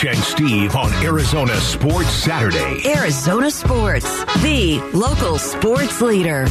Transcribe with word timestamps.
Mitch 0.00 0.16
and 0.16 0.24
Steve 0.24 0.76
on 0.76 0.92
Arizona 1.04 1.54
Sports 1.56 2.10
Saturday. 2.10 2.88
Arizona 2.88 3.50
Sports, 3.50 4.24
the 4.36 4.80
local 4.94 5.38
sports 5.38 6.00
leader. 6.00 6.46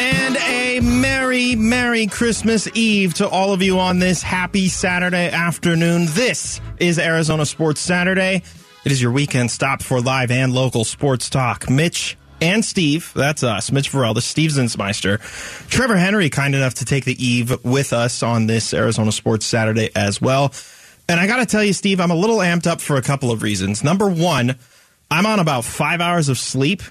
And 0.00 0.36
a 0.36 0.80
merry, 0.82 1.54
merry 1.54 2.06
Christmas 2.06 2.68
Eve 2.74 3.14
to 3.14 3.28
all 3.28 3.52
of 3.52 3.62
you 3.62 3.78
on 3.78 3.98
this 4.00 4.22
happy 4.22 4.68
Saturday 4.68 5.30
afternoon. 5.30 6.06
This 6.10 6.60
is 6.78 6.98
Arizona 6.98 7.46
Sports 7.46 7.80
Saturday. 7.80 8.42
It 8.84 8.92
is 8.92 9.00
your 9.00 9.12
weekend 9.12 9.50
stop 9.50 9.82
for 9.82 10.00
live 10.00 10.30
and 10.30 10.52
local 10.52 10.84
sports 10.84 11.30
talk. 11.30 11.70
Mitch 11.70 12.16
and 12.40 12.64
Steve, 12.64 13.12
that's 13.14 13.42
us, 13.42 13.70
Mitch 13.70 13.90
Farrell, 13.90 14.14
the 14.14 14.22
Steve 14.22 14.50
Zinsmeister. 14.50 15.20
Trevor 15.68 15.96
Henry, 15.96 16.30
kind 16.30 16.54
enough 16.54 16.74
to 16.74 16.84
take 16.84 17.04
the 17.04 17.24
eve 17.24 17.64
with 17.64 17.92
us 17.92 18.22
on 18.22 18.46
this 18.46 18.74
Arizona 18.74 19.12
Sports 19.12 19.46
Saturday 19.46 19.90
as 19.94 20.20
well. 20.20 20.52
And 21.08 21.20
I 21.20 21.26
got 21.26 21.36
to 21.36 21.46
tell 21.46 21.62
you, 21.62 21.72
Steve, 21.72 22.00
I'm 22.00 22.10
a 22.10 22.16
little 22.16 22.38
amped 22.38 22.66
up 22.66 22.80
for 22.80 22.96
a 22.96 23.02
couple 23.02 23.30
of 23.30 23.42
reasons. 23.42 23.84
Number 23.84 24.08
one, 24.08 24.56
I'm 25.10 25.26
on 25.26 25.38
about 25.38 25.64
five 25.64 26.00
hours 26.00 26.28
of 26.28 26.38
sleep. 26.38 26.82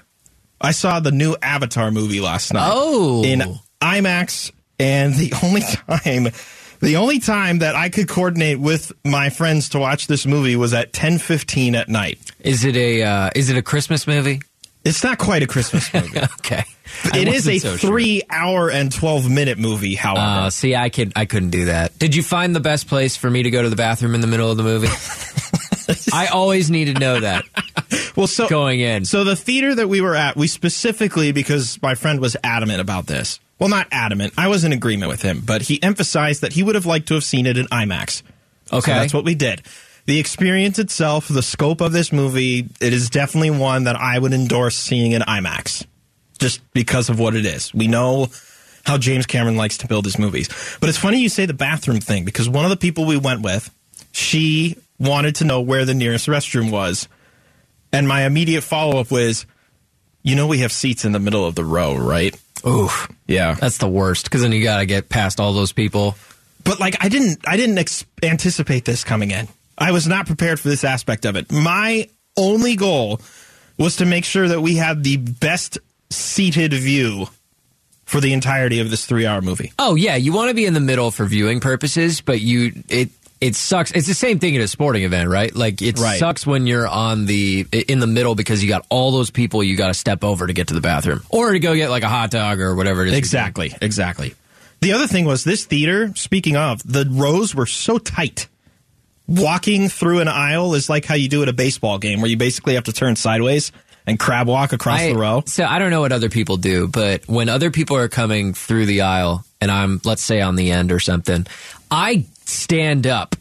I 0.60 0.70
saw 0.70 1.00
the 1.00 1.10
new 1.10 1.36
Avatar 1.42 1.90
movie 1.90 2.20
last 2.20 2.52
night. 2.52 2.70
Oh. 2.72 3.24
In 3.24 3.58
IMAX, 3.80 4.52
and 4.78 5.14
the 5.14 5.32
only 5.42 5.60
time. 5.60 6.32
The 6.80 6.96
only 6.96 7.18
time 7.18 7.60
that 7.60 7.74
I 7.74 7.88
could 7.88 8.08
coordinate 8.08 8.60
with 8.60 8.92
my 9.04 9.30
friends 9.30 9.70
to 9.70 9.78
watch 9.78 10.06
this 10.06 10.26
movie 10.26 10.54
was 10.54 10.74
at 10.74 10.92
10:15 10.92 11.74
at 11.74 11.88
night. 11.88 12.18
Is 12.40 12.64
it 12.64 12.76
a 12.76 13.02
uh, 13.02 13.30
is 13.34 13.48
it 13.48 13.56
a 13.56 13.62
Christmas 13.62 14.06
movie? 14.06 14.42
It's 14.84 15.02
not 15.02 15.18
quite 15.18 15.42
a 15.42 15.46
Christmas 15.46 15.92
movie. 15.94 16.18
okay. 16.18 16.64
I 17.12 17.18
It 17.18 17.28
is 17.28 17.48
a 17.48 17.58
so 17.58 17.76
sure. 17.76 17.90
three 17.90 18.22
hour 18.30 18.70
and 18.70 18.92
12 18.92 19.30
minute 19.30 19.58
movie, 19.58 19.94
however. 19.94 20.46
Uh, 20.46 20.50
see, 20.50 20.76
I 20.76 20.90
could 20.90 21.12
I 21.16 21.24
couldn't 21.24 21.50
do 21.50 21.64
that. 21.66 21.98
Did 21.98 22.14
you 22.14 22.22
find 22.22 22.54
the 22.54 22.60
best 22.60 22.86
place 22.88 23.16
for 23.16 23.30
me 23.30 23.42
to 23.44 23.50
go 23.50 23.62
to 23.62 23.70
the 23.70 23.76
bathroom 23.76 24.14
in 24.14 24.20
the 24.20 24.26
middle 24.26 24.50
of 24.50 24.56
the 24.56 24.62
movie? 24.62 24.88
I 26.12 26.26
always 26.28 26.70
need 26.70 26.86
to 26.86 26.94
know 26.94 27.20
that 27.20 27.44
well, 28.16 28.26
so 28.26 28.48
going 28.48 28.80
in. 28.80 29.04
So 29.04 29.24
the 29.24 29.36
theater 29.36 29.74
that 29.74 29.88
we 29.88 30.00
were 30.00 30.14
at, 30.14 30.36
we 30.36 30.46
specifically 30.46 31.32
because 31.32 31.80
my 31.82 31.94
friend 31.94 32.20
was 32.20 32.36
adamant 32.44 32.80
about 32.80 33.06
this. 33.06 33.40
Well, 33.58 33.68
not 33.68 33.86
adamant. 33.92 34.34
I 34.36 34.48
was 34.48 34.64
in 34.64 34.72
agreement 34.72 35.10
with 35.10 35.22
him, 35.22 35.42
but 35.44 35.62
he 35.62 35.82
emphasized 35.82 36.40
that 36.42 36.52
he 36.52 36.62
would 36.62 36.74
have 36.74 36.86
liked 36.86 37.08
to 37.08 37.14
have 37.14 37.24
seen 37.24 37.46
it 37.46 37.56
in 37.56 37.66
IMAX. 37.66 38.22
So 38.66 38.78
Okay. 38.78 38.92
that's 38.92 39.14
what 39.14 39.24
we 39.24 39.34
did. 39.34 39.62
The 40.06 40.18
experience 40.18 40.78
itself, 40.78 41.28
the 41.28 41.42
scope 41.42 41.80
of 41.80 41.92
this 41.92 42.12
movie, 42.12 42.68
it 42.80 42.92
is 42.92 43.08
definitely 43.08 43.50
one 43.50 43.84
that 43.84 43.96
I 43.96 44.18
would 44.18 44.32
endorse 44.34 44.76
seeing 44.76 45.12
in 45.12 45.22
IMAX. 45.22 45.86
Just 46.38 46.60
because 46.72 47.08
of 47.08 47.18
what 47.18 47.34
it 47.34 47.46
is. 47.46 47.72
We 47.72 47.86
know 47.86 48.26
how 48.84 48.98
James 48.98 49.24
Cameron 49.24 49.56
likes 49.56 49.78
to 49.78 49.86
build 49.86 50.04
his 50.04 50.18
movies. 50.18 50.48
But 50.80 50.88
it's 50.90 50.98
funny 50.98 51.20
you 51.20 51.28
say 51.30 51.46
the 51.46 51.54
bathroom 51.54 52.00
thing 52.00 52.24
because 52.24 52.48
one 52.48 52.64
of 52.66 52.70
the 52.70 52.76
people 52.76 53.06
we 53.06 53.16
went 53.16 53.40
with, 53.42 53.72
she 54.12 54.76
wanted 54.98 55.36
to 55.36 55.44
know 55.44 55.60
where 55.62 55.84
the 55.86 55.94
nearest 55.94 56.26
restroom 56.26 56.70
was. 56.70 57.08
And 57.92 58.06
my 58.06 58.24
immediate 58.26 58.62
follow 58.62 58.98
up 58.98 59.10
was, 59.10 59.46
you 60.22 60.34
know, 60.36 60.46
we 60.48 60.58
have 60.58 60.72
seats 60.72 61.04
in 61.04 61.12
the 61.12 61.20
middle 61.20 61.46
of 61.46 61.54
the 61.54 61.64
row, 61.64 61.94
right? 61.96 62.38
Oof, 62.66 63.08
Yeah. 63.26 63.54
that's 63.54 63.78
the 63.78 63.88
worst 63.88 64.24
because 64.24 64.42
then 64.42 64.52
you 64.52 64.62
got 64.62 64.78
to 64.78 64.86
get 64.86 65.08
past 65.08 65.38
all 65.40 65.52
those 65.54 65.72
people. 65.72 66.16
But 66.64 66.80
like, 66.80 66.96
I 67.02 67.08
didn't, 67.08 67.40
I 67.46 67.56
didn't 67.56 67.78
ex- 67.78 68.04
anticipate 68.22 68.84
this 68.84 69.04
coming 69.04 69.30
in. 69.30 69.48
I 69.76 69.92
was 69.92 70.06
not 70.06 70.26
prepared 70.26 70.60
for 70.60 70.68
this 70.68 70.84
aspect 70.84 71.24
of 71.24 71.36
it. 71.36 71.50
My 71.50 72.08
only 72.36 72.76
goal 72.76 73.20
was 73.78 73.96
to 73.96 74.06
make 74.06 74.24
sure 74.24 74.48
that 74.48 74.60
we 74.60 74.76
had 74.76 75.02
the 75.04 75.16
best 75.16 75.78
seated 76.10 76.72
view 76.72 77.26
for 78.04 78.20
the 78.20 78.32
entirety 78.32 78.80
of 78.80 78.90
this 78.90 79.06
three 79.06 79.26
hour 79.26 79.40
movie. 79.40 79.72
Oh 79.78 79.94
yeah, 79.94 80.16
you 80.16 80.32
want 80.32 80.50
to 80.50 80.54
be 80.54 80.66
in 80.66 80.74
the 80.74 80.80
middle 80.80 81.10
for 81.10 81.24
viewing 81.24 81.60
purposes, 81.60 82.20
but 82.20 82.40
you 82.40 82.72
it 82.88 83.10
it 83.40 83.54
sucks. 83.56 83.90
It's 83.90 84.06
the 84.06 84.14
same 84.14 84.38
thing 84.38 84.54
at 84.56 84.62
a 84.62 84.68
sporting 84.68 85.02
event, 85.02 85.28
right? 85.28 85.54
Like 85.54 85.82
it 85.82 85.98
Right. 85.98 86.18
sucks 86.18 86.46
when 86.46 86.66
you're 86.66 86.86
on 86.86 87.26
the 87.26 87.66
in 87.72 87.98
the 87.98 88.06
middle 88.06 88.34
because 88.34 88.62
you 88.62 88.68
got 88.68 88.86
all 88.90 89.10
those 89.10 89.30
people 89.30 89.62
you 89.64 89.76
got 89.76 89.88
to 89.88 89.94
step 89.94 90.22
over 90.22 90.46
to 90.46 90.52
get 90.52 90.68
to 90.68 90.74
the 90.74 90.80
bathroom 90.80 91.22
or 91.30 91.52
to 91.52 91.58
go 91.58 91.74
get 91.74 91.90
like 91.90 92.04
a 92.04 92.08
hot 92.08 92.30
dog 92.30 92.60
or 92.60 92.74
whatever 92.76 93.02
it 93.04 93.08
is. 93.08 93.14
Exactly, 93.18 93.74
exactly. 93.82 94.34
The 94.80 94.92
other 94.92 95.06
thing 95.06 95.24
was 95.24 95.44
this 95.44 95.64
theater, 95.64 96.12
speaking 96.14 96.56
of, 96.56 96.80
the 96.84 97.06
rows 97.10 97.54
were 97.54 97.66
so 97.66 97.98
tight. 97.98 98.48
Walking 99.26 99.88
through 99.88 100.20
an 100.20 100.28
aisle 100.28 100.74
is 100.74 100.90
like 100.90 101.04
how 101.06 101.14
you 101.14 101.28
do 101.28 101.42
at 101.42 101.48
a 101.48 101.52
baseball 101.54 101.98
game, 101.98 102.20
where 102.20 102.30
you 102.30 102.36
basically 102.36 102.74
have 102.74 102.84
to 102.84 102.92
turn 102.92 103.16
sideways 103.16 103.72
and 104.06 104.18
crab 104.20 104.46
walk 104.46 104.72
across 104.74 105.00
I- 105.00 105.08
the 105.12 105.18
row. 105.18 105.42
So 105.46 105.64
I 105.64 105.78
don't 105.78 105.90
know 105.90 106.02
what 106.02 106.12
other 106.12 106.28
people 106.28 106.58
do, 106.58 106.88
but 106.88 107.26
when 107.26 107.48
other 107.48 107.70
people 107.70 107.96
are 107.96 108.08
coming 108.08 108.52
through 108.52 108.84
the 108.86 109.00
aisle 109.02 109.42
and 109.62 109.70
I'm, 109.70 110.00
let's 110.04 110.22
say, 110.22 110.42
on 110.42 110.56
the 110.56 110.70
end 110.72 110.92
or 110.92 111.00
something, 111.00 111.46
I 111.90 112.26
stand 112.44 113.06
up 113.06 113.34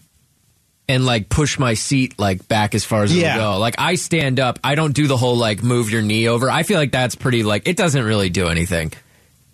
and 0.88 1.06
like 1.06 1.28
push 1.28 1.60
my 1.60 1.74
seat 1.74 2.18
like 2.18 2.48
back 2.48 2.76
as 2.76 2.86
far 2.86 3.04
as 3.04 3.14
Yeah. 3.16 3.36
it'll 3.38 3.54
go. 3.54 3.60
Like 3.60 3.76
I 3.78 3.96
stand 3.96 4.40
up. 4.40 4.60
I 4.64 4.76
don't 4.76 4.94
do 4.94 5.08
the 5.08 5.18
whole 5.18 5.36
like 5.38 5.64
move 5.64 5.90
your 5.90 6.02
knee 6.02 6.28
over. 6.30 6.50
I 6.50 6.64
feel 6.64 6.78
like 6.78 6.92
that's 6.94 7.16
pretty 7.16 7.44
like 7.44 7.68
it 7.68 7.76
doesn't 7.76 8.04
really 8.04 8.30
do 8.30 8.48
anything. 8.48 8.94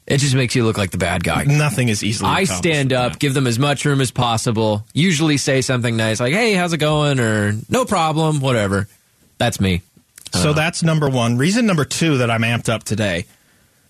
It 0.09 0.17
just 0.17 0.33
makes 0.33 0.55
you 0.55 0.65
look 0.65 0.77
like 0.77 0.89
the 0.89 0.97
bad 0.97 1.23
guy. 1.23 1.43
Nothing 1.43 1.87
is 1.87 2.03
easily. 2.03 2.31
I 2.31 2.45
stand 2.45 2.91
up, 2.91 3.13
that. 3.13 3.19
give 3.19 3.35
them 3.35 3.45
as 3.45 3.59
much 3.59 3.85
room 3.85 4.01
as 4.01 4.09
possible. 4.09 4.83
Usually 4.91 5.37
say 5.37 5.61
something 5.61 5.95
nice 5.95 6.19
like, 6.19 6.33
"Hey, 6.33 6.53
how's 6.53 6.73
it 6.73 6.79
going?" 6.79 7.19
or 7.19 7.55
"No 7.69 7.85
problem," 7.85 8.39
whatever. 8.39 8.87
That's 9.37 9.59
me. 9.59 9.83
So 10.33 10.53
that's 10.53 10.83
number 10.83 11.09
one. 11.09 11.37
Reason 11.37 11.65
number 11.65 11.85
two 11.85 12.17
that 12.19 12.29
I'm 12.29 12.41
amped 12.41 12.69
up 12.69 12.83
today. 12.83 13.25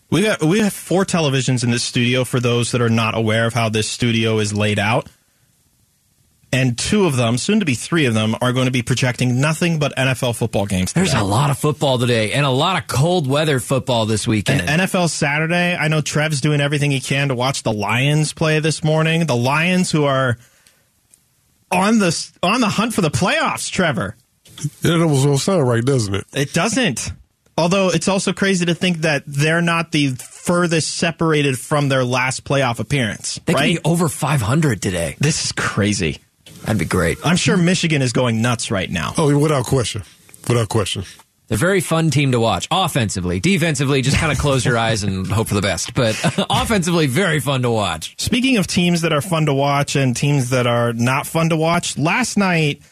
We 0.09 0.23
got 0.23 0.43
we 0.43 0.59
have 0.59 0.73
four 0.73 1.05
televisions 1.05 1.63
in 1.63 1.71
this 1.71 1.83
studio 1.83 2.23
for 2.23 2.39
those 2.39 2.71
that 2.71 2.81
are 2.81 2.89
not 2.89 3.15
aware 3.15 3.45
of 3.45 3.53
how 3.53 3.69
this 3.69 3.89
studio 3.89 4.39
is 4.39 4.53
laid 4.53 4.79
out. 4.79 5.07
And 6.51 6.77
two 6.77 7.05
of 7.05 7.15
them, 7.15 7.37
soon 7.37 7.59
to 7.59 7.65
be 7.65 7.75
three 7.75 8.05
of 8.05 8.15
them, 8.15 8.35
are 8.41 8.53
going 8.53 8.65
to 8.65 8.71
be 8.71 8.81
projecting 8.81 9.39
nothing 9.39 9.77
but 9.77 9.95
NFL 9.95 10.35
football 10.35 10.65
games. 10.65 10.93
There's 10.93 11.13
a 11.13 11.23
lot 11.23 11.51
of 11.51 11.59
football 11.59 11.99
today 11.99 12.31
and 12.33 12.43
a 12.43 12.49
lot 12.49 12.81
of 12.81 12.87
cold 12.87 13.27
weather 13.27 13.59
football 13.59 14.07
this 14.07 14.27
weekend. 14.27 14.61
And 14.61 14.81
NFL 14.81 15.09
Saturday, 15.09 15.75
I 15.75 15.89
know 15.89 16.01
Trev's 16.01 16.41
doing 16.41 16.59
everything 16.59 16.89
he 16.89 17.01
can 17.01 17.27
to 17.27 17.35
watch 17.35 17.61
the 17.61 17.71
Lions 17.71 18.33
play 18.33 18.59
this 18.59 18.83
morning. 18.83 19.27
The 19.27 19.35
Lions 19.35 19.91
who 19.91 20.05
are 20.05 20.37
on 21.71 21.99
the 21.99 22.31
on 22.41 22.61
the 22.61 22.69
hunt 22.69 22.95
for 22.95 23.01
the 23.01 23.11
playoffs, 23.11 23.69
Trevor. 23.71 24.15
Yeah, 24.81 24.97
that 24.97 25.07
was 25.07 25.23
gonna 25.25 25.37
sound 25.37 25.67
right, 25.67 25.85
doesn't 25.85 26.15
it? 26.15 26.25
It 26.33 26.53
doesn't. 26.53 27.11
Although 27.57 27.89
it's 27.89 28.07
also 28.07 28.33
crazy 28.33 28.65
to 28.65 28.73
think 28.73 28.99
that 28.99 29.23
they're 29.27 29.61
not 29.61 29.91
the 29.91 30.09
furthest 30.15 30.95
separated 30.95 31.59
from 31.59 31.89
their 31.89 32.03
last 32.03 32.43
playoff 32.43 32.79
appearance, 32.79 33.39
they 33.45 33.53
right? 33.53 33.75
could 33.75 33.83
be 33.83 33.89
over 33.89 34.07
500 34.09 34.81
today. 34.81 35.15
this 35.19 35.45
is 35.45 35.51
crazy. 35.51 36.19
That'd 36.61 36.77
be 36.79 36.85
great. 36.85 37.17
I'm 37.23 37.37
sure 37.37 37.57
Michigan 37.57 38.01
is 38.01 38.13
going 38.13 38.41
nuts 38.41 38.71
right 38.71 38.89
now. 38.89 39.13
Oh, 39.17 39.37
without 39.37 39.65
question, 39.65 40.03
without 40.47 40.69
question. 40.69 41.03
They're 41.47 41.55
a 41.55 41.59
very 41.59 41.81
fun 41.81 42.11
team 42.11 42.33
to 42.33 42.39
watch. 42.39 42.67
Offensively, 42.69 43.39
defensively, 43.39 44.03
just 44.03 44.17
kind 44.17 44.31
of 44.31 44.37
close 44.37 44.63
your 44.63 44.77
eyes 44.77 45.03
and 45.03 45.25
hope 45.25 45.47
for 45.47 45.55
the 45.55 45.63
best. 45.63 45.95
But 45.95 46.15
offensively, 46.49 47.07
very 47.07 47.39
fun 47.39 47.63
to 47.63 47.71
watch. 47.71 48.13
Speaking 48.21 48.57
of 48.57 48.67
teams 48.67 49.01
that 49.01 49.11
are 49.13 49.21
fun 49.21 49.47
to 49.47 49.53
watch 49.53 49.95
and 49.95 50.15
teams 50.15 50.51
that 50.51 50.67
are 50.67 50.93
not 50.93 51.25
fun 51.25 51.49
to 51.49 51.57
watch, 51.57 51.97
last 51.97 52.37
night 52.37 52.83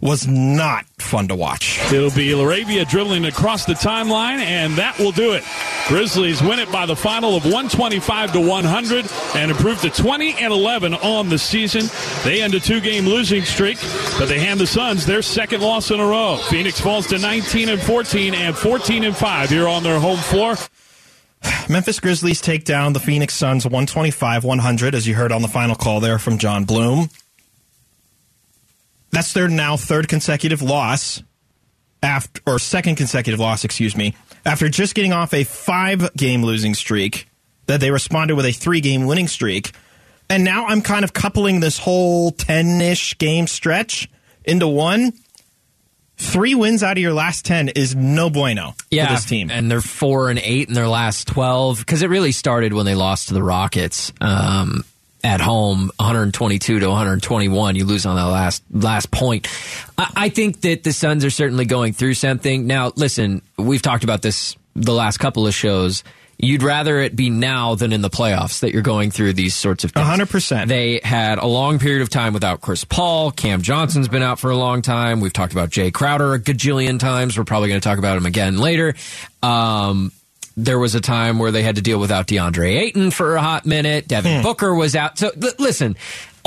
was 0.00 0.28
not 0.28 0.86
fun 0.98 1.26
to 1.28 1.34
watch. 1.34 1.80
It'll 1.92 2.10
be 2.10 2.28
Laravia 2.28 2.88
dribbling 2.88 3.24
across 3.24 3.64
the 3.64 3.72
timeline, 3.72 4.38
and 4.38 4.74
that 4.74 4.98
will 4.98 5.10
do 5.10 5.32
it. 5.32 5.42
Grizzlies 5.88 6.40
win 6.42 6.60
it 6.60 6.70
by 6.70 6.86
the 6.86 6.94
final 6.94 7.34
of 7.34 7.44
125 7.44 8.32
to 8.32 8.40
100 8.40 9.06
and 9.34 9.50
improve 9.50 9.80
to 9.80 9.90
20 9.90 10.34
and 10.34 10.52
11 10.52 10.94
on 10.94 11.28
the 11.28 11.38
season. 11.38 11.86
They 12.24 12.42
end 12.42 12.54
a 12.54 12.60
two-game 12.60 13.06
losing 13.06 13.42
streak, 13.44 13.78
but 14.18 14.26
they 14.26 14.38
hand 14.38 14.60
the 14.60 14.66
Suns 14.66 15.04
their 15.04 15.22
second 15.22 15.62
loss 15.62 15.90
in 15.90 15.98
a 15.98 16.06
row. 16.06 16.36
Phoenix 16.48 16.80
falls 16.80 17.06
to 17.08 17.18
19 17.18 17.68
and 17.68 17.80
14 17.80 18.34
and 18.34 18.56
14 18.56 19.04
and 19.04 19.16
5 19.16 19.50
here 19.50 19.66
on 19.66 19.82
their 19.82 19.98
home 19.98 20.18
floor. 20.18 20.54
Memphis 21.68 21.98
Grizzlies 21.98 22.40
take 22.40 22.64
down 22.64 22.92
the 22.92 23.00
Phoenix 23.00 23.34
Suns 23.34 23.64
125 23.64 24.44
100, 24.44 24.94
as 24.94 25.08
you 25.08 25.14
heard 25.14 25.32
on 25.32 25.42
the 25.42 25.48
final 25.48 25.74
call 25.74 26.00
there 26.00 26.18
from 26.18 26.38
John 26.38 26.64
Bloom. 26.64 27.08
That's 29.10 29.32
their 29.32 29.48
now 29.48 29.76
third 29.76 30.08
consecutive 30.08 30.62
loss, 30.62 31.22
after 32.02 32.40
or 32.46 32.58
second 32.58 32.96
consecutive 32.96 33.40
loss, 33.40 33.64
excuse 33.64 33.96
me, 33.96 34.14
after 34.44 34.68
just 34.68 34.94
getting 34.94 35.12
off 35.12 35.32
a 35.34 35.44
five 35.44 36.14
game 36.14 36.42
losing 36.44 36.74
streak 36.74 37.28
that 37.66 37.80
they 37.80 37.90
responded 37.90 38.34
with 38.34 38.46
a 38.46 38.52
three 38.52 38.80
game 38.80 39.06
winning 39.06 39.28
streak. 39.28 39.72
And 40.30 40.44
now 40.44 40.66
I'm 40.66 40.82
kind 40.82 41.04
of 41.04 41.12
coupling 41.14 41.60
this 41.60 41.78
whole 41.78 42.30
10 42.32 42.80
ish 42.82 43.16
game 43.16 43.46
stretch 43.46 44.10
into 44.44 44.68
one. 44.68 45.12
Three 46.18 46.54
wins 46.54 46.82
out 46.82 46.96
of 46.96 47.02
your 47.02 47.12
last 47.14 47.44
10 47.46 47.68
is 47.70 47.94
no 47.94 48.28
bueno 48.28 48.74
for 49.06 49.12
this 49.12 49.24
team. 49.24 49.50
and 49.50 49.70
they're 49.70 49.80
four 49.80 50.30
and 50.30 50.38
eight 50.40 50.68
in 50.68 50.74
their 50.74 50.88
last 50.88 51.28
twelve 51.28 51.78
because 51.78 52.02
it 52.02 52.08
really 52.10 52.32
started 52.32 52.72
when 52.72 52.84
they 52.86 52.96
lost 52.96 53.28
to 53.28 53.34
the 53.34 53.42
Rockets 53.42 54.12
um, 54.20 54.84
at 55.24 55.40
home, 55.40 55.90
122 55.96 56.80
to 56.80 56.88
121. 56.88 57.76
You 57.76 57.84
lose 57.84 58.06
on 58.06 58.16
that 58.16 58.24
last 58.24 58.62
last 58.70 59.10
point. 59.10 59.48
I, 59.96 60.12
I 60.16 60.28
think 60.28 60.60
that 60.62 60.84
the 60.84 60.92
Suns 60.92 61.24
are 61.24 61.30
certainly 61.30 61.64
going 61.64 61.92
through 61.92 62.14
something 62.14 62.66
now. 62.66 62.92
Listen, 62.96 63.42
we've 63.56 63.82
talked 63.82 64.04
about 64.04 64.22
this 64.22 64.56
the 64.74 64.92
last 64.92 65.18
couple 65.18 65.46
of 65.46 65.54
shows. 65.54 66.04
You'd 66.40 66.62
rather 66.62 67.00
it 67.00 67.16
be 67.16 67.30
now 67.30 67.74
than 67.74 67.92
in 67.92 68.00
the 68.00 68.10
playoffs 68.10 68.60
that 68.60 68.72
you're 68.72 68.82
going 68.82 69.10
through 69.10 69.32
these 69.32 69.56
sorts 69.56 69.82
of 69.82 69.90
things. 69.90 70.06
100%. 70.06 70.68
They 70.68 71.00
had 71.02 71.38
a 71.38 71.46
long 71.46 71.80
period 71.80 72.00
of 72.00 72.10
time 72.10 72.32
without 72.32 72.60
Chris 72.60 72.84
Paul. 72.84 73.32
Cam 73.32 73.60
Johnson's 73.60 74.06
been 74.06 74.22
out 74.22 74.38
for 74.38 74.50
a 74.50 74.56
long 74.56 74.80
time. 74.80 75.18
We've 75.18 75.32
talked 75.32 75.52
about 75.52 75.70
Jay 75.70 75.90
Crowder 75.90 76.34
a 76.34 76.38
gajillion 76.38 77.00
times. 77.00 77.36
We're 77.36 77.42
probably 77.42 77.70
going 77.70 77.80
to 77.80 77.88
talk 77.88 77.98
about 77.98 78.16
him 78.16 78.24
again 78.24 78.56
later. 78.56 78.94
Um, 79.42 80.12
there 80.58 80.78
was 80.78 80.96
a 80.96 81.00
time 81.00 81.38
where 81.38 81.52
they 81.52 81.62
had 81.62 81.76
to 81.76 81.82
deal 81.82 82.00
without 82.00 82.26
DeAndre 82.26 82.80
Ayton 82.80 83.12
for 83.12 83.36
a 83.36 83.40
hot 83.40 83.64
minute. 83.64 84.08
Devin 84.08 84.38
hmm. 84.38 84.42
Booker 84.42 84.74
was 84.74 84.96
out. 84.96 85.16
So 85.16 85.30
l- 85.40 85.52
listen, 85.58 85.96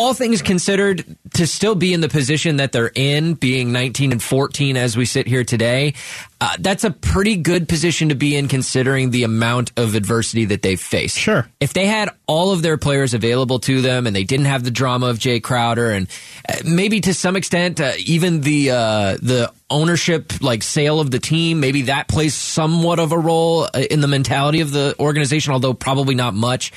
all 0.02 0.16
things 0.16 0.42
considered, 0.42 1.06
to 1.36 1.46
still 1.46 1.76
be 1.76 1.94
in 1.94 2.02
the 2.02 2.10
position 2.10 2.56
that 2.58 2.72
they're 2.72 2.92
in, 2.96 3.36
being 3.36 3.72
19 3.72 4.12
and 4.12 4.22
14 4.22 4.76
as 4.76 4.98
we 4.98 5.06
sit 5.06 5.28
here 5.28 5.44
today, 5.44 5.94
uh, 6.42 6.56
that's 6.60 6.84
a 6.84 6.90
pretty 6.90 7.36
good 7.36 7.70
position 7.70 8.10
to 8.10 8.16
be 8.16 8.36
in 8.36 8.48
considering 8.48 9.12
the 9.12 9.24
amount 9.24 9.72
of 9.78 9.94
adversity 9.94 10.46
that 10.46 10.64
they've 10.64 10.82
faced. 10.82 11.20
Sure. 11.20 11.48
If 11.60 11.74
they 11.74 11.86
had 11.86 12.10
all 12.26 12.52
of 12.52 12.64
their 12.64 12.78
players 12.78 13.14
available 13.14 13.60
to 13.60 13.82
them 13.82 14.08
and 14.08 14.16
they 14.16 14.24
didn't 14.24 14.48
have 14.48 14.64
the 14.64 14.72
drama 14.72 15.06
of 15.06 15.20
Jay 15.20 15.40
Crowder 15.40 15.92
and 15.92 16.08
uh, 16.50 16.56
maybe 16.66 17.00
to 17.02 17.14
some 17.14 17.36
extent 17.36 17.80
uh, 17.80 17.92
even 18.04 18.42
the 18.42 18.72
uh, 18.72 19.18
the 19.22 19.54
ownership 19.70 20.42
like 20.42 20.64
sale 20.64 21.00
of 21.00 21.12
the 21.12 21.20
team, 21.20 21.60
maybe 21.60 21.84
that 21.84 22.08
plays 22.08 22.34
somewhat 22.34 22.98
of 22.98 23.12
a 23.12 23.20
role 23.20 23.66
uh, 23.66 23.84
in 23.92 24.02
the 24.02 24.08
mentality 24.08 24.62
of 24.62 24.72
the 24.72 24.96
organization, 25.00 25.54
although 25.54 25.76
probably 25.76 26.16
not 26.16 26.34
much. 26.34 26.72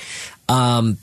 Um, 0.47 0.99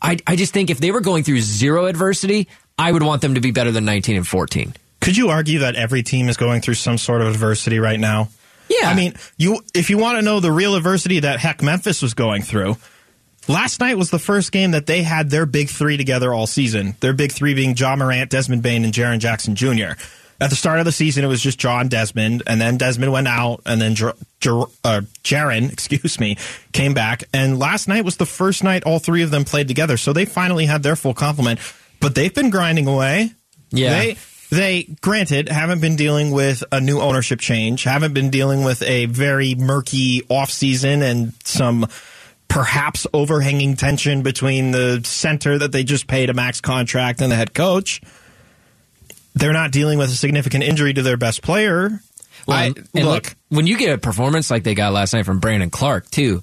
I, 0.00 0.18
I 0.26 0.36
just 0.36 0.52
think 0.52 0.70
if 0.70 0.78
they 0.78 0.90
were 0.90 1.00
going 1.00 1.24
through 1.24 1.40
zero 1.40 1.86
adversity, 1.86 2.48
I 2.78 2.92
would 2.92 3.02
want 3.02 3.22
them 3.22 3.34
to 3.34 3.40
be 3.40 3.50
better 3.50 3.72
than 3.72 3.84
19 3.84 4.16
and 4.16 4.26
14. 4.28 4.74
Could 5.00 5.16
you 5.16 5.28
argue 5.28 5.60
that 5.60 5.76
every 5.76 6.02
team 6.02 6.28
is 6.28 6.36
going 6.36 6.60
through 6.60 6.74
some 6.74 6.98
sort 6.98 7.22
of 7.22 7.28
adversity 7.28 7.78
right 7.78 7.98
now? 7.98 8.28
Yeah. 8.68 8.88
I 8.88 8.94
mean, 8.94 9.14
you 9.36 9.60
if 9.74 9.90
you 9.90 9.98
want 9.98 10.18
to 10.18 10.22
know 10.22 10.40
the 10.40 10.50
real 10.50 10.74
adversity 10.74 11.20
that 11.20 11.38
heck 11.38 11.62
Memphis 11.62 12.02
was 12.02 12.14
going 12.14 12.42
through, 12.42 12.76
last 13.46 13.80
night 13.80 13.96
was 13.96 14.10
the 14.10 14.18
first 14.18 14.50
game 14.50 14.72
that 14.72 14.86
they 14.86 15.02
had 15.02 15.30
their 15.30 15.46
big 15.46 15.68
three 15.68 15.96
together 15.96 16.34
all 16.34 16.46
season. 16.46 16.96
Their 17.00 17.12
big 17.12 17.32
three 17.32 17.54
being 17.54 17.76
Ja 17.76 17.94
Morant, 17.94 18.30
Desmond 18.30 18.62
Bane, 18.62 18.84
and 18.84 18.92
Jaren 18.92 19.20
Jackson 19.20 19.54
Jr. 19.54 19.92
At 20.40 20.50
the 20.50 20.56
start 20.56 20.78
of 20.78 20.84
the 20.84 20.92
season, 20.92 21.24
it 21.24 21.28
was 21.28 21.40
just 21.40 21.62
Ja 21.62 21.82
Desmond, 21.82 22.42
and 22.46 22.60
then 22.60 22.76
Desmond 22.76 23.10
went 23.10 23.28
out, 23.28 23.62
and 23.64 23.80
then 23.80 23.94
Jer- 23.94 24.14
Jer- 24.40 24.64
uh, 24.84 25.00
Jaren, 25.24 25.72
excuse 25.72 26.20
me, 26.20 26.36
came 26.72 26.94
back. 26.94 27.24
And 27.32 27.58
last 27.58 27.88
night 27.88 28.04
was 28.04 28.16
the 28.16 28.26
first 28.26 28.62
night 28.62 28.84
all 28.84 28.98
three 28.98 29.22
of 29.22 29.30
them 29.30 29.44
played 29.44 29.68
together, 29.68 29.96
so 29.96 30.12
they 30.12 30.24
finally 30.24 30.66
had 30.66 30.82
their 30.82 30.96
full 30.96 31.14
complement. 31.14 31.60
But 32.00 32.14
they've 32.14 32.34
been 32.34 32.50
grinding 32.50 32.86
away. 32.86 33.32
Yeah. 33.70 33.90
They 33.90 34.16
they 34.50 34.88
granted 35.00 35.48
haven't 35.48 35.80
been 35.80 35.96
dealing 35.96 36.30
with 36.30 36.62
a 36.70 36.80
new 36.80 37.00
ownership 37.00 37.40
change, 37.40 37.84
haven't 37.84 38.14
been 38.14 38.30
dealing 38.30 38.62
with 38.62 38.82
a 38.82 39.06
very 39.06 39.54
murky 39.54 40.20
offseason 40.22 41.02
and 41.02 41.32
some 41.44 41.88
perhaps 42.48 43.06
overhanging 43.12 43.76
tension 43.76 44.22
between 44.22 44.70
the 44.70 45.00
center 45.04 45.58
that 45.58 45.72
they 45.72 45.82
just 45.82 46.06
paid 46.06 46.30
a 46.30 46.34
max 46.34 46.60
contract 46.60 47.20
and 47.20 47.32
the 47.32 47.36
head 47.36 47.54
coach. 47.54 48.00
They're 49.36 49.52
not 49.52 49.70
dealing 49.70 49.98
with 49.98 50.10
a 50.10 50.14
significant 50.16 50.64
injury 50.64 50.92
to 50.94 51.02
their 51.02 51.16
best 51.16 51.42
player. 51.42 52.00
I, 52.48 52.64
and- 52.66 52.88
and 52.94 53.04
look, 53.06 53.36
when 53.50 53.66
you 53.66 53.76
get 53.78 53.92
a 53.92 53.98
performance 53.98 54.50
like 54.50 54.64
they 54.64 54.74
got 54.74 54.92
last 54.92 55.12
night 55.12 55.24
from 55.26 55.38
Brandon 55.40 55.70
Clarke, 55.70 56.10
too. 56.10 56.42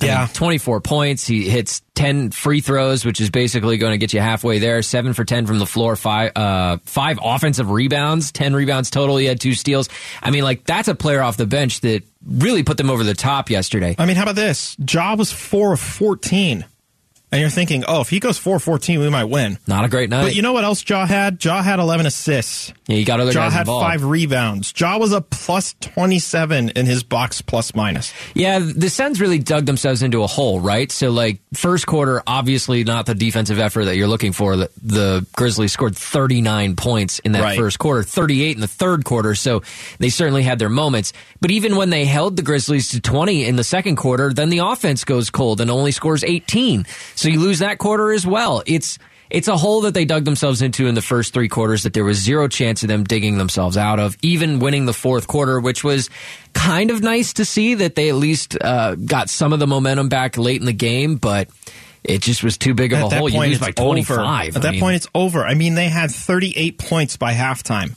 I 0.00 0.06
Yeah. 0.06 0.18
mean, 0.20 0.28
24 0.34 0.80
points. 0.80 1.24
He 1.26 1.48
hits 1.48 1.80
10 1.94 2.32
free 2.32 2.60
throws, 2.60 3.04
which 3.04 3.20
is 3.20 3.30
basically 3.30 3.76
going 3.76 3.92
to 3.92 3.98
get 3.98 4.12
you 4.12 4.20
halfway 4.20 4.58
there. 4.58 4.82
Seven 4.82 5.14
for 5.14 5.24
10 5.24 5.46
from 5.46 5.60
the 5.60 5.66
floor, 5.66 5.94
five, 5.94 6.32
uh, 6.34 6.78
five 6.84 7.20
offensive 7.22 7.70
rebounds, 7.70 8.32
10 8.32 8.54
rebounds 8.54 8.90
total. 8.90 9.16
He 9.16 9.26
had 9.26 9.40
two 9.40 9.54
steals. 9.54 9.88
I 10.20 10.32
mean, 10.32 10.42
like, 10.42 10.64
that's 10.64 10.88
a 10.88 10.96
player 10.96 11.22
off 11.22 11.36
the 11.36 11.46
bench 11.46 11.80
that 11.82 12.02
really 12.26 12.64
put 12.64 12.76
them 12.76 12.90
over 12.90 13.04
the 13.04 13.14
top 13.14 13.50
yesterday. 13.50 13.94
I 13.96 14.04
mean, 14.06 14.16
how 14.16 14.24
about 14.24 14.34
this? 14.34 14.76
Ja 14.84 15.14
was 15.14 15.30
4 15.30 15.74
of 15.74 15.80
14. 15.80 16.64
And 17.34 17.40
you're 17.40 17.50
thinking, 17.50 17.82
oh, 17.88 18.00
if 18.00 18.10
he 18.10 18.20
goes 18.20 18.38
4 18.38 18.60
14, 18.60 19.00
we 19.00 19.10
might 19.10 19.24
win. 19.24 19.58
Not 19.66 19.84
a 19.84 19.88
great 19.88 20.08
night. 20.08 20.22
But 20.22 20.36
you 20.36 20.42
know 20.42 20.52
what 20.52 20.62
else 20.62 20.88
Ja 20.88 21.04
had? 21.04 21.44
Ja 21.44 21.62
had 21.62 21.80
11 21.80 22.06
assists. 22.06 22.72
yeah, 22.86 22.94
you 22.96 23.04
got 23.04 23.18
other 23.18 23.32
Ja 23.32 23.40
guys 23.46 23.52
had 23.52 23.60
involved. 23.62 23.84
five 23.84 24.04
rebounds. 24.04 24.72
Ja 24.76 24.98
was 24.98 25.10
a 25.12 25.20
plus 25.20 25.74
27 25.80 26.68
in 26.70 26.86
his 26.86 27.02
box 27.02 27.42
plus 27.42 27.74
minus. 27.74 28.12
Yeah, 28.34 28.60
the 28.60 28.88
Suns 28.88 29.20
really 29.20 29.40
dug 29.40 29.66
themselves 29.66 30.02
into 30.04 30.22
a 30.22 30.28
hole, 30.28 30.60
right? 30.60 30.92
So, 30.92 31.10
like, 31.10 31.40
first 31.54 31.86
quarter, 31.88 32.22
obviously 32.24 32.84
not 32.84 33.06
the 33.06 33.16
defensive 33.16 33.58
effort 33.58 33.86
that 33.86 33.96
you're 33.96 34.06
looking 34.06 34.32
for. 34.32 34.56
The, 34.56 34.70
the 34.82 35.26
Grizzlies 35.34 35.72
scored 35.72 35.96
39 35.96 36.76
points 36.76 37.18
in 37.18 37.32
that 37.32 37.42
Right. 37.42 37.58
first 37.58 37.80
quarter, 37.80 38.04
38 38.04 38.54
in 38.56 38.60
the 38.60 38.68
third 38.68 39.04
quarter. 39.04 39.34
So, 39.34 39.62
they 39.98 40.08
certainly 40.10 40.44
had 40.44 40.60
their 40.60 40.68
moments. 40.68 41.12
But 41.40 41.50
even 41.50 41.74
when 41.74 41.90
they 41.90 42.04
held 42.04 42.36
the 42.36 42.42
Grizzlies 42.42 42.90
to 42.90 43.00
20 43.00 43.44
in 43.44 43.56
the 43.56 43.64
second 43.64 43.96
quarter, 43.96 44.32
then 44.32 44.50
the 44.50 44.58
offense 44.58 45.02
goes 45.04 45.30
cold 45.30 45.60
and 45.60 45.68
only 45.70 45.90
scores 45.90 46.22
18. 46.22 46.86
So, 47.16 47.23
you 47.28 47.40
lose 47.40 47.60
that 47.60 47.78
quarter 47.78 48.12
as 48.12 48.26
well. 48.26 48.62
It's. 48.66 48.98
It's 49.30 49.48
a 49.48 49.56
hole 49.56 49.80
that 49.80 49.94
they 49.94 50.04
dug 50.04 50.24
themselves 50.26 50.62
into 50.62 50.86
in 50.86 50.94
the 50.94 51.02
first 51.02 51.32
three 51.32 51.48
quarters 51.48 51.84
that 51.84 51.92
there 51.92 52.04
was 52.04 52.18
zero 52.18 52.46
chance 52.46 52.82
of 52.82 52.88
them 52.88 53.02
digging 53.02 53.36
themselves 53.36 53.76
out 53.76 53.98
of, 53.98 54.16
even 54.22 54.60
winning 54.60 54.84
the 54.84 54.92
fourth 54.92 55.26
quarter, 55.26 55.58
which 55.58 55.82
was 55.82 56.08
kind 56.52 56.90
of 56.90 57.02
nice 57.02 57.32
to 57.32 57.44
see 57.44 57.74
that 57.76 57.96
they 57.96 58.10
at 58.10 58.14
least 58.14 58.56
uh, 58.60 58.94
got 58.94 59.28
some 59.30 59.52
of 59.52 59.58
the 59.58 59.66
momentum 59.66 60.08
back 60.08 60.36
late 60.36 60.60
in 60.60 60.66
the 60.66 60.74
game, 60.74 61.16
but 61.16 61.48
it 62.04 62.20
just 62.20 62.44
was 62.44 62.58
too 62.58 62.74
big 62.74 62.92
of 62.92 63.00
At 63.00 63.12
a 63.12 63.16
hole. 63.16 63.28
You 63.28 63.36
point, 63.38 63.48
lose 63.48 63.58
by 63.60 63.72
25. 63.72 64.18
over. 64.18 64.24
I 64.24 64.46
At 64.48 64.52
that 64.62 64.72
mean, 64.72 64.80
point, 64.80 64.96
it's 64.96 65.08
over. 65.14 65.44
I 65.44 65.54
mean, 65.54 65.74
they 65.74 65.88
had 65.88 66.10
38 66.12 66.78
points 66.78 67.16
by 67.16 67.32
halftime. 67.32 67.96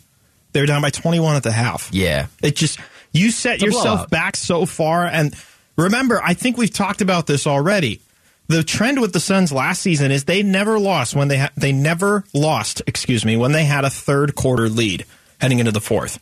They 0.54 0.62
were 0.62 0.66
down 0.66 0.82
by 0.82 0.90
21 0.92 1.36
at 1.36 1.44
the 1.44 1.52
half. 1.52 1.90
yeah. 1.92 2.28
It 2.42 2.56
just 2.56 2.80
you 3.12 3.30
set 3.32 3.62
yourself 3.62 3.84
blowout. 3.84 4.10
back 4.10 4.38
so 4.38 4.66
far, 4.66 5.06
and 5.06 5.36
remember, 5.76 6.20
I 6.24 6.34
think 6.34 6.58
we've 6.58 6.74
talked 6.74 7.02
about 7.02 7.28
this 7.28 7.46
already. 7.46 8.00
The 8.50 8.64
trend 8.64 9.02
with 9.02 9.12
the 9.14 9.20
Suns 9.20 9.52
last 9.52 9.82
season 9.82 10.12
is 10.12 10.24
they 10.24 10.42
never 10.42 10.80
lost 10.80 11.16
when 11.16 11.28
they 11.28 11.38
ha- 11.38 11.52
they 11.58 11.72
never 11.74 12.24
lost, 12.34 12.82
excuse 12.88 13.26
me, 13.26 13.36
when 13.36 13.52
they 13.52 13.66
had 13.66 13.84
a 13.84 13.90
third 13.90 14.36
quarter 14.36 14.70
lead 14.70 15.06
heading 15.42 15.60
into 15.60 15.72
the 15.72 15.82
fourth. 15.82 16.20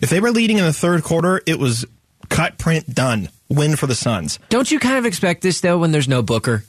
If 0.00 0.10
they 0.10 0.20
were 0.20 0.30
leading 0.30 0.58
in 0.58 0.64
the 0.64 0.72
third 0.72 1.02
quarter, 1.02 1.40
it 1.46 1.58
was 1.58 1.84
cut, 2.28 2.56
print, 2.58 2.94
done, 2.94 3.30
win 3.48 3.76
for 3.76 3.86
the 3.86 3.94
Suns. 3.94 4.38
Don't 4.48 4.70
you 4.70 4.78
kind 4.78 4.96
of 4.98 5.06
expect 5.06 5.42
this, 5.42 5.60
though, 5.60 5.78
when 5.78 5.90
there's 5.90 6.08
no 6.08 6.22
Booker? 6.22 6.64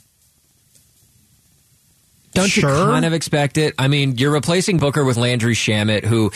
Don't 2.34 2.54
you 2.56 2.62
kind 2.62 3.04
of 3.04 3.12
expect 3.12 3.58
it? 3.58 3.74
I 3.78 3.88
mean, 3.88 4.16
you're 4.16 4.30
replacing 4.32 4.78
Booker 4.78 5.04
with 5.04 5.16
Landry 5.16 5.54
Shamet, 5.54 6.04
who 6.04 6.30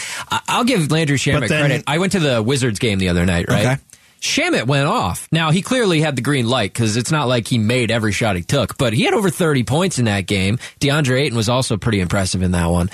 I'll 0.48 0.64
give 0.64 0.90
Landry 0.90 1.16
Shamet 1.16 1.48
then- 1.48 1.60
credit. 1.66 1.84
I 1.86 1.98
went 1.98 2.12
to 2.12 2.20
the 2.20 2.42
Wizards 2.42 2.78
game 2.78 2.98
the 2.98 3.08
other 3.08 3.24
night, 3.26 3.46
right? 3.48 3.66
Okay. 3.66 3.76
Shamet 4.22 4.68
went 4.68 4.86
off. 4.86 5.26
Now, 5.32 5.50
he 5.50 5.62
clearly 5.62 6.00
had 6.00 6.14
the 6.14 6.22
green 6.22 6.48
light 6.48 6.72
because 6.72 6.96
it's 6.96 7.10
not 7.10 7.26
like 7.26 7.48
he 7.48 7.58
made 7.58 7.90
every 7.90 8.12
shot 8.12 8.36
he 8.36 8.42
took, 8.42 8.78
but 8.78 8.92
he 8.92 9.02
had 9.02 9.14
over 9.14 9.30
30 9.30 9.64
points 9.64 9.98
in 9.98 10.04
that 10.04 10.28
game. 10.28 10.58
DeAndre 10.78 11.22
Ayton 11.22 11.36
was 11.36 11.48
also 11.48 11.76
pretty 11.76 11.98
impressive 12.00 12.40
in 12.40 12.52
that 12.52 12.66
one. 12.66 12.88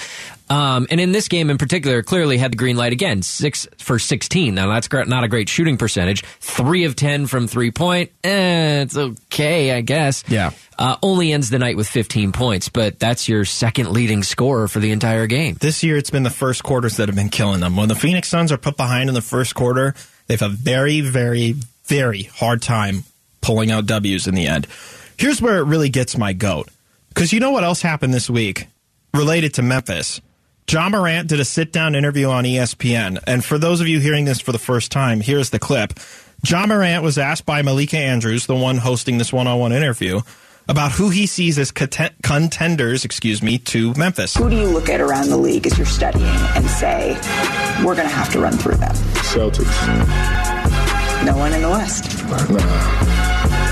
Um, 0.48 0.86
and 0.90 0.98
in 0.98 1.12
this 1.12 1.28
game 1.28 1.50
in 1.50 1.58
particular, 1.58 2.02
clearly 2.02 2.38
had 2.38 2.52
the 2.52 2.56
green 2.56 2.78
light 2.78 2.94
again, 2.94 3.20
six 3.20 3.68
for 3.76 3.98
16. 3.98 4.54
Now, 4.54 4.68
that's 4.72 4.90
not 4.90 5.22
a 5.22 5.28
great 5.28 5.50
shooting 5.50 5.76
percentage. 5.76 6.22
Three 6.40 6.84
of 6.84 6.96
10 6.96 7.26
from 7.26 7.46
three 7.46 7.72
point. 7.72 8.10
Eh, 8.24 8.80
it's 8.80 8.96
okay, 8.96 9.72
I 9.72 9.82
guess. 9.82 10.24
Yeah. 10.28 10.52
Uh, 10.78 10.96
only 11.02 11.32
ends 11.32 11.50
the 11.50 11.58
night 11.58 11.76
with 11.76 11.88
15 11.88 12.32
points, 12.32 12.70
but 12.70 12.98
that's 12.98 13.28
your 13.28 13.44
second 13.44 13.90
leading 13.90 14.22
scorer 14.22 14.66
for 14.66 14.78
the 14.78 14.92
entire 14.92 15.26
game. 15.26 15.58
This 15.60 15.82
year, 15.82 15.98
it's 15.98 16.08
been 16.08 16.22
the 16.22 16.30
first 16.30 16.62
quarters 16.62 16.96
that 16.96 17.08
have 17.08 17.16
been 17.16 17.28
killing 17.28 17.60
them. 17.60 17.76
When 17.76 17.88
the 17.88 17.94
Phoenix 17.94 18.28
Suns 18.28 18.50
are 18.50 18.56
put 18.56 18.78
behind 18.78 19.10
in 19.10 19.14
the 19.14 19.20
first 19.20 19.54
quarter, 19.54 19.94
they 20.28 20.34
have 20.34 20.42
a 20.42 20.48
very, 20.48 21.00
very, 21.00 21.54
very 21.86 22.22
hard 22.22 22.62
time 22.62 23.04
pulling 23.40 23.70
out 23.70 23.86
W's 23.86 24.26
in 24.26 24.34
the 24.34 24.46
end. 24.46 24.66
Here's 25.18 25.42
where 25.42 25.58
it 25.58 25.64
really 25.64 25.88
gets 25.88 26.16
my 26.16 26.32
goat. 26.32 26.68
Because 27.08 27.32
you 27.32 27.40
know 27.40 27.50
what 27.50 27.64
else 27.64 27.82
happened 27.82 28.14
this 28.14 28.30
week 28.30 28.68
related 29.12 29.54
to 29.54 29.62
Memphis? 29.62 30.20
Ja 30.70 30.88
Morant 30.88 31.28
did 31.28 31.40
a 31.40 31.44
sit 31.44 31.72
down 31.72 31.94
interview 31.94 32.28
on 32.28 32.44
ESPN. 32.44 33.18
And 33.26 33.44
for 33.44 33.58
those 33.58 33.80
of 33.80 33.88
you 33.88 34.00
hearing 34.00 34.26
this 34.26 34.40
for 34.40 34.52
the 34.52 34.58
first 34.58 34.92
time, 34.92 35.20
here's 35.20 35.50
the 35.50 35.58
clip. 35.58 35.94
Ja 36.46 36.66
Morant 36.66 37.02
was 37.02 37.18
asked 37.18 37.46
by 37.46 37.62
Malika 37.62 37.96
Andrews, 37.96 38.46
the 38.46 38.54
one 38.54 38.76
hosting 38.76 39.18
this 39.18 39.32
one 39.32 39.46
on 39.46 39.58
one 39.58 39.72
interview, 39.72 40.20
about 40.68 40.92
who 40.92 41.10
he 41.10 41.26
sees 41.26 41.58
as 41.58 41.72
contenders, 41.72 43.04
excuse 43.04 43.42
me, 43.42 43.58
to 43.58 43.94
Memphis. 43.94 44.34
Who 44.36 44.50
do 44.50 44.56
you 44.56 44.66
look 44.68 44.88
at 44.88 45.00
around 45.00 45.30
the 45.30 45.36
league 45.36 45.66
as 45.66 45.76
you're 45.76 45.86
studying 45.86 46.26
and 46.26 46.66
say, 46.66 47.14
we're 47.84 47.94
going 47.94 48.08
to 48.08 48.14
have 48.14 48.30
to 48.32 48.40
run 48.40 48.52
through 48.52 48.76
them? 48.76 48.94
Celtics. 49.24 49.64
No 51.24 51.36
one 51.36 51.52
in 51.52 51.62
the 51.62 51.68
West. 51.68 52.22
Nah, 52.28 52.58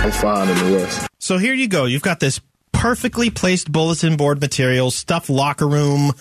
I'm 0.03 0.11
fine 0.11 0.49
in 0.49 0.57
the 0.67 0.79
West. 0.79 1.07
So 1.19 1.39
here 1.39 1.55
you 1.55 1.69
go. 1.69 1.85
You've 1.85 2.03
got 2.03 2.21
this 2.21 2.41
perfectly 2.73 3.31
placed 3.31 3.71
bulletin 3.71 4.17
board 4.17 4.41
material, 4.41 4.91
stuff 4.91 5.29
locker 5.29 5.69
room 5.69 6.13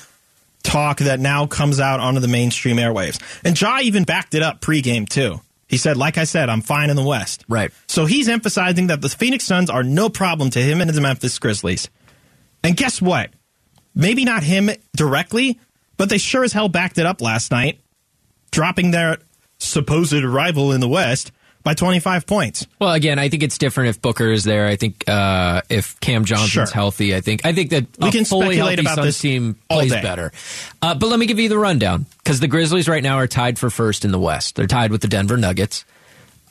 talk 0.64 0.98
that 0.98 1.20
now 1.20 1.46
comes 1.46 1.80
out 1.80 2.00
onto 2.00 2.20
the 2.20 2.28
mainstream 2.28 2.78
airwaves. 2.78 3.22
And 3.44 3.60
Ja 3.60 3.80
even 3.82 4.04
backed 4.04 4.34
it 4.34 4.42
up 4.42 4.62
pregame 4.62 5.08
too. 5.08 5.40
He 5.68 5.78
said, 5.78 5.98
like 5.98 6.18
I 6.18 6.26
said, 6.26 6.50
I'm 6.50 6.62
fine 6.62 6.90
in 6.90 6.96
the 6.96 7.04
West. 7.04 7.44
Right. 7.48 7.72
So 7.88 8.06
he's 8.06 8.30
emphasizing 8.30 8.88
that 8.88 9.02
the 9.02 9.10
Phoenix 9.10 9.46
Suns 9.46 9.70
are 9.70 9.84
no 9.84 10.10
problem 10.10 10.50
to 10.52 10.60
him 10.60 10.80
and 10.80 10.90
the 10.90 11.02
Memphis 11.02 11.40
Grizzlies. 11.40 11.90
And 12.64 12.78
guess 12.78 13.02
what? 13.02 13.32
Maybe 13.96 14.26
not 14.26 14.44
him 14.44 14.70
directly, 14.96 15.60
but 15.98 16.10
they 16.10 16.18
sure 16.18 16.44
as 16.44 16.54
hell 16.54 16.70
backed 16.70 16.98
it 16.98 17.06
up 17.06 17.22
last 17.22 17.52
night, 17.52 17.80
dropping 18.52 18.92
their 18.92 19.18
supposed 19.58 20.14
rival 20.14 20.72
in 20.72 20.82
the 20.82 20.88
West 20.88 21.32
by 21.66 21.74
25 21.74 22.26
points. 22.26 22.66
Well, 22.80 22.94
again, 22.94 23.20
I 23.20 23.28
think 23.28 23.44
it's 23.44 23.58
different 23.58 23.90
if 23.90 24.02
Booker 24.02 24.32
is 24.32 24.46
there. 24.46 24.68
I 24.68 24.78
think 24.78 25.04
uh, 25.10 25.62
if 25.68 26.00
Cam 26.00 26.24
Johnson's 26.24 26.50
Sure. 26.52 26.66
healthy, 26.68 27.14
I 27.14 27.20
think 27.20 27.46
I 27.46 27.52
think 27.52 27.72
that 27.72 27.88
We 28.00 28.08
a 28.08 28.12
can 28.12 28.24
fully 28.24 28.56
speculate 28.56 28.80
healthy 28.80 28.82
about 28.82 28.96
Suns 28.96 29.06
this 29.08 29.20
team 29.20 29.56
plays 29.70 29.92
day. 29.92 30.02
better. 30.02 30.32
Uh, 30.82 30.96
but 30.96 31.08
let 31.08 31.20
me 31.20 31.26
give 31.26 31.40
you 31.40 31.50
the 31.50 31.58
rundown 31.60 32.06
because 32.24 32.40
the 32.40 32.48
Grizzlies 32.48 32.88
right 32.88 33.04
now 33.04 33.18
are 33.18 33.28
tied 33.28 33.60
for 33.60 33.70
first 33.70 34.06
in 34.06 34.12
the 34.12 34.20
West. 34.20 34.56
They're 34.56 34.68
tied 34.68 34.92
with 34.92 35.02
the 35.02 35.08
Denver 35.10 35.36
Nuggets. 35.36 35.84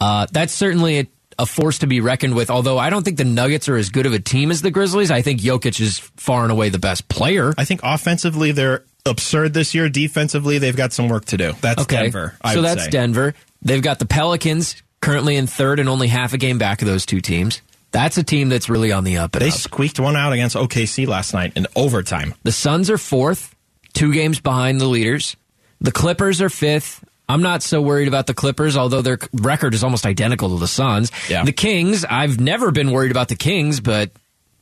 Uh, 0.00 0.26
that's 0.32 0.52
certainly 0.52 0.98
a, 0.98 1.06
a 1.38 1.46
force 1.46 1.78
to 1.78 1.86
be 1.86 2.00
reckoned 2.00 2.34
with. 2.34 2.50
Although 2.50 2.76
I 2.78 2.90
don't 2.90 3.04
think 3.04 3.16
the 3.16 3.24
Nuggets 3.24 3.68
are 3.68 3.76
as 3.76 3.90
good 3.90 4.06
of 4.06 4.12
a 4.12 4.18
team 4.18 4.50
as 4.50 4.60
the 4.62 4.70
Grizzlies. 4.72 5.10
I 5.12 5.22
think 5.22 5.40
Jokic 5.40 5.80
is 5.80 5.98
far 6.16 6.42
and 6.42 6.50
away 6.52 6.68
the 6.68 6.78
best 6.80 7.08
player. 7.08 7.54
I 7.56 7.64
think 7.64 7.80
offensively 7.84 8.50
they're 8.52 8.82
absurd 9.06 9.54
this 9.54 9.74
year. 9.74 9.88
Defensively, 9.88 10.58
they've 10.58 10.76
got 10.76 10.92
some 10.92 11.08
work 11.08 11.26
to 11.26 11.36
do. 11.36 11.52
That's 11.60 11.82
Okay. 11.82 12.02
Denver. 12.04 12.36
I 12.42 12.54
so 12.54 12.62
that's 12.62 12.84
say. 12.84 12.90
Denver. 12.90 13.34
They've 13.62 13.80
got 13.82 13.98
the 13.98 14.04
Pelicans 14.06 14.82
currently 15.04 15.36
in 15.36 15.46
third 15.46 15.78
and 15.80 15.88
only 15.88 16.08
half 16.08 16.32
a 16.32 16.38
game 16.38 16.58
back 16.58 16.82
of 16.82 16.88
those 16.88 17.06
two 17.06 17.20
teams. 17.20 17.60
That's 17.92 18.18
a 18.18 18.22
team 18.24 18.48
that's 18.48 18.68
really 18.68 18.90
on 18.90 19.04
the 19.04 19.18
up 19.18 19.32
They 19.32 19.48
up. 19.48 19.54
squeaked 19.54 20.00
one 20.00 20.16
out 20.16 20.32
against 20.32 20.56
OKC 20.56 21.06
last 21.06 21.32
night 21.32 21.52
in 21.54 21.66
overtime. 21.76 22.34
The 22.42 22.50
Suns 22.52 22.90
are 22.90 22.98
fourth, 22.98 23.54
two 23.92 24.12
games 24.12 24.40
behind 24.40 24.80
the 24.80 24.86
leaders. 24.86 25.36
The 25.80 25.92
Clippers 25.92 26.40
are 26.42 26.48
fifth. 26.48 27.04
I'm 27.28 27.42
not 27.42 27.62
so 27.62 27.80
worried 27.80 28.08
about 28.08 28.26
the 28.26 28.34
Clippers, 28.34 28.76
although 28.76 29.00
their 29.00 29.18
record 29.32 29.74
is 29.74 29.84
almost 29.84 30.06
identical 30.06 30.48
to 30.50 30.58
the 30.58 30.66
Suns. 30.66 31.12
Yeah. 31.30 31.44
The 31.44 31.52
Kings, 31.52 32.04
I've 32.04 32.40
never 32.40 32.70
been 32.72 32.90
worried 32.90 33.12
about 33.12 33.28
the 33.28 33.36
Kings, 33.36 33.80
but 33.80 34.10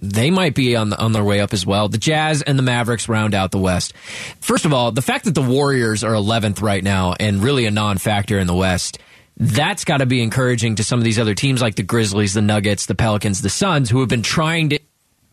they 0.01 0.31
might 0.31 0.55
be 0.55 0.77
on 0.77 0.91
the, 0.91 0.99
on 0.99 1.13
their 1.13 1.25
way 1.25 1.41
up 1.41 1.53
as 1.55 1.65
well. 1.65 1.89
The 1.89 1.97
Jazz 1.99 2.43
and 2.43 2.59
the 2.59 2.63
Mavericks 2.63 3.09
round 3.09 3.35
out 3.35 3.51
the 3.51 3.59
West. 3.59 3.95
First 4.41 4.65
of 4.65 4.73
all, 4.75 4.93
the 4.93 5.03
fact 5.03 5.25
that 5.25 5.35
the 5.35 5.43
Warriors 5.43 6.05
are 6.05 6.13
11th 6.13 6.61
right 6.61 6.83
now 6.85 7.15
and 7.19 7.43
really 7.43 7.65
a 7.67 7.71
non-factor 7.71 8.39
in 8.39 8.47
the 8.47 8.55
West, 8.55 8.99
that's 9.37 9.85
got 9.85 9.99
to 9.99 10.07
be 10.07 10.23
encouraging 10.23 10.77
to 10.77 10.85
some 10.85 10.99
of 10.99 11.05
these 11.05 11.19
other 11.19 11.35
teams 11.35 11.63
like 11.63 11.75
the 11.75 11.83
Grizzlies, 11.83 12.35
the 12.35 12.43
Nuggets, 12.43 12.87
the 12.87 12.95
Pelicans, 12.95 13.43
the 13.43 13.51
Suns, 13.51 13.91
who 13.91 14.01
have 14.01 14.09
been 14.09 14.23
trying 14.23 14.71
to 14.71 14.79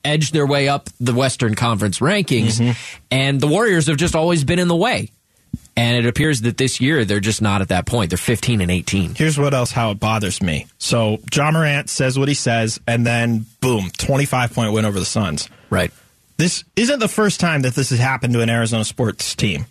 edge 0.04 0.32
their 0.32 0.48
way 0.48 0.70
up 0.70 0.90
the 1.00 1.14
Western 1.14 1.56
Conference 1.56 2.00
rankings, 2.00 2.60
mm-hmm. 2.60 3.02
and 3.12 3.42
the 3.42 3.48
Warriors 3.48 3.88
have 3.88 3.98
just 3.98 4.16
always 4.16 4.44
been 4.44 4.60
in 4.60 4.68
the 4.68 4.76
way. 4.76 5.12
And 5.76 5.98
it 5.98 6.10
appears 6.10 6.42
that 6.42 6.58
this 6.58 6.82
year 6.82 7.06
they're 7.06 7.22
just 7.22 7.42
not 7.42 7.62
at 7.62 7.70
that 7.70 7.86
point. 7.86 8.10
They're 8.10 8.18
15 8.18 8.60
and 8.60 8.70
18. 8.70 9.16
Here's 9.16 9.38
what 9.38 9.54
else 9.54 9.72
how 9.72 9.92
it 9.92 10.00
bothers 10.00 10.42
me. 10.42 10.68
So 10.78 11.20
Ja 11.34 11.52
Morant 11.52 11.90
says 11.90 12.20
what 12.20 12.28
he 12.28 12.34
says, 12.34 12.82
and 12.86 13.06
then 13.06 13.46
boom, 13.62 13.90
25 13.98 14.54
point 14.54 14.74
win 14.74 14.86
over 14.86 15.00
the 15.00 15.06
Suns. 15.06 15.50
Right. 15.70 15.92
This 16.38 16.64
isn't 16.76 17.00
the 17.00 17.08
first 17.08 17.40
time 17.40 17.62
that 17.62 17.76
this 17.76 17.92
has 17.92 18.00
happened 18.00 18.34
to 18.34 18.42
an 18.42 18.50
Arizona 18.50 18.84
sports 18.84 19.36
team. 19.36 19.66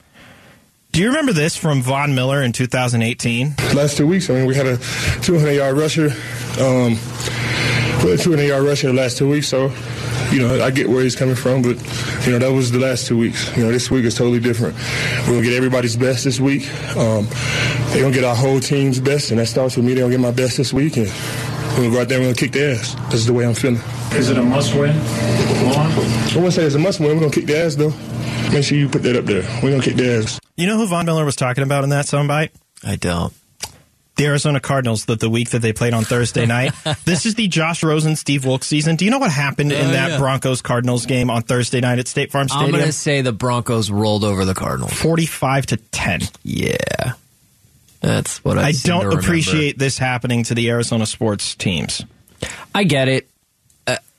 Do 0.99 1.05
you 1.05 1.11
remember 1.11 1.33
this 1.33 1.57
from 1.57 1.81
Von 1.81 2.17
Miller 2.17 2.43
in 2.43 2.51
2018? 2.51 3.55
Last 3.73 3.97
two 3.97 4.05
weeks, 4.05 4.29
I 4.31 4.35
mean, 4.35 4.47
we 4.47 4.57
had 4.57 4.67
a 4.67 4.79
200 5.23 5.53
yard 5.53 5.77
rusher. 5.77 6.07
Um, 6.59 6.99
put 8.01 8.11
a 8.11 8.21
200 8.21 8.43
yard 8.43 8.65
rusher 8.65 8.89
the 8.89 8.95
last 8.95 9.17
two 9.17 9.29
weeks, 9.29 9.47
so 9.47 9.73
you 10.33 10.41
know 10.41 10.61
I 10.61 10.73
get 10.73 10.89
where 10.89 11.05
he's 11.05 11.15
coming 11.15 11.37
from, 11.37 11.63
but 11.63 11.77
you 12.27 12.33
know 12.33 12.41
that 12.41 12.53
was 12.53 12.73
the 12.73 12.81
last 12.81 13.07
two 13.07 13.17
weeks. 13.17 13.57
You 13.57 13.63
know 13.63 13.71
this 13.71 13.93
week 13.93 14.07
is 14.07 14.17
totally 14.17 14.41
different. 14.41 14.75
We're 15.29 15.35
gonna 15.35 15.43
get 15.43 15.53
everybody's 15.53 15.95
best 15.95 16.25
this 16.25 16.41
week. 16.41 16.69
Um, 16.97 17.29
they're 17.91 18.03
gonna 18.03 18.13
get 18.13 18.25
our 18.25 18.35
whole 18.35 18.59
team's 18.59 18.99
best, 18.99 19.31
and 19.31 19.39
that 19.39 19.47
starts 19.47 19.77
with 19.77 19.87
me. 19.87 19.95
They're 19.95 20.03
gonna 20.03 20.15
get 20.15 20.21
my 20.21 20.33
best 20.33 20.57
this 20.57 20.73
week, 20.73 20.97
and 20.97 21.07
we're 21.07 21.85
gonna 21.85 21.91
go 21.91 22.01
out 22.01 22.09
there 22.09 22.19
and 22.19 22.27
we're 22.27 22.35
gonna 22.35 22.45
kick 22.45 22.51
their 22.51 22.75
ass. 22.75 22.97
This 23.13 23.21
is 23.21 23.27
the 23.27 23.33
way 23.33 23.47
I'm 23.47 23.55
feeling. 23.55 23.81
Is 24.15 24.31
it 24.31 24.37
a 24.37 24.43
must 24.43 24.75
win? 24.75 24.97
I 24.97 26.33
wouldn't 26.35 26.55
say 26.55 26.65
it's 26.65 26.75
a 26.75 26.81
must 26.81 26.99
win. 26.99 27.11
We're 27.11 27.21
gonna 27.21 27.31
kick 27.31 27.47
their 27.47 27.67
ass 27.67 27.77
though. 27.77 27.95
Make 28.53 28.65
sure 28.65 28.79
you 28.79 28.89
put 28.89 29.03
that 29.03 29.17
up 29.17 29.25
there. 29.27 29.43
We're 29.63 29.71
gonna 29.71 29.83
kick 29.83 29.97
their 29.97 30.23
ass. 30.23 30.41
You 30.57 30.67
know 30.67 30.77
who 30.77 30.87
Von 30.87 31.07
Miller 31.07 31.25
was 31.25 31.37
talking 31.37 31.63
about 31.65 31.85
in 31.85 31.91
that 31.91 32.07
soundbite? 32.07 32.51
I 32.85 32.97
don't. 32.97 33.33
The 34.17 34.27
Arizona 34.27 34.59
Cardinals, 34.59 35.05
that 35.05 35.21
the 35.21 35.31
week 35.31 35.51
that 35.51 35.61
they 35.61 35.73
played 35.73 35.95
on 35.95 36.03
Thursday 36.05 36.45
night. 36.45 36.73
this 37.05 37.25
is 37.25 37.37
the 37.37 37.47
Josh 37.47 37.85
Rosen, 37.85 38.17
Steve 38.17 38.45
Wilks 38.45 38.67
season. 38.67 38.97
Do 38.97 39.05
you 39.05 39.13
know 39.13 39.19
what 39.21 39.31
happened 39.31 39.71
in 39.71 39.87
Oh, 39.87 39.91
that 39.93 40.11
yeah. 40.11 40.19
Broncos 40.19 40.61
Cardinals 40.61 41.07
game 41.07 41.31
on 41.31 41.43
Thursday 41.43 41.81
night 41.81 42.01
at 42.01 42.09
State 42.09 42.33
Farm 42.33 42.49
Stadium? 42.49 42.67
I'm 42.67 42.73
going 42.81 42.87
to 42.87 42.93
say 42.93 43.21
the 43.21 43.31
Broncos 43.33 43.93
rolled 43.93 44.25
over 44.25 44.45
the 44.45 44.55
Cardinals. 44.55 44.93
45 44.95 45.67
to 45.67 45.77
10. 45.77 46.23
Yeah. 46.43 46.77
That's 48.01 48.43
what 48.45 48.59
I 48.59 48.63
I 48.69 48.73
seem 48.73 48.81
to 48.81 48.87
don't 48.89 49.05
remember. 49.05 49.21
appreciate 49.21 49.79
this 49.79 49.99
happening 49.99 50.43
to 50.45 50.55
the 50.57 50.69
Arizona 50.71 51.07
sports 51.07 51.55
teams. 51.55 52.05
I 52.75 52.83
get 52.83 53.07
it. 53.07 53.28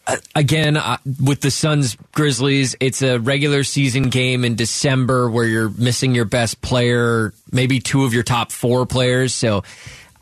Uh, 0.10 0.18
again, 0.34 0.76
uh, 0.76 0.98
with 1.24 1.42
the 1.42 1.52
Suns 1.52 1.96
Grizzlies, 2.14 2.76
it's 2.80 3.04
a 3.04 3.20
regular 3.20 3.64
season 3.64 4.10
game 4.10 4.44
in 4.44 4.56
December 4.56 5.30
where 5.30 5.46
you're 5.46 5.70
missing 5.70 6.16
your 6.16 6.26
best 6.26 6.62
player, 6.62 7.32
maybe 7.52 7.80
two 7.80 8.06
of 8.06 8.14
your 8.14 8.24
top 8.24 8.52
four 8.52 8.88
players. 8.88 9.36
So 9.36 9.64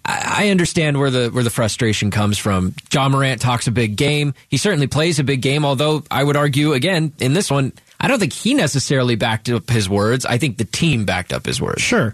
I, 0.03 0.45
I 0.45 0.49
understand 0.49 0.99
where 0.99 1.09
the 1.09 1.29
where 1.29 1.43
the 1.43 1.49
frustration 1.49 2.11
comes 2.11 2.37
from. 2.37 2.73
Ja 2.91 3.07
Morant 3.07 3.39
talks 3.39 3.67
a 3.67 3.71
big 3.71 3.95
game. 3.95 4.33
He 4.49 4.57
certainly 4.57 4.87
plays 4.87 5.19
a 5.19 5.23
big 5.23 5.41
game. 5.41 5.63
Although 5.63 6.03
I 6.11 6.21
would 6.21 6.35
argue 6.35 6.73
again 6.73 7.13
in 7.19 7.33
this 7.33 7.49
one, 7.49 7.71
I 7.97 8.09
don't 8.09 8.19
think 8.19 8.33
he 8.33 8.55
necessarily 8.55 9.15
backed 9.15 9.47
up 9.49 9.69
his 9.69 9.87
words. 9.87 10.25
I 10.25 10.37
think 10.37 10.57
the 10.57 10.65
team 10.65 11.05
backed 11.05 11.31
up 11.31 11.45
his 11.45 11.61
words. 11.61 11.81
Sure. 11.81 12.13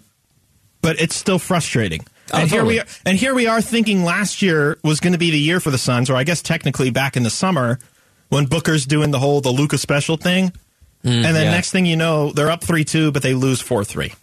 But 0.84 1.02
it's 1.02 1.16
still 1.16 1.40
frustrating. 1.40 2.06
Oh, 2.32 2.40
and 2.40 2.50
here 2.50 2.64
we 2.64 2.80
are, 2.80 2.86
and 3.06 3.18
here 3.18 3.34
we 3.34 3.48
are 3.48 3.62
thinking 3.62 4.04
last 4.04 4.42
year 4.42 4.78
was 4.84 5.00
going 5.00 5.14
to 5.14 5.20
be 5.20 5.32
the 5.32 5.40
year 5.40 5.60
for 5.60 5.72
the 5.72 5.78
Suns, 5.78 6.10
or 6.10 6.16
I 6.16 6.24
guess 6.24 6.42
technically 6.42 6.90
back 6.90 7.18
in 7.18 7.24
the 7.24 7.30
summer 7.30 7.80
when 8.30 8.46
Booker's 8.46 8.86
doing 8.86 9.12
the 9.12 9.20
whole 9.20 9.42
the 9.42 9.52
Luka 9.52 9.78
special 9.78 10.18
thing. 10.18 10.52
Mm, 11.04 11.26
and 11.26 11.36
then 11.36 11.46
yeah. 11.46 11.52
next 11.52 11.72
thing 11.72 11.86
you 11.86 11.98
know, 11.98 12.32
they're 12.32 12.50
up 12.50 12.64
three 12.64 12.86
two, 12.86 13.12
but 13.12 13.24
they 13.24 13.34
lose 13.34 13.60
four 13.60 13.84
three. 13.84 14.14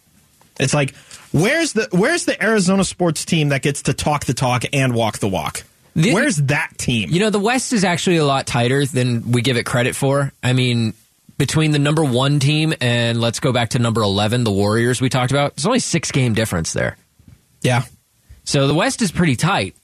It's 0.59 0.73
like 0.73 0.95
where's 1.31 1.73
the 1.73 1.87
where's 1.91 2.25
the 2.25 2.41
Arizona 2.43 2.83
sports 2.83 3.23
team 3.23 3.49
that 3.49 3.61
gets 3.61 3.83
to 3.83 3.93
talk 3.93 4.25
the 4.25 4.33
talk 4.33 4.63
and 4.73 4.95
walk 4.95 5.19
the 5.19 5.29
walk? 5.29 5.63
The- 5.95 6.13
where's 6.13 6.37
that 6.37 6.71
team? 6.77 7.09
You 7.11 7.19
know, 7.19 7.29
the 7.29 7.39
West 7.39 7.73
is 7.73 7.83
actually 7.83 8.17
a 8.17 8.25
lot 8.25 8.47
tighter 8.47 8.85
than 8.85 9.31
we 9.31 9.41
give 9.41 9.57
it 9.57 9.65
credit 9.65 9.95
for. 9.95 10.31
I 10.41 10.53
mean, 10.53 10.93
between 11.37 11.71
the 11.71 11.79
number 11.79 12.03
one 12.03 12.39
team 12.39 12.73
and 12.79 13.19
let's 13.19 13.39
go 13.39 13.51
back 13.51 13.69
to 13.71 13.79
number 13.79 14.01
11, 14.01 14.43
the 14.43 14.51
Warriors 14.51 15.01
we 15.01 15.09
talked 15.09 15.31
about, 15.31 15.55
there's 15.55 15.65
only 15.65 15.79
six 15.79 16.11
game 16.11 16.33
difference 16.33 16.71
there. 16.73 16.97
Yeah. 17.61 17.83
So 18.43 18.67
the 18.67 18.73
West 18.73 19.01
is 19.01 19.11
pretty 19.11 19.35
tight. 19.35 19.75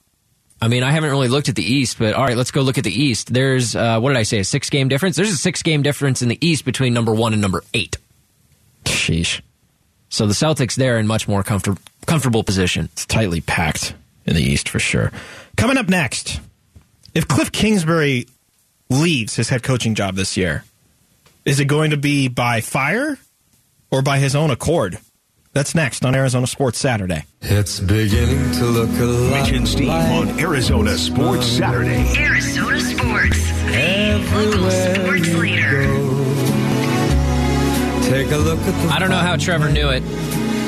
I 0.60 0.68
mean, 0.68 0.82
I 0.82 0.90
haven't 0.90 1.10
really 1.10 1.28
looked 1.28 1.48
at 1.48 1.54
the 1.54 1.62
East, 1.62 1.98
but 1.98 2.14
all 2.14 2.24
right, 2.24 2.36
let's 2.36 2.50
go 2.50 2.62
look 2.62 2.78
at 2.78 2.84
the 2.84 2.92
East. 2.92 3.32
There's, 3.32 3.76
uh, 3.76 4.00
what 4.00 4.10
did 4.10 4.18
I 4.18 4.24
say, 4.24 4.40
a 4.40 4.44
six 4.44 4.70
game 4.70 4.88
difference? 4.88 5.14
There's 5.16 5.30
a 5.30 5.36
six 5.36 5.62
game 5.62 5.82
difference 5.82 6.20
in 6.20 6.28
the 6.28 6.38
East 6.44 6.64
between 6.64 6.92
number 6.92 7.14
one 7.14 7.32
and 7.32 7.40
number 7.40 7.62
eight. 7.74 7.96
Sheesh. 8.84 9.40
So 10.08 10.26
the 10.26 10.34
Celtics 10.34 10.74
there 10.74 10.98
in 10.98 11.06
much 11.06 11.28
more 11.28 11.42
comfort- 11.42 11.78
comfortable 12.06 12.42
position. 12.42 12.86
It's 12.92 13.06
tightly 13.06 13.40
packed 13.40 13.94
in 14.26 14.34
the 14.34 14.42
East 14.42 14.68
for 14.68 14.80
sure. 14.80 15.12
Coming 15.56 15.76
up 15.76 15.88
next, 15.88 16.40
if 17.14 17.28
Cliff 17.28 17.52
Kingsbury 17.52 18.26
leaves 18.90 19.36
his 19.36 19.48
head 19.48 19.62
coaching 19.62 19.94
job 19.94 20.16
this 20.16 20.36
year, 20.36 20.64
is 21.44 21.60
it 21.60 21.66
going 21.66 21.90
to 21.90 21.96
be 21.96 22.28
by 22.28 22.60
fire 22.60 23.18
or 23.90 24.02
by 24.02 24.18
his 24.18 24.34
own 24.34 24.50
accord? 24.50 24.98
That's 25.58 25.74
next 25.74 26.04
on 26.04 26.14
Arizona 26.14 26.46
Sports 26.46 26.78
Saturday. 26.78 27.24
It's 27.42 27.80
beginning 27.80 28.52
to 28.52 28.64
look 28.64 28.88
a 28.90 29.02
lot 29.02 29.42
Mitch 29.42 29.50
and 29.50 29.66
Steve 29.66 29.88
on 29.88 30.38
Arizona 30.38 30.96
Sports 30.96 31.48
Saturday. 31.48 32.06
Arizona 32.16 32.78
Sports, 32.78 33.50
the 33.66 34.30
local 34.36 34.70
sports 34.70 35.34
leader. 35.34 35.82
Take 38.08 38.30
a 38.30 38.36
look 38.36 38.60
at 38.60 38.82
the 38.86 38.88
I 38.88 39.00
don't 39.00 39.10
know 39.10 39.16
how 39.16 39.34
Trevor 39.34 39.68
knew 39.72 39.88
it, 39.88 40.02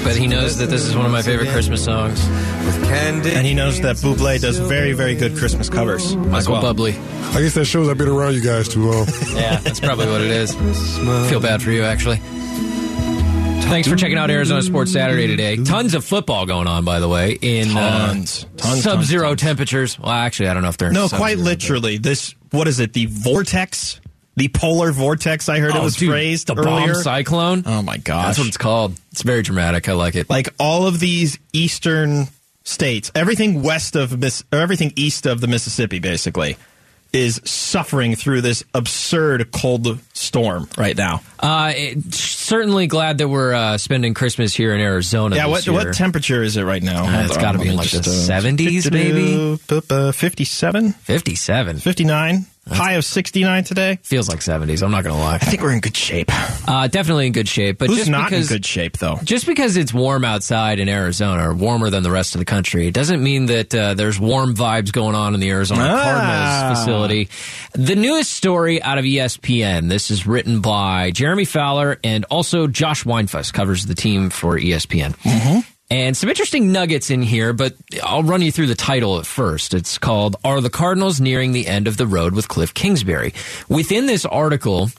but 0.02 0.16
he 0.16 0.26
knows 0.26 0.58
that 0.58 0.70
this 0.70 0.82
is 0.84 0.96
one 0.96 1.06
of 1.06 1.12
my 1.12 1.22
favorite 1.22 1.50
Christmas 1.50 1.84
songs. 1.84 2.20
with 2.66 2.82
candy. 2.86 3.30
And 3.30 3.46
he 3.46 3.54
knows 3.54 3.80
that 3.82 3.94
Buble 3.94 4.40
does 4.40 4.58
very, 4.58 4.92
very 4.92 5.14
good 5.14 5.36
Christmas 5.36 5.70
covers. 5.70 6.16
Michael 6.16 6.54
well. 6.54 6.62
Bubbly. 6.62 6.96
I 6.96 7.40
guess 7.40 7.54
that 7.54 7.66
shows 7.66 7.88
I've 7.88 7.96
been 7.96 8.08
around 8.08 8.34
you 8.34 8.42
guys 8.42 8.66
too 8.68 8.90
long. 8.90 9.06
Yeah, 9.34 9.60
that's 9.60 9.78
probably 9.78 10.08
what 10.08 10.20
it 10.20 10.32
is. 10.32 10.52
Feel 11.30 11.38
bad 11.38 11.62
for 11.62 11.70
you, 11.70 11.84
actually. 11.84 12.20
Thanks 13.70 13.86
for 13.88 13.94
checking 13.94 14.18
out 14.18 14.30
Arizona 14.30 14.62
Sports 14.62 14.92
Saturday 14.92 15.28
today. 15.28 15.56
Tons 15.56 15.94
of 15.94 16.04
football 16.04 16.44
going 16.44 16.66
on, 16.66 16.84
by 16.84 16.98
the 16.98 17.08
way, 17.08 17.38
in 17.40 17.70
uh, 17.76 18.08
Tons. 18.08 18.44
Tons, 18.56 18.82
sub-zero 18.82 19.28
tons, 19.28 19.40
temperatures. 19.40 19.98
Well, 19.98 20.10
actually, 20.10 20.48
I 20.48 20.54
don't 20.54 20.62
know 20.64 20.68
if 20.70 20.76
they're 20.76 20.90
No, 20.90 21.02
sub-zero, 21.02 21.18
quite 21.20 21.36
but- 21.36 21.44
literally. 21.44 21.96
This, 21.98 22.34
what 22.50 22.66
is 22.66 22.80
it? 22.80 22.92
The 22.92 23.06
vortex? 23.06 24.00
The 24.36 24.48
polar 24.48 24.90
vortex, 24.90 25.48
I 25.48 25.58
heard 25.60 25.70
it 25.70 25.76
Oh, 25.76 25.82
was 25.84 25.94
dude, 25.96 26.10
phrased 26.10 26.48
the 26.48 26.54
earlier. 26.56 26.94
bomb 26.94 27.02
cyclone. 27.02 27.62
Oh 27.66 27.82
my 27.82 27.98
gosh. 27.98 28.26
That's 28.26 28.38
what 28.38 28.48
it's 28.48 28.56
called. 28.56 28.98
It's 29.12 29.22
very 29.22 29.42
dramatic. 29.42 29.88
I 29.88 29.92
like 29.92 30.14
it. 30.16 30.28
like 30.30 30.48
all 30.58 30.86
of 30.86 30.98
these 30.98 31.38
eastern 31.52 32.26
states, 32.64 33.10
everything 33.14 33.62
west 33.62 33.96
of 33.96 34.18
Miss, 34.18 34.42
everything 34.52 34.92
east 34.96 35.26
of 35.26 35.40
the 35.40 35.46
Mississippi, 35.46 35.98
basically, 35.98 36.56
is 37.12 37.40
suffering 37.44 38.14
through 38.16 38.40
this 38.40 38.64
absurd 38.74 39.50
cold 39.52 39.98
storm 40.12 40.68
right 40.78 40.96
now. 40.96 41.22
Uh, 41.38 41.72
it, 41.74 42.14
certainly 42.14 42.86
glad 42.86 43.18
that 43.18 43.28
we're 43.28 43.52
uh, 43.52 43.78
spending 43.78 44.14
Christmas 44.14 44.54
here 44.54 44.74
in 44.74 44.80
Arizona. 44.80 45.36
Yeah, 45.36 45.46
what 45.46 45.68
what 45.68 45.94
temperature 45.94 46.42
is 46.42 46.56
it 46.56 46.64
right 46.64 46.82
now? 46.82 47.04
Uh, 47.04 47.22
it's 47.22 47.30
Hold 47.30 47.40
gotta 47.40 47.58
be 47.58 47.68
in 47.68 47.76
like 47.76 47.90
the 47.90 47.98
70s 47.98 48.90
maybe? 48.92 49.58
uh, 49.90 50.12
57, 50.12 50.92
57. 50.92 51.78
59. 52.70 52.78
High 52.88 52.92
of 52.94 53.04
69 53.04 53.64
today. 53.64 53.98
Feels 54.02 54.28
like 54.28 54.38
70s. 54.40 54.82
I'm 54.82 54.90
not 54.90 55.04
going 55.04 55.14
to 55.16 55.20
lie. 55.20 55.34
I 55.34 55.38
think 55.38 55.62
we're 55.62 55.72
in 55.72 55.80
good 55.80 55.96
shape. 55.96 56.30
Uh, 56.68 56.86
definitely 56.88 57.26
in 57.26 57.32
good 57.32 57.48
shape. 57.48 57.78
But 57.78 57.88
Who's 57.88 57.98
just 57.98 58.10
not 58.10 58.30
because, 58.30 58.50
in 58.50 58.56
good 58.56 58.64
shape, 58.66 58.98
though? 58.98 59.18
Just 59.24 59.46
because 59.46 59.76
it's 59.76 59.92
warm 59.92 60.24
outside 60.24 60.78
in 60.78 60.88
Arizona, 60.88 61.50
or 61.50 61.54
warmer 61.54 61.90
than 61.90 62.02
the 62.02 62.10
rest 62.10 62.34
of 62.34 62.38
the 62.38 62.44
country, 62.44 62.86
it 62.86 62.94
doesn't 62.94 63.22
mean 63.22 63.46
that 63.46 63.74
uh, 63.74 63.94
there's 63.94 64.18
warm 64.20 64.54
vibes 64.54 64.92
going 64.92 65.14
on 65.14 65.34
in 65.34 65.40
the 65.40 65.50
Arizona 65.50 65.82
Ah. 65.84 66.02
Cardinals 66.04 66.78
facility. 66.80 67.28
The 67.72 67.96
newest 67.96 68.32
story 68.32 68.82
out 68.82 68.98
of 68.98 69.04
ESPN. 69.04 69.88
This 69.88 70.10
is 70.10 70.26
written 70.26 70.60
by 70.60 71.10
Jeremy 71.10 71.44
Fowler 71.44 71.98
and 72.04 72.24
also 72.26 72.66
Josh 72.66 73.04
Weinfuss 73.04 73.52
covers 73.52 73.86
the 73.86 73.94
team 73.94 74.30
for 74.30 74.58
ESPN. 74.58 75.14
And 75.90 76.16
some 76.16 76.30
interesting 76.30 76.70
nuggets 76.70 77.10
in 77.10 77.20
here, 77.20 77.52
but 77.52 77.74
I'll 78.02 78.22
run 78.22 78.42
you 78.42 78.52
through 78.52 78.68
the 78.68 78.76
title 78.76 79.18
at 79.18 79.26
first. 79.26 79.74
It's 79.74 79.98
called 79.98 80.36
Are 80.44 80.60
the 80.60 80.70
Cardinals 80.70 81.20
Nearing 81.20 81.50
the 81.50 81.66
End 81.66 81.88
of 81.88 81.96
the 81.96 82.06
Road 82.06 82.32
with 82.32 82.46
Cliff 82.46 82.72
Kingsbury? 82.72 83.34
Within 83.68 84.06
this 84.06 84.24
article, 84.24 84.90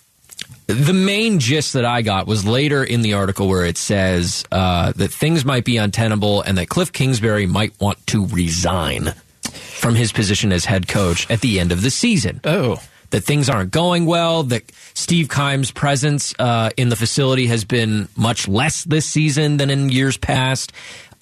the 0.68 0.94
main 0.94 1.40
gist 1.40 1.74
that 1.74 1.86
I 1.86 2.02
got 2.02 2.28
was 2.28 2.46
later 2.46 2.84
in 2.84 3.04
the 3.04 3.14
article 3.14 3.48
where 3.48 3.66
it 3.66 3.78
says 3.78 4.44
uh, 4.52 4.92
that 4.94 5.12
things 5.12 5.46
might 5.46 5.64
be 5.64 5.78
untenable 5.78 6.42
and 6.42 6.58
that 6.58 6.68
Cliff 6.68 6.92
Kingsbury 6.92 7.46
might 7.46 7.74
want 7.80 8.06
to 8.08 8.26
resign 8.28 9.14
from 9.42 9.96
his 9.96 10.12
position 10.12 10.52
as 10.52 10.66
head 10.66 10.90
coach 10.90 11.30
at 11.32 11.40
the 11.40 11.60
end 11.60 11.72
of 11.72 11.82
the 11.82 11.90
season. 11.90 12.42
Oh. 12.44 12.82
That 13.12 13.24
things 13.24 13.50
aren't 13.50 13.72
going 13.72 14.06
well, 14.06 14.44
that 14.44 14.64
Steve 14.94 15.30
Keim's 15.30 15.72
presence 15.72 16.34
uh, 16.40 16.72
in 16.78 16.90
the 16.90 16.96
facility 16.96 17.48
has 17.48 17.66
been 17.66 18.08
much 18.16 18.48
less 18.48 18.84
this 18.84 19.06
season 19.06 19.58
than 19.58 19.70
in 19.70 19.90
years 19.90 20.18
past. 20.18 20.72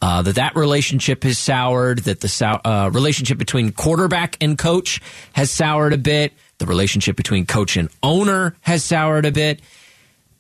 Uh, 0.02 0.22
that 0.22 0.36
that 0.36 0.56
relationship 0.56 1.24
has 1.24 1.38
soured. 1.38 2.00
That 2.00 2.22
the 2.22 2.30
sou- 2.30 2.62
uh, 2.64 2.90
relationship 2.94 3.38
between 3.38 3.72
quarterback 3.74 4.38
and 4.40 4.58
coach 4.58 5.02
has 5.34 5.52
soured 5.52 5.94
a 5.94 5.98
bit. 5.98 6.32
The 6.60 6.66
relationship 6.66 7.16
between 7.18 7.46
coach 7.46 7.76
and 7.76 7.90
owner 8.02 8.56
has 8.62 8.84
soured 8.84 9.26
a 9.26 9.32
bit. 9.32 9.62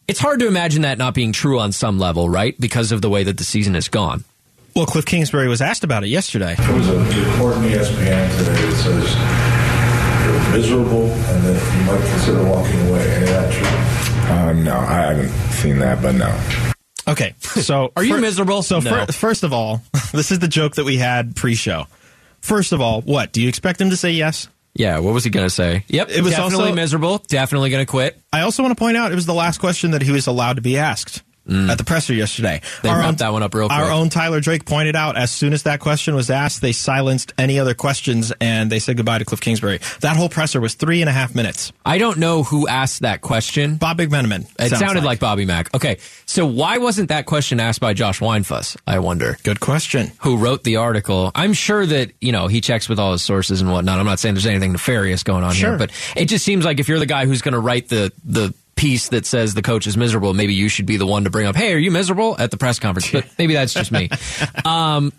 It's 0.08 0.20
hard 0.20 0.39
to 0.39 0.48
imagine 0.48 0.84
that 0.84 0.98
not 0.98 1.13
being 1.13 1.34
true 1.34 1.60
on 1.60 1.72
some 1.72 2.00
level, 2.00 2.29
right? 2.29 2.60
Because 2.60 2.91
of 2.91 3.01
the 3.01 3.10
way 3.10 3.24
that 3.24 3.38
the 3.38 3.44
season 3.44 3.74
has 3.75 3.89
gone. 3.89 4.24
Well, 4.75 4.86
Cliff 4.86 5.06
Kingsbury 5.06 5.48
was 5.48 5.62
asked 5.62 5.84
about 5.84 6.03
it 6.03 6.08
yesterday. 6.08 6.56
There 6.58 6.74
was 6.74 6.88
a 6.88 7.00
report 7.00 7.58
in 7.58 7.63
ESPN 7.63 8.38
today 8.38 8.53
that 8.53 8.75
says 8.77 9.15
you're 9.15 9.58
miserable 10.51 11.06
and 11.06 11.44
that 11.46 11.77
you 11.77 11.86
might 11.86 12.10
consider 12.12 12.44
walking 12.44 12.79
away. 12.89 13.12
Any 13.15 13.25
that 13.25 13.53
true? 13.53 14.34
Uh, 14.34 14.53
no, 14.53 14.77
I 14.77 15.01
haven't 15.13 15.29
seen 15.53 15.79
that, 15.79 16.01
but 16.01 16.15
no. 16.15 16.39
Okay, 17.12 17.34
so 17.41 17.91
Are 17.96 18.03
you 18.03 18.15
fir- 18.15 18.22
miserable? 18.22 18.62
So 18.63 18.79
No. 18.79 19.06
fir- 19.06 19.12
first 19.12 19.44
of 19.44 19.53
all, 19.53 19.82
this 20.13 20.32
is 20.32 20.39
the 20.39 20.48
joke 20.48 20.75
that 20.75 20.86
we 20.86 20.98
had 20.98 21.36
pre-show. 21.36 21.88
First 22.41 22.72
of 22.72 22.82
all, 22.82 23.01
what 23.01 23.32
do 23.32 23.41
you 23.41 23.50
expect 23.50 23.82
him 23.82 23.89
to 23.89 23.98
say? 23.98 24.12
Yes. 24.12 24.48
Yeah, 24.75 25.00
what 25.00 25.13
was 25.13 25.24
he 25.24 25.29
going 25.29 25.46
to 25.48 25.50
say? 25.50 25.84
Yep, 25.88 26.10
It 26.12 26.22
was 26.22 26.32
definitely 26.34 26.65
also- 26.65 26.75
miserable. 26.75 27.18
Definitely 27.27 27.70
going 27.72 27.86
to 27.86 27.89
quit. 27.89 28.18
I 28.32 28.41
also 28.41 28.63
want 28.63 28.77
to 28.77 28.79
point 28.79 28.96
out 28.98 29.12
it 29.12 29.15
was 29.15 29.25
the 29.25 29.34
last 29.34 29.58
question 29.60 29.91
that 29.91 30.01
he 30.03 30.12
was 30.12 30.27
allowed 30.27 30.58
to 30.58 30.62
be 30.62 30.77
asked 30.77 31.24
at 31.50 31.77
the 31.77 31.84
presser 31.84 32.13
yesterday. 32.13 32.62
Mm. 32.63 32.82
They 32.82 32.89
Our 32.89 33.03
own- 33.03 33.15
that 33.15 33.34
one 33.34 33.44
up 33.44 33.53
real 33.53 33.68
quick. 33.68 33.77
Our 33.79 33.91
own 33.91 34.10
Tyler 34.10 34.39
Drake 34.39 34.65
pointed 34.65 34.96
out 34.96 35.18
as 35.18 35.32
soon 35.32 35.53
as 35.53 35.63
that 35.63 35.79
question 35.79 36.15
was 36.15 36.29
asked, 36.29 36.62
they 36.62 36.72
silenced 36.72 37.34
any 37.38 37.60
other 37.60 37.74
questions 37.74 38.32
and 38.39 38.72
they 38.72 38.79
said 38.79 38.98
goodbye 38.98 39.18
to 39.20 39.25
Cliff 39.25 39.41
Kingsbury. 39.41 39.79
That 40.01 40.15
whole 40.15 40.29
presser 40.29 40.60
was 40.62 40.75
three 40.75 41.01
and 41.01 41.10
a 41.10 41.13
half 41.13 41.34
minutes. 41.36 41.72
I 41.86 41.98
don't 41.98 42.18
know 42.20 42.44
who 42.44 42.68
asked 42.68 43.01
that 43.01 43.22
question. 43.22 43.75
Bob 43.75 43.98
McManaman. 43.98 44.46
It 44.60 44.70
sounded 44.75 45.03
like. 45.03 45.20
Bobby 45.20 45.44
Mack. 45.46 45.74
Okay, 45.75 45.98
so 46.25 46.46
why 46.46 46.77
wasn't 46.77 47.10
that 47.10 47.25
question 47.25 47.60
asked 47.60 47.82
by 47.82 47.94
Josh 47.94 48.20
Weinfuss? 48.22 48.77
I 48.88 49.00
wonder. 49.00 49.38
Good 49.44 49.60
question. 49.60 50.12
Who 50.20 50.38
wrote 50.38 50.63
the 50.63 50.77
article? 50.77 51.32
I'm 51.36 51.51
sure 51.53 51.86
that 51.86 52.12
you 52.22 52.32
know 52.32 52.48
he 52.48 52.62
checks 52.62 52.88
with 52.88 53.00
all 53.00 53.12
his 53.12 53.22
sources 53.22 53.60
and 53.60 53.70
whatnot. 53.72 54.00
I'm 54.00 54.06
not 54.06 54.20
saying 54.20 54.36
there's 54.36 54.46
anything 54.46 54.72
nefarious 54.72 55.24
going 55.24 55.44
on 55.44 55.53
Sure. 55.53 55.72
here, 55.72 55.77
but 55.77 55.91
it 56.15 56.25
just 56.25 56.46
seems 56.46 56.63
like 56.63 56.79
if 56.79 56.88
you're 56.88 57.00
the 57.00 57.06
guy 57.06 57.25
who's 57.25 57.41
going 57.41 57.53
to 57.53 57.60
write 57.60 57.89
the 57.89 58.13
the 58.24 58.53
piece 58.79 59.09
that 59.09 59.25
says 59.25 59.53
the 59.53 59.62
coach 59.62 59.86
is 59.88 59.98
miserable, 59.98 60.33
maybe 60.33 60.53
you 60.53 60.69
should 60.69 60.86
be 60.86 60.95
the 60.95 61.05
one 61.05 61.25
to 61.25 61.29
bring 61.29 61.45
up, 61.45 61.55
"Hey, 61.55 61.74
are 61.74 61.77
you 61.77 61.91
miserable?" 61.91 62.38
at 62.39 62.50
the 62.50 62.57
press 62.57 62.79
conference. 62.79 63.12
But 63.12 63.25
maybe 63.38 63.53
that's 63.53 63.74
just 63.74 63.91
me. 63.91 64.09
Um, 64.65 65.13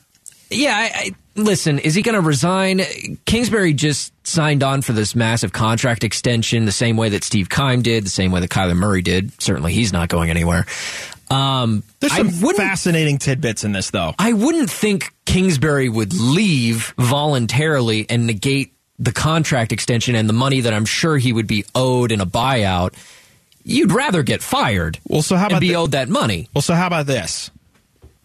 yeah, 0.50 0.75
I, 0.76 0.85
I, 0.95 1.11
listen, 1.37 1.79
is 1.79 1.95
he 1.95 2.02
going 2.02 2.14
to 2.14 2.21
resign? 2.21 2.81
Kingsbury 3.25 3.73
just 3.73 4.12
signed 4.26 4.62
on 4.62 4.83
for 4.83 4.93
this 4.93 5.14
massive 5.14 5.52
contract 5.52 6.02
extension 6.02 6.64
the 6.64 6.73
same 6.73 6.97
way 6.97 7.11
that 7.11 7.23
Steve 7.23 7.49
Keim 7.49 7.83
did, 7.83 8.05
the 8.05 8.11
same 8.11 8.33
way 8.33 8.40
that 8.40 8.50
Kyler 8.50 8.76
Murray 8.76 9.02
did. 9.02 9.40
Certainly 9.40 9.73
he's 9.73 9.93
not 9.93 10.09
going 10.09 10.31
anywhere. 10.31 10.67
Um, 11.31 11.85
There's 12.00 12.14
some 12.14 12.31
fascinating 12.31 13.18
tidbits 13.18 13.62
in 13.62 13.73
this, 13.73 13.90
though. 13.90 14.14
I 14.18 14.33
wouldn't 14.33 14.70
think 14.70 15.14
Kingsbury 15.25 15.88
would 15.88 16.12
leave 16.12 16.92
voluntarily 16.99 18.07
and 18.11 18.27
negate 18.27 18.75
the 18.99 19.12
contract 19.12 19.73
extension 19.73 20.14
and 20.14 20.29
the 20.29 20.35
money 20.35 20.61
that 20.61 20.75
I'm 20.75 20.85
sure 20.85 21.16
he 21.16 21.33
would 21.33 21.46
be 21.46 21.64
owed 21.75 22.12
in 22.12 22.20
a 22.20 22.27
buyout. 22.27 22.94
You'd 23.64 23.92
rather 23.92 24.23
get 24.23 24.42
fired 24.42 24.99
Well, 25.07 25.23
so 25.23 25.37
how 25.37 25.44
and 25.44 25.53
about 25.53 25.61
be 25.61 25.68
the- 25.68 25.77
owed 25.77 25.90
that 25.92 26.09
money. 26.09 26.49
Well, 26.55 26.62
so 26.62 26.75
how 26.75 26.87
about 26.87 27.07
this? 27.07 27.51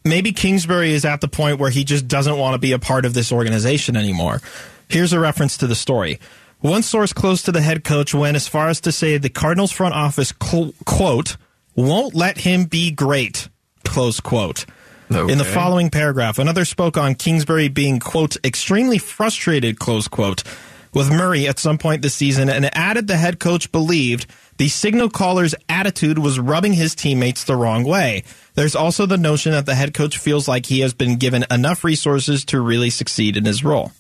Maybe 0.04 0.32
Kingsbury 0.34 0.94
is 0.94 1.04
at 1.04 1.20
the 1.22 1.28
point 1.28 1.60
where 1.60 1.72
he 1.72 1.84
just 1.84 2.08
doesn't 2.08 2.38
want 2.38 2.54
to 2.54 2.60
be 2.60 2.72
a 2.74 2.80
part 2.80 3.06
of 3.06 3.14
this 3.14 3.32
organization 3.32 3.98
anymore. 3.98 4.42
Here's 4.88 5.14
a 5.14 5.20
reference 5.20 5.58
to 5.58 5.68
the 5.68 5.76
story. 5.76 6.20
One 6.62 6.84
source 6.84 7.12
close 7.12 7.42
to 7.44 7.52
the 7.52 7.62
head 7.62 7.84
coach 7.84 8.14
went 8.14 8.36
as 8.36 8.48
far 8.48 8.70
as 8.70 8.80
to 8.82 8.92
say 8.92 9.18
the 9.18 9.30
Cardinals 9.30 9.72
front 9.72 9.94
office, 9.96 10.32
cl- 10.42 10.74
quote, 10.86 11.38
won't 11.76 12.14
let 12.16 12.38
him 12.40 12.66
be 12.66 12.92
great, 12.92 13.50
close 13.84 14.20
quote. 14.20 14.66
In 15.10 15.38
the 15.38 15.46
following 15.46 15.92
paragraph, 15.92 16.40
another 16.40 16.66
spoke 16.66 16.98
on 16.98 17.14
Kingsbury 17.14 17.68
being, 17.68 18.00
quote, 18.00 18.38
extremely 18.44 18.98
frustrated, 18.98 19.78
close 19.78 20.08
quote, 20.08 20.44
with 20.94 21.12
Murray 21.12 21.48
at 21.48 21.60
some 21.60 21.78
point 21.78 22.02
this 22.02 22.16
season 22.16 22.50
and 22.50 22.76
added 22.76 23.06
the 23.08 23.18
head 23.18 23.40
coach 23.40 23.72
believed 23.72 24.26
the 24.58 24.70
signal 24.70 25.10
caller's 25.10 25.54
attitude 25.68 26.18
was 26.20 26.40
rubbing 26.40 26.74
his 26.74 26.96
teammates 26.96 27.44
the 27.44 27.56
wrong 27.56 27.84
way. 27.84 28.24
There's 28.54 28.76
also 28.76 29.06
the 29.06 29.18
notion 29.18 29.52
that 29.52 29.66
the 29.66 29.76
head 29.76 29.94
coach 29.94 30.18
feels 30.18 30.48
like 30.48 30.66
he 30.66 30.80
has 30.80 30.94
been 30.94 31.18
given 31.18 31.46
enough 31.52 31.84
resources 31.84 32.46
to 32.46 32.60
really 32.62 32.90
succeed 32.90 33.36
in 33.38 33.46
his 33.46 33.64
role. 33.64 33.92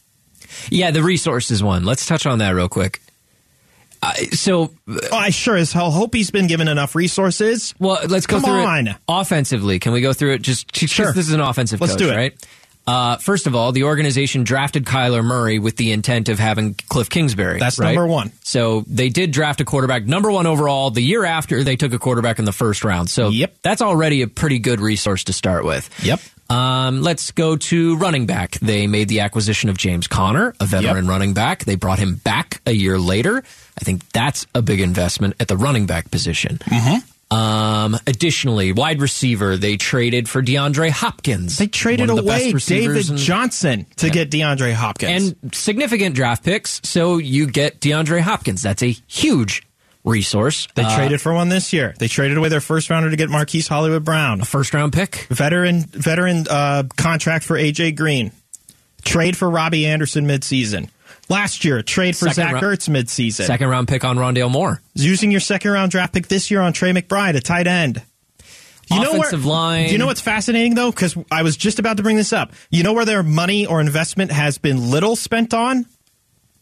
Yeah, 0.69 0.91
the 0.91 1.03
resources 1.03 1.61
one. 1.61 1.83
Let's 1.83 2.05
touch 2.05 2.25
on 2.25 2.39
that 2.39 2.51
real 2.51 2.69
quick. 2.69 3.01
Uh, 4.01 4.13
so, 4.31 4.71
Oh, 4.87 5.17
I 5.17 5.29
sure 5.31 5.55
as 5.55 5.71
hell 5.73 5.89
hope 5.91 6.13
he's 6.13 6.29
been 6.31 6.47
given 6.47 6.67
enough 6.67 6.95
resources. 6.95 7.73
well, 7.79 7.99
let's 8.07 8.27
go 8.27 8.35
Come 8.39 8.43
through 8.43 8.63
on. 8.65 8.87
it 8.89 8.95
offensively. 9.07 9.79
Can 9.79 9.93
we 9.93 10.01
go 10.01 10.13
through 10.13 10.33
it? 10.33 10.41
Just 10.41 10.71
just- 10.71 10.93
Sure. 10.93 11.11
this 11.11 11.27
is 11.27 11.33
an 11.33 11.39
offensive 11.41 11.81
Let's 11.81 11.93
coach, 11.93 11.99
do 11.99 12.09
it. 12.11 12.15
right? 12.15 12.47
Uh, 12.87 13.17
first 13.17 13.47
of 13.47 13.55
all, 13.55 13.71
the 13.71 13.83
organization 13.85 14.43
drafted 14.43 14.85
Kyler 14.85 15.23
Murray 15.23 15.57
with 15.57 15.75
the 15.75 15.91
intent 15.91 16.29
of 16.29 16.37
having 16.37 16.75
Cliff 16.87 17.09
Kingsbury. 17.09 17.59
That's 17.59 17.79
right? 17.79 17.95
number 17.95 18.05
one. 18.05 18.31
So 18.43 18.83
they 18.87 19.09
did 19.09 19.31
draft 19.31 19.59
a 19.61 19.65
quarterback, 19.65 20.05
number 20.05 20.29
one 20.31 20.45
overall. 20.45 20.91
The 20.91 21.01
year 21.01 21.25
after, 21.25 21.63
they 21.63 21.75
took 21.77 21.93
a 21.93 21.99
quarterback 21.99 22.37
in 22.37 22.45
the 22.45 22.51
first 22.51 22.83
round. 22.83 23.09
So 23.09 23.29
Yep. 23.29 23.55
that's 23.63 23.81
already 23.81 24.21
a 24.21 24.27
pretty 24.27 24.59
good 24.59 24.79
resource 24.79 25.23
to 25.25 25.33
start 25.33 25.65
with. 25.65 25.89
Yep. 26.03 26.19
Um, 26.47 27.01
let's 27.01 27.31
go 27.31 27.55
to 27.57 27.95
running 27.97 28.27
back. 28.27 28.51
They 28.59 28.85
made 28.85 29.07
the 29.09 29.21
acquisition 29.21 29.69
of 29.71 29.77
James 29.77 30.05
Conner, 30.05 30.53
a 30.59 30.67
veteran 30.67 31.05
Yep. 31.05 31.09
running 31.11 31.33
back. 31.33 31.65
They 31.65 31.73
brought 31.75 31.97
him 31.97 32.15
back 32.23 32.61
a 32.67 32.71
year 32.71 32.99
later. 32.99 33.43
I 33.81 33.83
think 33.83 34.07
that's 34.11 34.45
a 34.53 34.61
big 34.61 34.79
investment 34.79 35.33
at 35.39 35.47
the 35.47 35.57
running 35.57 35.87
back 35.87 36.11
position. 36.11 36.59
Mm-hmm. 36.65 36.97
Um, 37.31 37.97
additionally, 38.05 38.71
wide 38.71 39.01
receiver, 39.01 39.57
they 39.57 39.77
traded 39.77 40.29
for 40.29 40.41
DeAndre 40.43 40.89
Hopkins. 40.91 41.57
They 41.57 41.67
traded 41.67 42.07
the 42.09 42.17
away 42.17 42.53
David 42.53 43.09
in- 43.09 43.17
Johnson 43.17 43.87
to 43.97 44.09
get 44.09 44.29
DeAndre 44.29 44.73
Hopkins. 44.73 45.33
and 45.43 45.55
significant 45.55 46.15
draft 46.15 46.43
picks. 46.43 46.79
So 46.83 47.17
you 47.17 47.47
get 47.47 47.81
DeAndre 47.81 48.21
Hopkins. 48.21 48.61
That's 48.61 48.83
a 48.83 48.95
huge 49.07 49.63
resource. 50.03 50.67
they 50.75 50.83
Uh, 50.83 50.95
traded 50.95 51.19
for 51.19 51.33
one 51.33 51.49
this 51.49 51.73
year. 51.73 51.95
They 51.97 52.07
traded 52.07 52.37
away 52.37 52.49
their 52.49 52.61
first 52.61 52.91
rounder 52.91 53.09
to 53.09 53.15
get 53.17 53.29
Marquise 53.31 53.67
Hollywood 53.67 54.05
Brown. 54.05 54.39
a 54.41 54.45
first 54.45 54.71
round 54.75 54.93
pick. 54.93 55.25
veteran 55.31 55.81
veteran 55.81 56.45
uh, 56.47 56.83
contract 56.95 57.43
for 57.43 57.57
AJ 57.57 57.95
Green. 57.95 58.31
Trade 59.03 59.35
for 59.35 59.49
Robbie 59.49 59.87
Anderson 59.87 60.27
midseason. 60.27 60.89
Last 61.27 61.65
year, 61.65 61.81
trade 61.81 62.15
for 62.15 62.29
Second 62.29 62.33
Zach 62.53 62.61
rou- 62.61 62.69
Ertz 62.69 62.87
midseason. 62.89 63.45
Second 63.45 63.67
round 63.69 63.87
pick 63.87 64.03
on 64.03 64.17
Rondale 64.17 64.51
Moore. 64.51 64.81
Using 64.93 65.31
your 65.31 65.39
second 65.39 65.71
round 65.71 65.91
draft 65.91 66.13
pick 66.13 66.27
this 66.27 66.51
year 66.51 66.61
on 66.61 66.71
Trey 66.73 66.91
McBride, 66.91 67.35
a 67.35 67.41
tight 67.41 67.67
end. 67.67 68.01
You 68.91 69.01
know 69.01 69.13
where, 69.17 69.31
line. 69.31 69.87
Do 69.87 69.91
you 69.93 69.97
know 69.97 70.05
what's 70.05 70.21
fascinating 70.21 70.75
though? 70.75 70.91
Because 70.91 71.17
I 71.31 71.41
was 71.41 71.57
just 71.57 71.79
about 71.79 71.97
to 71.97 72.03
bring 72.03 72.17
this 72.17 72.31
up. 72.31 72.51
You 72.69 72.83
know 72.83 72.93
where 72.93 73.05
their 73.05 73.23
money 73.23 73.65
or 73.65 73.81
investment 73.81 74.31
has 74.31 74.59
been 74.59 74.91
little 74.91 75.15
spent 75.15 75.53
on? 75.55 75.87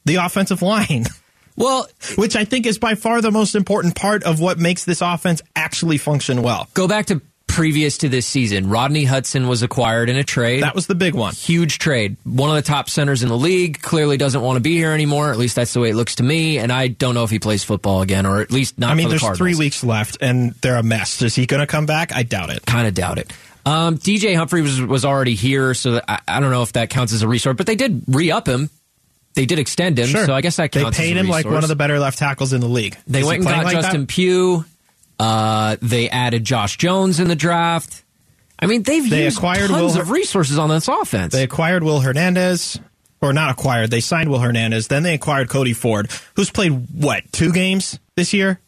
The 0.06 0.15
offensive 0.15 0.62
line. 0.62 1.06
Well, 1.56 1.88
Which 2.15 2.36
I 2.36 2.45
think 2.45 2.65
is 2.65 2.80
by 2.80 2.95
far 2.95 3.21
the 3.21 3.30
most 3.30 3.54
important 3.54 3.93
part 3.95 4.23
of 4.23 4.39
what 4.39 4.58
makes 4.58 4.86
this 4.86 5.02
offense 5.02 5.39
actually 5.56 5.99
function 5.99 6.41
well. 6.41 6.67
go 6.73 6.88
back 6.88 7.06
to 7.06 7.21
previous 7.47 7.99
to 7.99 8.10
this 8.10 8.25
season. 8.25 8.69
Rodney 8.69 9.03
Hudson 9.03 9.47
was 9.47 9.62
acquired 9.62 10.10
in 10.10 10.15
a 10.15 10.23
trade. 10.23 10.63
That 10.63 10.73
was 10.75 10.88
the 10.88 10.95
big 10.95 11.13
one. 11.13 11.34
huge 11.34 11.77
trade. 11.77 12.17
One 12.23 12.49
of 12.49 12.56
the 12.56 12.62
top 12.63 12.89
centers 12.89 13.21
in 13.23 13.29
the 13.29 13.38
league 13.38 13.82
clearly 13.82 14.17
doesn't 14.17 14.41
want 14.41 14.56
to 14.58 14.62
be 14.62 14.75
here 14.75 14.91
anymore. 14.91 15.32
At 15.32 15.38
least 15.38 15.56
that's 15.56 15.73
the 15.73 15.79
way 15.79 15.89
it 15.89 15.95
looks 15.95 16.15
to 16.15 16.23
me. 16.23 16.58
And 16.58 16.71
I 16.71 16.88
don't 16.88 17.13
know 17.13 17.23
if 17.23 17.29
he 17.29 17.39
plays 17.39 17.63
football 17.63 18.01
again, 18.01 18.25
or 18.25 18.41
at 18.41 18.51
least 18.51 18.79
not. 18.79 18.91
I 18.91 18.95
mean, 18.95 19.06
for 19.06 19.10
the 19.10 19.13
there's 19.13 19.21
Cardinals. 19.21 19.38
three 19.38 19.56
weeks 19.65 19.84
left, 19.84 20.17
and 20.21 20.53
they're 20.62 20.77
a 20.77 20.84
mess. 20.84 21.21
Is 21.21 21.36
he 21.36 21.45
going 21.45 21.62
to 21.62 21.67
come 21.67 21.86
back? 21.86 22.12
I 22.13 22.23
doubt 22.23 22.49
it. 22.49 22.65
Kind 22.65 22.88
of 22.88 22.93
doubt 22.95 23.19
it. 23.19 23.32
Um, 23.65 23.97
DJ 23.97 24.36
Humphrey 24.36 24.62
was 24.62 24.82
was 24.82 25.06
already 25.06 25.36
here, 25.36 25.73
so 25.73 26.01
I, 26.08 26.19
I 26.27 26.39
don't 26.39 26.51
know 26.51 26.63
if 26.63 26.73
that 26.73 26.89
counts 26.89 27.13
as 27.13 27.21
a 27.21 27.27
resource. 27.27 27.56
But 27.56 27.65
they 27.67 27.75
did 27.75 28.03
re 28.08 28.32
up 28.32 28.47
him 28.47 28.69
they 29.36 29.45
did 29.47 29.58
extend 29.58 29.97
him, 29.97 30.08
Sure. 30.08 30.25
so 30.27 30.34
I 30.34 30.41
guess 30.41 30.58
that 30.58 30.71
they 30.71 30.82
counts. 30.84 30.99
as 30.99 31.06
paid 31.06 31.17
a 31.17 31.19
him 31.19 31.27
like 31.27 31.45
one 31.45 31.63
of 31.63 31.67
the 31.67 31.75
better 31.75 31.97
left 31.99 32.19
tackles 32.19 32.53
in 32.53 32.62
the 32.62 32.67
league. 32.67 32.95
They 33.08 33.21
Is 33.21 33.25
went 33.25 33.39
and 33.39 33.47
got 33.49 33.63
like 33.63 33.73
Justin 33.73 34.01
that? 34.01 34.10
Pugh. 34.10 34.63
Uh, 35.23 35.77
they 35.81 36.09
added 36.09 36.43
Josh 36.43 36.75
Jones 36.75 37.21
in 37.21 37.29
the 37.29 37.36
draft. 37.36 38.03
I 38.59 38.65
mean, 38.65 38.83
they've 38.83 39.09
They 39.09 39.23
used 39.23 39.38
acquired 39.38 39.69
tons 39.69 39.93
Will 39.93 40.01
of 40.01 40.09
resources 40.09 40.57
on 40.57 40.67
this 40.67 40.89
offense. 40.89 41.31
They 41.31 41.43
acquired 41.43 41.81
Will 41.81 42.01
Hernandez, 42.01 42.77
or 43.21 43.31
not 43.31 43.49
acquired. 43.49 43.89
They 43.89 44.01
signed 44.01 44.29
Will 44.29 44.39
Hernandez. 44.39 44.89
Then 44.89 45.03
they 45.03 45.13
acquired 45.13 45.47
Cody 45.47 45.71
Ford, 45.71 46.12
who's 46.36 46.49
played 46.51 46.88
what 46.93 47.23
two 47.31 47.53
games 47.53 47.99
this 48.17 48.33
year. 48.33 48.59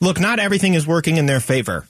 Look, 0.00 0.20
not 0.20 0.38
everything 0.38 0.74
is 0.74 0.86
working 0.86 1.16
in 1.16 1.26
their 1.26 1.40
favor. 1.40 1.84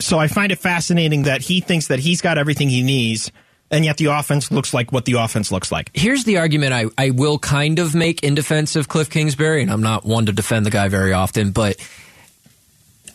So 0.00 0.18
I 0.18 0.28
find 0.28 0.52
it 0.52 0.58
fascinating 0.58 1.22
that 1.22 1.40
he 1.40 1.62
thinks 1.62 1.86
that 1.86 2.00
he's 2.00 2.20
got 2.20 2.36
everything 2.36 2.68
he 2.68 2.82
needs, 2.82 3.32
and 3.70 3.82
yet 3.82 3.96
the 3.96 4.06
offense 4.06 4.50
looks 4.50 4.74
like 4.74 4.92
what 4.92 5.06
the 5.06 5.14
offense 5.14 5.50
looks 5.50 5.72
like. 5.72 5.90
Here's 5.94 6.24
the 6.24 6.36
argument 6.36 6.74
I, 6.74 6.84
I 6.98 7.10
will 7.10 7.38
kind 7.38 7.78
of 7.78 7.94
make 7.94 8.22
in 8.22 8.34
defense 8.34 8.76
of 8.76 8.88
Cliff 8.88 9.08
Kingsbury, 9.08 9.62
and 9.62 9.70
I'm 9.70 9.82
not 9.82 10.04
one 10.04 10.26
to 10.26 10.32
defend 10.32 10.66
the 10.66 10.70
guy 10.70 10.88
very 10.88 11.14
often, 11.14 11.52
but 11.52 11.78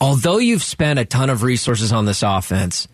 although 0.01 0.37
you've 0.37 0.63
spent 0.63 0.99
a 0.99 1.05
ton 1.05 1.29
of 1.29 1.43
resources 1.43 1.91
on 1.91 2.05
this 2.05 2.23
offense, 2.23 2.87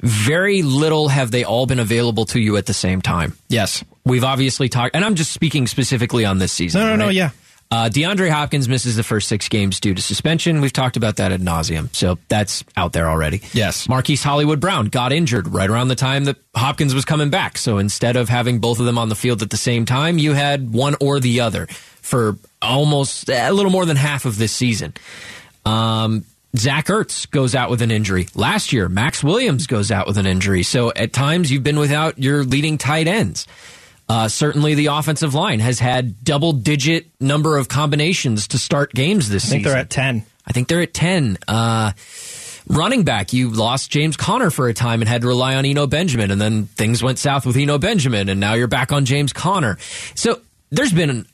very 0.00 0.62
little 0.62 1.08
have 1.08 1.30
they 1.30 1.44
all 1.44 1.66
been 1.66 1.78
available 1.78 2.24
to 2.26 2.40
you 2.40 2.56
at 2.56 2.66
the 2.66 2.74
same 2.74 3.00
time. 3.00 3.36
Yes. 3.48 3.84
We've 4.04 4.24
obviously 4.24 4.68
talked, 4.68 4.94
and 4.94 5.04
I'm 5.04 5.14
just 5.14 5.32
speaking 5.32 5.66
specifically 5.66 6.24
on 6.24 6.38
this 6.38 6.52
season. 6.52 6.80
No, 6.82 6.96
no, 6.96 7.06
no, 7.06 7.10
yeah. 7.10 7.30
Uh, 7.70 7.88
DeAndre 7.88 8.30
Hopkins 8.30 8.68
misses 8.68 8.94
the 8.96 9.02
first 9.02 9.26
six 9.26 9.48
games 9.48 9.80
due 9.80 9.94
to 9.94 10.02
suspension. 10.02 10.60
We've 10.60 10.72
talked 10.72 10.96
about 10.96 11.16
that 11.16 11.32
ad 11.32 11.40
nauseum, 11.40 11.92
so 11.94 12.18
that's 12.28 12.62
out 12.76 12.92
there 12.92 13.08
already. 13.08 13.40
Yes. 13.52 13.88
Marquise 13.88 14.22
Hollywood 14.22 14.60
Brown 14.60 14.86
got 14.86 15.12
injured 15.12 15.48
right 15.48 15.68
around 15.68 15.88
the 15.88 15.96
time 15.96 16.24
that 16.26 16.36
Hopkins 16.54 16.94
was 16.94 17.04
coming 17.04 17.30
back. 17.30 17.58
So 17.58 17.78
instead 17.78 18.16
of 18.16 18.28
having 18.28 18.58
both 18.60 18.78
of 18.78 18.86
them 18.86 18.98
on 18.98 19.08
the 19.08 19.16
field 19.16 19.42
at 19.42 19.50
the 19.50 19.56
same 19.56 19.86
time, 19.86 20.18
you 20.18 20.34
had 20.34 20.72
one 20.72 20.94
or 21.00 21.18
the 21.18 21.40
other 21.40 21.66
for 22.02 22.36
almost 22.60 23.30
a 23.30 23.50
little 23.50 23.72
more 23.72 23.86
than 23.86 23.96
half 23.96 24.24
of 24.26 24.36
this 24.38 24.52
season. 24.52 24.92
Um, 25.64 26.24
Zach 26.56 26.86
Ertz 26.86 27.30
goes 27.30 27.54
out 27.54 27.70
with 27.70 27.82
an 27.82 27.90
injury. 27.90 28.28
Last 28.34 28.72
year, 28.72 28.88
Maxx 28.88 29.24
Williams 29.24 29.66
goes 29.66 29.90
out 29.90 30.06
with 30.06 30.18
an 30.18 30.26
injury. 30.26 30.62
So 30.62 30.92
at 30.92 31.12
times 31.12 31.50
you've 31.50 31.64
been 31.64 31.78
without 31.78 32.18
your 32.18 32.44
leading 32.44 32.78
tight 32.78 33.08
ends. 33.08 33.46
Uh, 34.08 34.28
certainly, 34.28 34.74
the 34.74 34.86
offensive 34.86 35.34
line 35.34 35.60
has 35.60 35.78
had 35.78 36.22
double 36.22 36.52
digit 36.52 37.06
number 37.20 37.56
of 37.56 37.68
combinations 37.68 38.48
to 38.48 38.58
start 38.58 38.92
games 38.92 39.30
this 39.30 39.44
season. 39.44 39.60
I 39.60 39.62
think 39.62 39.64
season. 39.64 39.72
they're 39.72 39.80
at 39.80 39.90
ten. 39.90 40.26
I 40.46 40.52
think 40.52 40.68
they're 40.68 40.82
at 40.82 40.94
10. 40.94 41.38
Uh, 41.48 41.92
running 42.68 43.04
back, 43.04 43.32
you 43.32 43.50
lost 43.50 43.90
James 43.90 44.16
Conner 44.16 44.50
for 44.50 44.68
a 44.68 44.74
time 44.74 45.00
and 45.00 45.08
had 45.08 45.22
to 45.22 45.26
rely 45.26 45.54
on 45.54 45.64
Eno 45.64 45.86
Benjamin, 45.86 46.30
and 46.30 46.40
then 46.40 46.66
things 46.66 47.02
went 47.02 47.18
south 47.18 47.46
with 47.46 47.56
Eno 47.56 47.78
Benjamin, 47.78 48.28
and 48.28 48.40
now 48.40 48.54
you're 48.54 48.68
back 48.68 48.92
on 48.92 49.04
James 49.04 49.32
Conner. 49.32 49.78
So 50.14 50.40
there's 50.70 50.92
been 50.92 51.26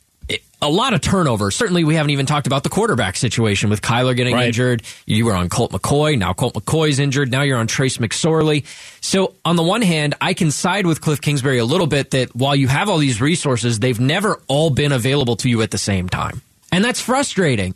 a 0.63 0.69
lot 0.69 0.93
of 0.95 1.01
turnover. 1.01 1.51
Certainly, 1.51 1.85
we 1.85 1.95
haven't 1.95 2.11
even 2.11 2.27
talked 2.27 2.47
about 2.47 2.63
the 2.63 2.69
quarterback 2.69 3.17
situation 3.17 3.71
with 3.71 3.81
Kyler 3.83 4.15
getting 4.15 4.35
Right. 4.35 4.47
injured. 4.49 4.83
You 5.07 5.25
were 5.25 5.35
on 5.35 5.49
Colt 5.49 5.73
McCoy. 5.73 6.19
Now 6.19 6.33
Colt 6.33 6.55
McCoy's 6.55 6.99
injured. 6.99 7.31
Now 7.31 7.43
you're 7.43 7.59
on 7.59 7.67
Trace 7.67 7.97
McSorley. 7.99 8.65
So, 9.01 9.35
on 9.45 9.57
the 9.57 9.63
one 9.63 9.83
hand, 9.83 10.15
I 10.21 10.35
can 10.35 10.51
side 10.51 10.87
with 10.87 11.01
Cliff 11.01 11.21
Kingsbury 11.21 11.59
a 11.59 11.65
little 11.65 11.87
bit 11.87 12.11
that 12.11 12.35
while 12.37 12.55
you 12.55 12.69
have 12.69 12.89
all 12.89 12.99
these 12.99 13.21
resources, 13.21 13.79
they've 13.79 13.99
never 14.01 14.41
all 14.49 14.71
been 14.71 14.93
available 14.93 15.37
to 15.37 15.49
you 15.49 15.63
at 15.63 15.71
the 15.71 15.79
same 15.79 16.09
time. 16.09 16.43
And 16.73 16.85
that's 16.85 17.01
frustrating. 17.01 17.75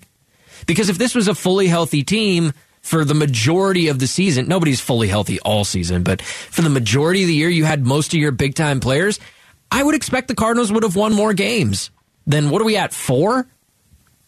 Because 0.66 0.88
if 0.88 0.99
this 0.99 1.14
was 1.14 1.29
a 1.29 1.35
fully 1.35 1.66
healthy 1.66 2.03
team 2.03 2.53
for 2.83 3.05
the 3.05 3.14
majority 3.14 3.88
of 3.88 3.99
the 3.99 4.07
season, 4.07 4.47
nobody's 4.47 4.81
fully 4.81 5.09
healthy 5.09 5.40
all 5.40 5.64
season, 5.64 6.03
but 6.03 6.20
for 6.23 6.62
the 6.62 6.70
majority 6.70 7.23
of 7.23 7.29
the 7.29 7.35
year, 7.35 7.49
you 7.49 7.64
had 7.64 7.85
most 7.87 8.12
of 8.14 8.20
your 8.20 8.31
big 8.31 8.55
time 8.55 8.81
players. 8.81 9.18
I 9.70 9.83
would 9.83 9.94
expect 9.94 10.29
the 10.29 10.35
Cardinals 10.35 10.70
would 10.70 10.83
have 10.83 10.94
won 10.94 11.12
more 11.14 11.33
games 11.35 11.90
than 12.27 12.51
what 12.51 12.63
are 12.63 12.65
we 12.65 12.77
at 12.77 12.93
four? 12.93 13.47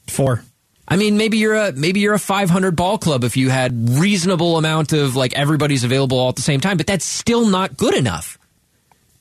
Four. 0.09 0.43
I 0.89 0.97
mean, 0.97 1.17
maybe 1.17 1.39
you're 1.39 1.55
a 1.55 1.73
maybe 1.73 2.01
you're 2.01 2.15
a 2.15 2.19
500 2.19 2.77
ball 2.77 2.99
club 2.99 3.25
if 3.25 3.37
you 3.37 3.51
had 3.51 3.89
reasonable 3.91 4.57
amount 4.57 4.93
of 4.93 5.17
like 5.17 5.35
everybody's 5.35 5.83
available 5.83 6.19
all 6.19 6.29
at 6.29 6.37
the 6.37 6.43
same 6.43 6.61
time, 6.61 6.77
but 6.77 6.87
that's 6.87 7.05
still 7.05 7.47
not 7.47 7.77
good 7.77 7.95
enough. 7.95 8.39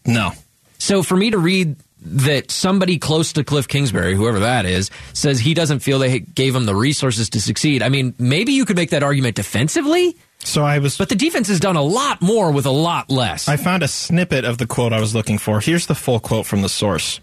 No. 0.06 0.32
So 0.78 1.02
for 1.02 1.16
me 1.18 1.32
to 1.32 1.40
read 1.40 1.76
that 2.06 2.52
somebody 2.52 3.00
close 3.00 3.34
to 3.34 3.44
Cliff 3.44 3.68
Kingsbury, 3.68 4.14
whoever 4.14 4.40
that 4.40 4.66
is, 4.66 4.92
says 5.14 5.40
he 5.40 5.56
doesn't 5.56 5.80
feel 5.80 5.98
they 5.98 6.20
gave 6.20 6.56
him 6.56 6.68
the 6.68 6.76
resources 6.76 7.30
to 7.32 7.42
succeed. 7.42 7.82
I 7.82 7.90
mean, 7.90 8.14
maybe 8.20 8.52
you 8.52 8.66
could 8.66 8.76
make 8.76 8.92
that 8.92 9.02
argument 9.02 9.36
defensively. 9.36 10.16
So 10.40 10.64
I 10.64 10.78
was, 10.78 10.96
but 10.98 11.10
the 11.10 11.16
defense 11.16 11.48
has 11.48 11.60
done 11.60 11.76
a 11.76 11.82
lot 11.82 12.22
more 12.22 12.52
with 12.52 12.68
a 12.68 12.72
lot 12.72 13.10
less. 13.10 13.48
I 13.48 13.58
found 13.58 13.82
a 13.82 13.88
snippet 13.88 14.46
of 14.46 14.60
the 14.60 14.68
quote 14.68 14.94
I 14.94 15.00
was 15.00 15.16
looking 15.16 15.40
for. 15.40 15.60
Here's 15.60 15.88
the 15.88 15.96
full 15.96 16.20
quote 16.20 16.46
from 16.46 16.62
the 16.62 16.70
source. 16.70 17.20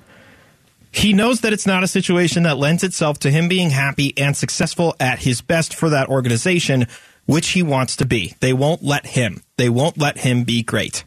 He 0.93 1.15
knows 1.15 1.41
that 1.41 1.53
it's 1.55 1.67
not 1.67 1.83
a 1.83 1.89
situation 1.89 2.43
that 2.43 2.59
lends 2.59 2.85
itself 2.85 3.19
to 3.21 3.31
him 3.31 3.49
being 3.49 3.71
happy 3.71 4.13
and 4.17 4.37
successful 4.37 4.95
at 5.01 5.19
his 5.19 5.41
best 5.41 5.75
for 5.75 5.89
that 5.89 6.09
organization, 6.09 6.87
which 7.25 7.49
he 7.49 7.63
wants 7.63 7.97
to 7.97 8.05
be. 8.05 8.35
They 8.41 8.53
won't 8.53 8.85
let 8.85 9.07
him. 9.07 9.43
They 9.57 9.71
won't 9.71 9.97
let 9.97 10.19
him 10.19 10.45
be 10.45 10.63
great. 10.63 11.05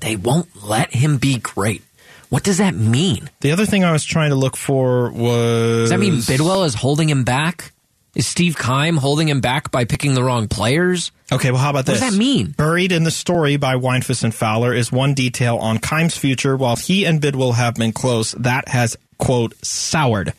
They 0.00 0.16
won't 0.16 0.64
let 0.64 0.92
him 0.94 1.16
be 1.16 1.38
great. 1.38 1.82
What 2.28 2.42
does 2.42 2.58
that 2.58 2.74
mean? 2.74 3.30
The 3.40 3.52
other 3.52 3.64
thing 3.64 3.82
I 3.82 3.92
was 3.92 4.04
trying 4.04 4.30
to 4.30 4.36
look 4.36 4.56
for 4.56 5.10
was 5.10 5.88
Does 5.88 5.90
that 5.90 6.00
mean 6.00 6.20
Bidwell 6.26 6.64
is 6.64 6.74
holding 6.74 7.08
him 7.08 7.24
back? 7.24 7.72
Is 8.14 8.26
Steve 8.28 8.56
Keim 8.56 8.96
holding 8.96 9.28
him 9.28 9.40
back 9.40 9.72
by 9.72 9.84
picking 9.84 10.14
the 10.14 10.22
wrong 10.22 10.46
players? 10.46 11.10
Okay, 11.32 11.50
well, 11.50 11.60
how 11.60 11.70
about 11.70 11.84
this? 11.84 12.00
What 12.00 12.06
does 12.06 12.14
that 12.14 12.18
mean? 12.18 12.52
Buried 12.52 12.92
in 12.92 13.02
the 13.02 13.10
story 13.10 13.56
by 13.56 13.74
Weinfuss 13.74 14.22
and 14.22 14.32
Fowler 14.32 14.72
is 14.72 14.92
one 14.92 15.14
detail 15.14 15.56
on 15.56 15.78
Keim's 15.78 16.16
future. 16.16 16.56
While 16.56 16.76
he 16.76 17.04
and 17.06 17.20
Bidwell 17.20 17.52
have 17.52 17.74
been 17.74 17.92
close, 17.92 18.32
that 18.32 18.68
has, 18.68 18.96
quote, 19.18 19.54
soured 19.64 20.32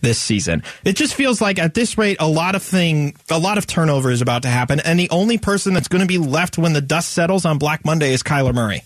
this 0.00 0.18
season. 0.18 0.62
It 0.84 0.96
just 0.96 1.14
feels 1.14 1.40
like 1.40 1.58
at 1.58 1.74
this 1.74 1.98
rate, 1.98 2.18
a 2.20 2.28
lot 2.28 2.54
of 2.54 2.62
thing, 2.62 3.16
a 3.30 3.38
lot 3.38 3.58
of 3.58 3.66
turnover 3.66 4.10
is 4.10 4.20
about 4.22 4.42
to 4.42 4.48
happen, 4.48 4.80
and 4.80 4.98
the 4.98 5.10
only 5.10 5.38
person 5.38 5.74
that's 5.74 5.88
going 5.88 6.02
to 6.02 6.06
be 6.06 6.18
left 6.18 6.58
when 6.58 6.72
the 6.72 6.80
dust 6.80 7.12
settles 7.12 7.44
on 7.44 7.58
Black 7.58 7.84
Monday 7.84 8.12
is 8.12 8.22
Kyler 8.22 8.54
Murray. 8.54 8.82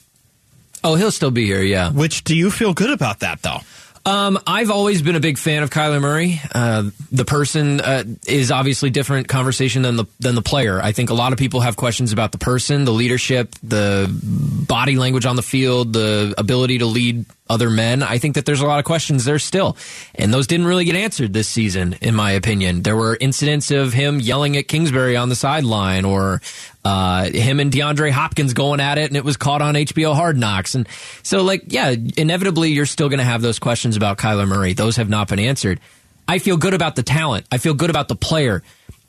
Oh, 0.84 0.94
he'll 0.94 1.10
still 1.10 1.32
be 1.32 1.44
here, 1.44 1.62
yeah. 1.62 1.90
Which 1.90 2.24
do 2.24 2.36
you 2.36 2.50
feel 2.50 2.72
good 2.72 2.90
about 2.90 3.20
that 3.20 3.42
though? 3.42 3.58
Um, 4.06 4.38
I've 4.46 4.70
always 4.70 5.02
been 5.02 5.16
a 5.16 5.20
big 5.20 5.36
fan 5.36 5.62
of 5.62 5.68
Kyler 5.68 6.00
Murray. 6.00 6.40
Uh, 6.54 6.84
the 7.12 7.26
person 7.26 7.80
uh, 7.80 8.04
is 8.26 8.50
obviously 8.50 8.88
different 8.88 9.28
conversation 9.28 9.82
than 9.82 9.96
the 9.96 10.06
than 10.18 10.34
the 10.34 10.40
player. 10.40 10.80
I 10.80 10.92
think 10.92 11.10
a 11.10 11.14
lot 11.14 11.32
of 11.32 11.38
people 11.38 11.60
have 11.60 11.76
questions 11.76 12.12
about 12.12 12.32
the 12.32 12.38
person, 12.38 12.84
the 12.84 12.92
leadership, 12.92 13.54
the 13.62 14.08
body 14.10 14.96
language 14.96 15.26
on 15.26 15.36
the 15.36 15.42
field, 15.42 15.92
the 15.92 16.32
ability 16.38 16.78
to 16.78 16.86
lead 16.86 17.26
other 17.48 17.70
men. 17.70 18.02
I 18.02 18.18
think 18.18 18.34
that 18.34 18.46
there's 18.46 18.60
a 18.60 18.66
lot 18.66 18.78
of 18.78 18.84
questions 18.84 19.24
there 19.24 19.38
still, 19.38 19.76
and 20.14 20.32
those 20.32 20.46
didn't 20.46 20.66
really 20.66 20.84
get 20.84 20.96
answered 20.96 21.32
this 21.32 21.48
season, 21.48 21.96
in 22.00 22.14
my 22.14 22.32
opinion. 22.32 22.82
There 22.82 22.96
were 22.96 23.16
incidents 23.20 23.70
of 23.70 23.92
him 23.92 24.20
yelling 24.20 24.56
at 24.56 24.68
Kingsbury 24.68 25.16
on 25.16 25.28
the 25.28 25.36
sideline, 25.36 26.04
or 26.04 26.40
uh, 26.84 27.24
him 27.30 27.60
and 27.60 27.72
DeAndre 27.72 28.10
Hopkins 28.10 28.54
going 28.54 28.80
at 28.80 28.98
it, 28.98 29.10
and 29.10 29.16
it 29.16 29.24
was 29.24 29.36
caught 29.36 29.62
on 29.62 29.74
HBO 29.74 30.14
Hard 30.14 30.36
Knocks. 30.36 30.74
And 30.74 30.88
so, 31.22 31.42
like, 31.42 31.64
yeah, 31.66 31.94
inevitably, 32.16 32.70
you're 32.70 32.86
still 32.86 33.08
going 33.08 33.18
to 33.18 33.24
have 33.24 33.42
those 33.42 33.58
questions 33.58 33.96
about 33.96 34.18
Kyler 34.18 34.48
Murray. 34.48 34.72
Those 34.72 34.96
have 34.96 35.08
not 35.08 35.28
been 35.28 35.38
answered. 35.38 35.80
I 36.26 36.38
feel 36.38 36.56
good 36.56 36.74
about 36.74 36.96
the 36.96 37.02
talent. 37.02 37.46
I 37.50 37.58
feel 37.58 37.74
good 37.74 37.90
about 37.90 38.08
the 38.08 38.16
player. 38.16 38.62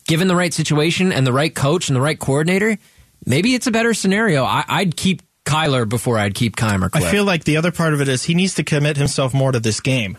Given 0.08 0.28
the 0.28 0.36
right 0.36 0.54
situation 0.54 1.12
and 1.12 1.28
the 1.28 1.34
right 1.34 1.54
coach 1.54 1.89
and 1.89 1.95
the 1.95 2.02
right 2.02 2.17
coordinator, 2.17 2.78
maybe 3.25 3.54
it's 3.54 3.67
a 3.67 3.71
better 3.71 3.93
scenario. 3.93 4.43
I, 4.43 4.63
I'd 4.67 4.95
keep 4.95 5.21
Kyler 5.49 5.88
before 5.88 6.17
I'd 6.17 6.35
keep 6.35 6.55
Kyler. 6.55 6.89
I 6.93 7.01
feel 7.12 7.23
like 7.23 7.43
the 7.43 7.57
other 7.57 7.71
part 7.71 7.93
of 7.93 8.01
it 8.01 8.07
is 8.07 8.23
he 8.23 8.35
needs 8.35 8.55
to 8.55 8.63
commit 8.63 8.97
himself 8.97 9.33
more 9.33 9.51
to 9.51 9.59
this 9.59 9.79
game. 9.79 10.17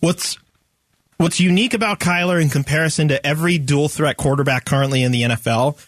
What's 0.00 0.38
what's 1.16 1.40
unique 1.40 1.74
about 1.74 2.00
Kyler 2.00 2.40
in 2.40 2.48
comparison 2.48 3.08
to 3.08 3.24
every 3.26 3.58
dual 3.58 3.88
threat 3.88 4.16
quarterback 4.16 4.64
currently 4.64 5.02
in 5.02 5.12
the 5.12 5.22
NFL 5.22 5.78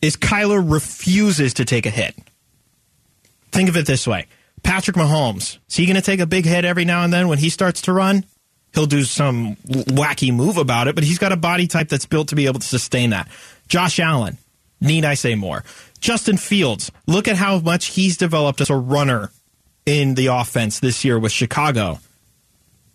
is 0.00 0.16
Kyler 0.16 0.62
refuses 0.72 1.54
to 1.54 1.64
take 1.64 1.86
a 1.86 1.90
hit. 1.90 2.14
Think 3.52 3.68
of 3.68 3.76
it 3.76 3.86
this 3.86 4.06
way. 4.06 4.26
Patrick 4.62 4.96
Mahomes, 4.96 5.58
is 5.68 5.76
he 5.76 5.86
going 5.86 5.96
to 5.96 6.02
take 6.02 6.20
a 6.20 6.26
big 6.26 6.44
hit 6.46 6.64
every 6.64 6.84
now 6.84 7.04
and 7.04 7.12
then 7.12 7.28
when 7.28 7.38
he 7.38 7.50
starts 7.50 7.82
to 7.82 7.92
run? 7.92 8.24
He'll 8.72 8.86
do 8.86 9.04
some 9.04 9.56
wacky 9.66 10.34
move 10.34 10.56
about 10.56 10.88
it, 10.88 10.94
but 10.94 11.04
he's 11.04 11.18
got 11.18 11.32
a 11.32 11.36
body 11.36 11.66
type 11.66 11.88
that's 11.88 12.06
built 12.06 12.28
to 12.28 12.34
be 12.34 12.46
able 12.46 12.60
to 12.60 12.66
sustain 12.66 13.10
that. 13.10 13.28
Josh 13.68 14.00
Allen, 14.00 14.38
need 14.80 15.04
I 15.04 15.14
say 15.14 15.34
more? 15.34 15.64
Justin 16.04 16.36
Fields, 16.36 16.92
look 17.06 17.28
at 17.28 17.36
how 17.36 17.60
much 17.60 17.86
he's 17.86 18.18
developed 18.18 18.60
as 18.60 18.68
a 18.68 18.76
runner 18.76 19.30
in 19.86 20.12
the 20.12 20.26
offense 20.26 20.78
this 20.78 21.02
year 21.02 21.18
with 21.18 21.32
Chicago. 21.32 21.98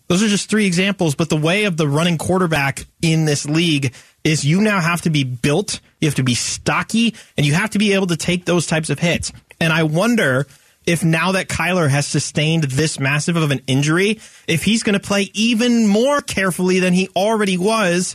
Those 0.06 0.22
are 0.22 0.28
just 0.28 0.48
three 0.48 0.64
examples, 0.64 1.16
but 1.16 1.28
the 1.28 1.36
way 1.36 1.64
of 1.64 1.76
the 1.76 1.88
running 1.88 2.18
quarterback 2.18 2.86
in 3.02 3.24
this 3.24 3.46
league 3.46 3.94
is 4.22 4.44
you 4.44 4.60
now 4.60 4.80
have 4.80 5.00
to 5.02 5.10
be 5.10 5.24
built, 5.24 5.80
you 6.00 6.06
have 6.06 6.14
to 6.14 6.22
be 6.22 6.36
stocky, 6.36 7.16
and 7.36 7.44
you 7.44 7.52
have 7.52 7.70
to 7.70 7.80
be 7.80 7.94
able 7.94 8.06
to 8.06 8.16
take 8.16 8.44
those 8.44 8.68
types 8.68 8.90
of 8.90 9.00
hits. 9.00 9.32
And 9.60 9.72
I 9.72 9.82
wonder 9.82 10.46
if 10.86 11.02
now 11.02 11.32
that 11.32 11.48
Kyler 11.48 11.88
has 11.88 12.06
sustained 12.06 12.62
this 12.62 13.00
massive 13.00 13.34
of 13.34 13.50
an 13.50 13.60
injury, 13.66 14.20
if 14.46 14.62
he's 14.62 14.84
going 14.84 14.98
to 14.98 15.04
play 15.04 15.32
even 15.34 15.88
more 15.88 16.20
carefully 16.20 16.78
than 16.78 16.92
he 16.92 17.08
already 17.16 17.58
was 17.58 18.14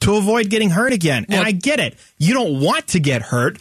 to 0.00 0.16
avoid 0.16 0.48
getting 0.48 0.70
hurt 0.70 0.94
again. 0.94 1.26
and 1.28 1.46
I 1.46 1.52
get 1.52 1.78
it. 1.78 1.94
You 2.16 2.32
don't 2.32 2.60
want 2.62 2.88
to 2.88 3.00
get 3.00 3.20
hurt, 3.20 3.58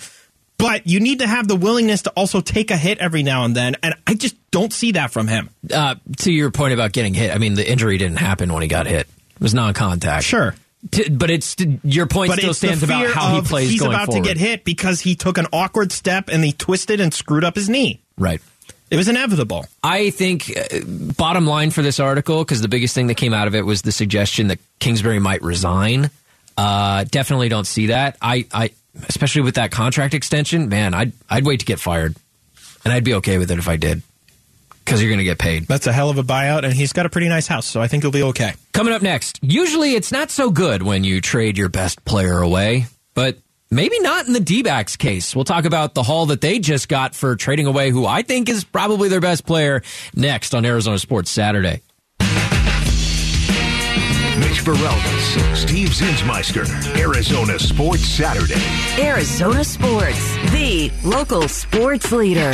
But 0.60 0.86
you 0.86 1.00
need 1.00 1.20
to 1.20 1.28
have 1.28 1.48
the 1.48 1.56
willingness 1.56 2.04
to 2.04 2.12
also 2.12 2.42
take 2.42 2.70
a 2.70 2.78
hit 2.78 3.00
every 3.00 3.24
now 3.24 3.46
and 3.46 3.56
then, 3.56 3.78
and 3.82 3.96
I 4.06 4.14
just 4.14 4.36
don't 4.52 4.72
see 4.74 4.92
that 4.92 5.10
from 5.10 5.28
him. 5.28 5.50
Uh, 5.74 5.96
to 6.18 6.32
your 6.32 6.52
point 6.52 6.74
about 6.74 6.92
getting 6.92 7.14
hit, 7.14 7.34
I 7.34 7.38
mean, 7.38 7.54
the 7.56 7.68
injury 7.70 7.98
didn't 7.98 8.18
happen 8.18 8.52
when 8.54 8.62
he 8.62 8.68
got 8.68 8.86
hit. 8.86 9.08
It 9.08 9.42
was 9.42 9.54
non-contact. 9.54 10.26
Sure. 10.26 10.54
T- 10.92 11.10
but 11.10 11.30
it's 11.30 11.56
your 11.84 12.08
point 12.08 12.30
But 12.32 12.40
still 12.40 12.54
stands 12.54 12.84
about 12.84 13.10
how 13.10 13.36
he 13.36 13.42
plays 13.42 13.70
He's 13.72 13.82
about 13.82 14.08
forward. 14.08 14.24
to 14.24 14.28
get 14.28 14.38
hit 14.38 14.64
because 14.66 15.00
he 15.02 15.16
took 15.16 15.38
an 15.38 15.48
awkward 15.54 15.92
step 15.94 16.30
and 16.30 16.44
he 16.44 16.52
twisted 16.52 17.00
and 17.00 17.14
screwed 17.14 17.44
up 17.46 17.56
his 17.56 17.70
knee. 17.70 18.02
Right. 18.18 18.42
It 18.92 18.98
was 18.98 19.08
inevitable. 19.08 19.66
I 19.84 20.10
think, 20.10 20.52
uh, 20.58 20.80
bottom 21.18 21.46
line 21.46 21.72
for 21.72 21.82
this 21.82 22.00
article, 22.02 22.44
because 22.44 22.62
the 22.62 22.68
biggest 22.68 22.96
thing 22.96 23.08
that 23.08 23.16
came 23.16 23.34
out 23.34 23.48
of 23.48 23.56
it 23.56 23.66
was 23.66 23.82
the 23.82 23.92
suggestion 23.92 24.48
that 24.48 24.60
Kingsbury 24.80 25.20
might 25.20 25.42
resign. 25.42 26.10
Uh, 26.58 27.06
definitely 27.06 27.48
don't 27.50 27.68
see 27.68 27.88
that. 27.88 28.18
I, 28.22 28.46
I, 28.54 28.72
especially 29.08 29.42
with 29.42 29.56
that 29.56 29.72
contract 29.72 30.14
extension, 30.14 30.70
man, 30.70 30.94
I'd, 30.94 31.14
I'd 31.30 31.46
wait 31.46 31.62
to 31.62 31.66
get 31.66 31.80
fired, 31.80 32.16
and 32.84 32.94
I'd 32.94 33.04
be 33.04 33.14
okay 33.16 33.38
with 33.38 33.52
it 33.52 33.60
if 33.60 33.68
I 33.68 33.78
did, 33.78 34.02
because 34.84 35.02
you're 35.02 35.10
going 35.10 35.20
to 35.20 35.24
get 35.24 35.40
paid. 35.40 35.68
That's 35.68 35.88
a 35.88 35.94
hell 35.94 36.10
of 36.10 36.18
a 36.18 36.24
buyout, 36.24 36.64
and 36.64 36.74
he's 36.74 36.94
got 36.94 37.06
a 37.06 37.10
pretty 37.10 37.30
nice 37.30 37.48
house, 37.48 37.66
so 37.66 37.82
I 37.82 37.88
think 37.88 38.04
he'll 38.04 38.12
be 38.12 38.24
okay. 38.24 38.54
Coming 38.74 38.94
up 38.94 39.02
next, 39.02 39.40
usually 39.42 39.96
it's 39.96 40.12
not 40.12 40.32
so 40.32 40.50
good 40.52 40.84
when 40.84 41.04
you 41.04 41.22
trade 41.22 41.58
your 41.58 41.70
best 41.70 42.04
player 42.06 42.40
away, 42.40 42.88
but 43.14 43.38
maybe 43.72 44.00
not 44.00 44.28
in 44.28 44.34
the 44.34 44.40
D 44.40 44.64
backs 44.64 44.96
case. 44.96 45.36
We'll 45.36 45.46
talk 45.46 45.66
about 45.66 45.94
the 45.94 46.04
haul 46.04 46.28
that 46.28 46.42
they 46.42 46.60
just 46.60 46.90
got 46.90 47.14
for 47.16 47.36
trading 47.36 47.68
away 47.68 47.92
who 47.92 48.06
I 48.06 48.24
think 48.24 48.50
is 48.50 48.64
probably 48.64 49.10
their 49.10 49.22
best 49.22 49.46
player 49.46 49.84
next 50.16 50.56
on 50.56 50.66
Arizona 50.66 50.98
Sports 50.98 51.30
Saturday. 51.30 51.82
Mitch 54.50 54.66
Barelvis, 54.66 55.56
Steve 55.56 55.90
Zinsmeister, 55.90 56.66
Arizona 56.98 57.60
Sports 57.60 58.04
Saturday. 58.04 58.60
Arizona 59.00 59.64
Sports, 59.64 60.36
the 60.50 60.92
local 61.04 61.48
sports 61.48 62.12
leader. 62.12 62.52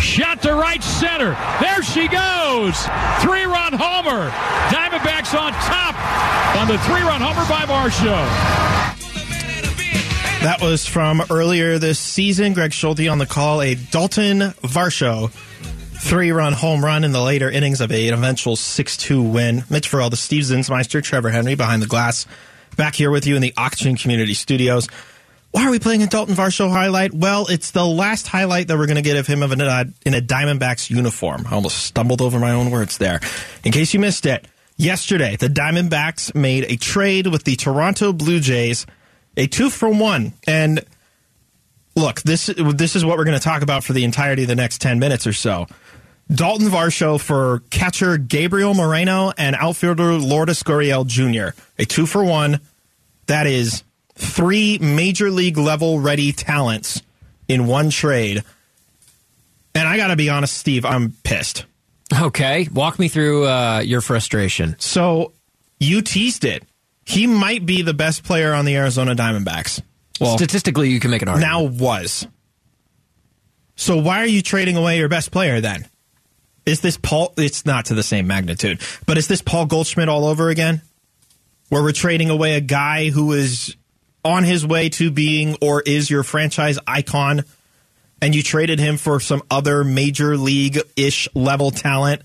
Shot 0.00 0.42
to 0.42 0.54
right 0.54 0.82
center. 0.82 1.36
There 1.60 1.82
she 1.84 2.08
goes. 2.08 2.76
Three 3.20 3.44
run 3.44 3.74
homer. 3.74 4.28
Diamondbacks 4.70 5.38
on 5.38 5.52
top 5.52 5.94
on 6.56 6.66
the 6.66 6.78
three 6.78 7.02
run 7.02 7.20
homer 7.20 7.48
by 7.48 7.64
Varsho. 7.64 8.18
That 10.42 10.60
was 10.60 10.84
from 10.84 11.22
earlier 11.30 11.78
this 11.78 12.00
season. 12.00 12.54
Greg 12.54 12.72
Schulte 12.72 13.06
on 13.06 13.18
the 13.18 13.26
call, 13.26 13.62
a 13.62 13.76
Dalton 13.76 14.40
Varsho 14.40 15.30
three 16.00 16.30
run 16.30 16.52
home 16.52 16.84
run 16.84 17.04
in 17.04 17.12
the 17.12 17.20
later 17.20 17.50
innings 17.50 17.80
of 17.80 17.90
an 17.90 18.14
eventual 18.14 18.56
6 18.56 18.96
2 18.96 19.22
win. 19.22 19.64
Mitch 19.70 19.88
Farrell, 19.88 20.10
the 20.10 20.16
Steve 20.16 20.44
Zinsmeister, 20.44 21.02
Trevor 21.02 21.30
Henry 21.30 21.54
behind 21.54 21.82
the 21.82 21.86
glass. 21.86 22.26
Back 22.76 22.94
here 22.94 23.10
with 23.10 23.26
you 23.26 23.36
in 23.36 23.42
the 23.42 23.52
Auction 23.56 23.96
Community 23.96 24.34
Studios. 24.34 24.88
Why 25.50 25.66
are 25.66 25.70
we 25.70 25.78
playing 25.78 26.02
a 26.02 26.06
Dalton 26.06 26.34
Varsho 26.34 26.70
highlight? 26.70 27.14
Well, 27.14 27.46
it's 27.48 27.70
the 27.70 27.84
last 27.84 28.26
highlight 28.26 28.68
that 28.68 28.76
we're 28.76 28.86
going 28.86 28.96
to 28.96 29.02
get 29.02 29.16
of 29.16 29.26
him 29.26 29.42
of 29.42 29.50
an, 29.50 29.62
uh, 29.62 29.84
in 30.04 30.14
a 30.14 30.20
Diamondbacks 30.20 30.90
uniform. 30.90 31.46
I 31.48 31.54
almost 31.54 31.78
stumbled 31.78 32.20
over 32.20 32.38
my 32.38 32.52
own 32.52 32.70
words 32.70 32.98
there. 32.98 33.20
In 33.64 33.72
case 33.72 33.94
you 33.94 34.00
missed 34.00 34.26
it, 34.26 34.46
yesterday 34.76 35.36
the 35.36 35.48
Diamondbacks 35.48 36.34
made 36.34 36.64
a 36.64 36.76
trade 36.76 37.26
with 37.26 37.44
the 37.44 37.56
Toronto 37.56 38.12
Blue 38.12 38.40
Jays, 38.40 38.86
a 39.36 39.46
two 39.46 39.70
for 39.70 39.88
one. 39.88 40.34
And 40.46 40.84
look, 41.96 42.20
this 42.22 42.46
this 42.56 42.94
is 42.94 43.04
what 43.04 43.16
we're 43.16 43.24
going 43.24 43.38
to 43.38 43.42
talk 43.42 43.62
about 43.62 43.84
for 43.84 43.94
the 43.94 44.04
entirety 44.04 44.42
of 44.42 44.48
the 44.48 44.54
next 44.54 44.80
10 44.80 44.98
minutes 44.98 45.26
or 45.26 45.32
so. 45.32 45.66
Dalton 46.32 46.68
Varsho 46.68 47.18
for 47.20 47.62
catcher 47.70 48.18
Gabriel 48.18 48.74
Moreno 48.74 49.32
and 49.38 49.56
outfielder 49.56 50.12
Lourdes 50.14 50.62
Gurriel 50.62 51.06
Jr. 51.06 51.58
A 51.78 51.84
two 51.86 52.06
for 52.06 52.22
one. 52.22 52.60
That 53.26 53.46
is 53.46 53.82
three 54.14 54.78
major 54.78 55.30
league 55.30 55.56
level 55.56 56.00
ready 56.00 56.32
talents 56.32 57.02
in 57.46 57.66
one 57.66 57.88
trade. 57.90 58.42
And 59.74 59.88
I 59.88 59.96
got 59.96 60.08
to 60.08 60.16
be 60.16 60.28
honest, 60.28 60.56
Steve, 60.56 60.84
I'm 60.84 61.12
pissed. 61.22 61.64
Okay, 62.20 62.68
walk 62.72 62.98
me 62.98 63.08
through 63.08 63.46
uh, 63.46 63.80
your 63.84 64.00
frustration. 64.00 64.76
So 64.78 65.32
you 65.78 66.02
teased 66.02 66.44
it. 66.44 66.64
He 67.04 67.26
might 67.26 67.64
be 67.64 67.82
the 67.82 67.94
best 67.94 68.24
player 68.24 68.52
on 68.52 68.64
the 68.64 68.76
Arizona 68.76 69.14
Diamondbacks. 69.14 69.80
Well, 70.20 70.36
Statistically, 70.36 70.90
you 70.90 71.00
can 71.00 71.10
make 71.10 71.22
an 71.22 71.28
argument. 71.28 71.52
now 71.52 71.62
was. 71.84 72.26
So 73.76 73.96
why 73.98 74.18
are 74.20 74.26
you 74.26 74.42
trading 74.42 74.76
away 74.76 74.98
your 74.98 75.08
best 75.08 75.30
player 75.30 75.60
then? 75.60 75.86
Is 76.68 76.80
this 76.80 76.98
Paul? 76.98 77.32
It's 77.38 77.64
not 77.64 77.86
to 77.86 77.94
the 77.94 78.02
same 78.02 78.26
magnitude, 78.26 78.80
but 79.06 79.16
is 79.16 79.26
this 79.26 79.40
Paul 79.40 79.64
Goldschmidt 79.64 80.10
all 80.10 80.26
over 80.26 80.50
again? 80.50 80.82
Where 81.70 81.82
we're 81.82 81.92
trading 81.92 82.28
away 82.28 82.56
a 82.56 82.60
guy 82.60 83.08
who 83.08 83.32
is 83.32 83.74
on 84.22 84.44
his 84.44 84.66
way 84.66 84.90
to 84.90 85.10
being 85.10 85.56
or 85.62 85.80
is 85.80 86.10
your 86.10 86.22
franchise 86.22 86.78
icon, 86.86 87.44
and 88.20 88.34
you 88.34 88.42
traded 88.42 88.78
him 88.78 88.98
for 88.98 89.18
some 89.18 89.42
other 89.50 89.82
major 89.82 90.36
league 90.36 90.78
ish 90.94 91.26
level 91.34 91.70
talent. 91.70 92.20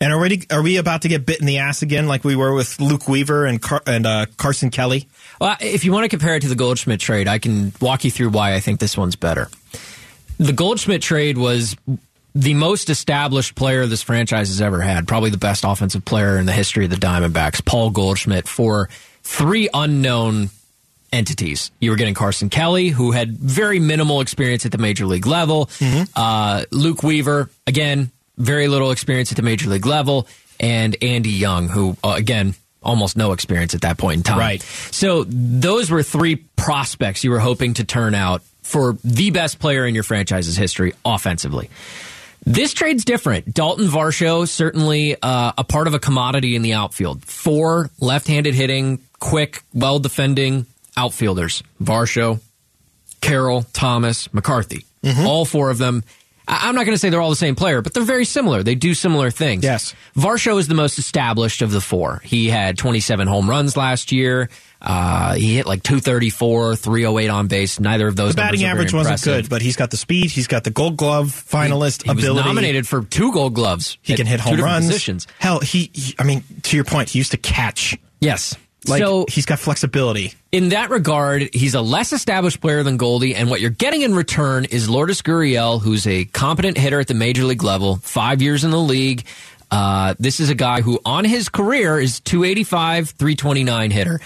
And 0.00 0.12
already, 0.12 0.46
are 0.50 0.62
we 0.62 0.76
about 0.76 1.02
to 1.02 1.08
get 1.08 1.26
bit 1.26 1.40
in 1.40 1.46
the 1.46 1.58
ass 1.58 1.82
again, 1.82 2.06
like 2.06 2.22
we 2.22 2.36
were 2.36 2.54
with 2.54 2.78
Luke 2.80 3.08
Weaver 3.08 3.46
and 3.46 3.60
Car- 3.60 3.82
and 3.84 4.06
uh, 4.06 4.26
Carson 4.36 4.70
Kelly? 4.70 5.08
Well, 5.40 5.56
if 5.60 5.84
you 5.84 5.92
want 5.92 6.04
to 6.04 6.08
compare 6.08 6.36
it 6.36 6.42
to 6.42 6.48
the 6.48 6.54
Goldschmidt 6.54 7.00
trade, 7.00 7.26
I 7.26 7.40
can 7.40 7.72
walk 7.80 8.04
you 8.04 8.12
through 8.12 8.28
why 8.28 8.54
I 8.54 8.60
think 8.60 8.78
this 8.78 8.96
one's 8.96 9.16
better. 9.16 9.48
The 10.38 10.52
Goldschmidt 10.52 11.00
trade 11.00 11.38
was 11.38 11.76
the 12.36 12.52
most 12.52 12.90
established 12.90 13.54
player 13.54 13.86
this 13.86 14.02
franchise 14.02 14.48
has 14.48 14.60
ever 14.60 14.82
had, 14.82 15.08
probably 15.08 15.30
the 15.30 15.38
best 15.38 15.64
offensive 15.64 16.04
player 16.04 16.36
in 16.36 16.44
the 16.44 16.52
history 16.52 16.84
of 16.84 16.90
the 16.90 16.96
Diamondbacks, 16.96 17.64
Paul 17.64 17.88
Goldschmidt, 17.88 18.46
for 18.46 18.90
three 19.22 19.70
unknown 19.72 20.50
entities. 21.10 21.70
You 21.80 21.90
were 21.90 21.96
getting 21.96 22.12
Carson 22.12 22.50
Kelly, 22.50 22.88
who 22.88 23.12
had 23.12 23.30
very 23.30 23.78
minimal 23.78 24.20
experience 24.20 24.66
at 24.66 24.72
the 24.72 24.76
major 24.76 25.06
league 25.06 25.26
level. 25.26 25.70
Uh, 26.14 26.64
Luke 26.70 27.02
Weaver, 27.02 27.48
again, 27.66 28.10
very 28.36 28.68
little 28.68 28.90
experience 28.90 29.32
at 29.32 29.36
the 29.36 29.42
major 29.42 29.70
league 29.70 29.86
level. 29.86 30.28
And 30.60 30.94
Andy 31.02 31.30
Young, 31.30 31.68
who, 31.68 31.96
uh, 32.04 32.14
again, 32.18 32.54
almost 32.82 33.16
no 33.16 33.32
experience 33.32 33.74
at 33.74 33.80
that 33.80 33.96
point 33.96 34.18
in 34.18 34.22
time. 34.24 34.38
Right. 34.38 34.60
So 34.60 35.24
those 35.24 35.90
were 35.90 36.02
three 36.02 36.36
prospects 36.36 37.24
you 37.24 37.30
were 37.30 37.38
hoping 37.40 37.74
to 37.74 37.84
turn 37.84 38.14
out 38.14 38.42
for 38.62 38.98
the 39.02 39.30
best 39.30 39.58
player 39.58 39.86
in 39.86 39.94
your 39.94 40.04
franchise's 40.04 40.56
history 40.56 40.92
offensively. 41.02 41.70
This 42.46 42.72
trade's 42.72 43.04
different. 43.04 43.52
Dalton 43.52 43.88
Varsho, 43.88 44.48
certainly 44.48 45.16
uh, 45.20 45.52
a 45.58 45.64
part 45.64 45.88
of 45.88 45.94
a 45.94 45.98
commodity 45.98 46.54
in 46.54 46.62
the 46.62 46.74
outfield. 46.74 47.24
Four 47.24 47.90
left 48.00 48.28
handed 48.28 48.54
hitting, 48.54 49.00
quick, 49.18 49.64
well 49.74 49.98
defending 49.98 50.66
outfielders 50.96 51.64
Varsho, 51.82 52.40
Carroll, 53.20 53.64
Thomas, 53.72 54.32
McCarthy. 54.32 54.86
All 55.26 55.44
four 55.44 55.70
of 55.70 55.78
them. 55.78 56.04
I'm 56.48 56.74
not 56.76 56.84
going 56.84 56.94
to 56.94 56.98
say 56.98 57.10
they're 57.10 57.20
all 57.20 57.30
the 57.30 57.36
same 57.36 57.56
player, 57.56 57.82
but 57.82 57.92
they're 57.92 58.04
very 58.04 58.24
similar. 58.24 58.62
They 58.62 58.76
do 58.76 58.94
similar 58.94 59.30
things. 59.32 59.64
Yes. 59.64 59.94
Varsho 60.16 60.58
is 60.60 60.68
the 60.68 60.74
most 60.74 60.96
established 60.98 61.60
of 61.60 61.72
the 61.72 61.80
four. 61.80 62.20
He 62.24 62.48
had 62.48 62.78
27 62.78 63.26
home 63.26 63.50
runs 63.50 63.76
last 63.76 64.12
year. 64.12 64.48
Uh, 64.80 65.34
he 65.34 65.56
hit 65.56 65.66
like 65.66 65.82
234, 65.82 66.76
308 66.76 67.28
on 67.28 67.48
base. 67.48 67.80
Neither 67.80 68.06
of 68.06 68.14
those 68.14 68.34
The 68.34 68.42
batting 68.42 68.60
numbers 68.60 68.62
are 68.62 68.62
very 68.62 69.00
average 69.00 69.10
wasn't 69.10 69.24
good, 69.24 69.48
but 69.50 69.60
he's 69.62 69.74
got 69.74 69.90
the 69.90 69.96
speed. 69.96 70.30
He's 70.30 70.46
got 70.46 70.62
the 70.62 70.70
Gold 70.70 70.96
Glove 70.96 71.28
finalist 71.28 72.04
He 72.04 72.10
was 72.14 72.22
ability. 72.24 72.46
nominated 72.48 72.86
for 72.86 73.02
two 73.02 73.32
Gold 73.32 73.54
Gloves. 73.54 73.98
He 74.02 74.14
can 74.14 74.26
hit 74.26 74.38
home 74.38 74.60
runs. 74.60 74.86
Positions. 74.86 75.26
Hell, 75.40 75.58
he, 75.60 75.90
he- 75.92 76.14
I 76.18 76.22
mean, 76.24 76.44
to 76.62 76.76
your 76.76 76.84
point, 76.84 77.10
he 77.10 77.18
used 77.18 77.32
to 77.32 77.38
catch. 77.38 77.98
Yes. 78.20 78.54
Like 78.88 79.02
so 79.02 79.26
he's 79.28 79.46
got 79.46 79.58
flexibility. 79.58 80.34
in 80.52 80.70
that 80.70 80.90
regard, 80.90 81.48
he's 81.52 81.74
a 81.74 81.80
less 81.80 82.12
established 82.12 82.60
player 82.60 82.82
than 82.82 82.96
Goldie, 82.96 83.34
and 83.34 83.50
what 83.50 83.60
you're 83.60 83.70
getting 83.70 84.02
in 84.02 84.14
return 84.14 84.64
is 84.64 84.88
Lourdes 84.88 85.22
Gurriel, 85.22 85.80
who's 85.80 86.06
a 86.06 86.24
competent 86.26 86.78
hitter 86.78 87.00
at 87.00 87.08
the 87.08 87.14
major 87.14 87.44
league 87.44 87.62
level, 87.62 87.96
five 87.96 88.42
years 88.42 88.64
in 88.64 88.70
the 88.70 88.78
league. 88.80 89.24
Uh, 89.70 90.14
this 90.18 90.38
is 90.38 90.48
a 90.50 90.54
guy 90.54 90.80
who, 90.80 91.00
on 91.04 91.24
his 91.24 91.48
career, 91.48 91.98
is 91.98 92.20
285, 92.20 93.10
329 93.10 93.90
hitter. 93.90 94.20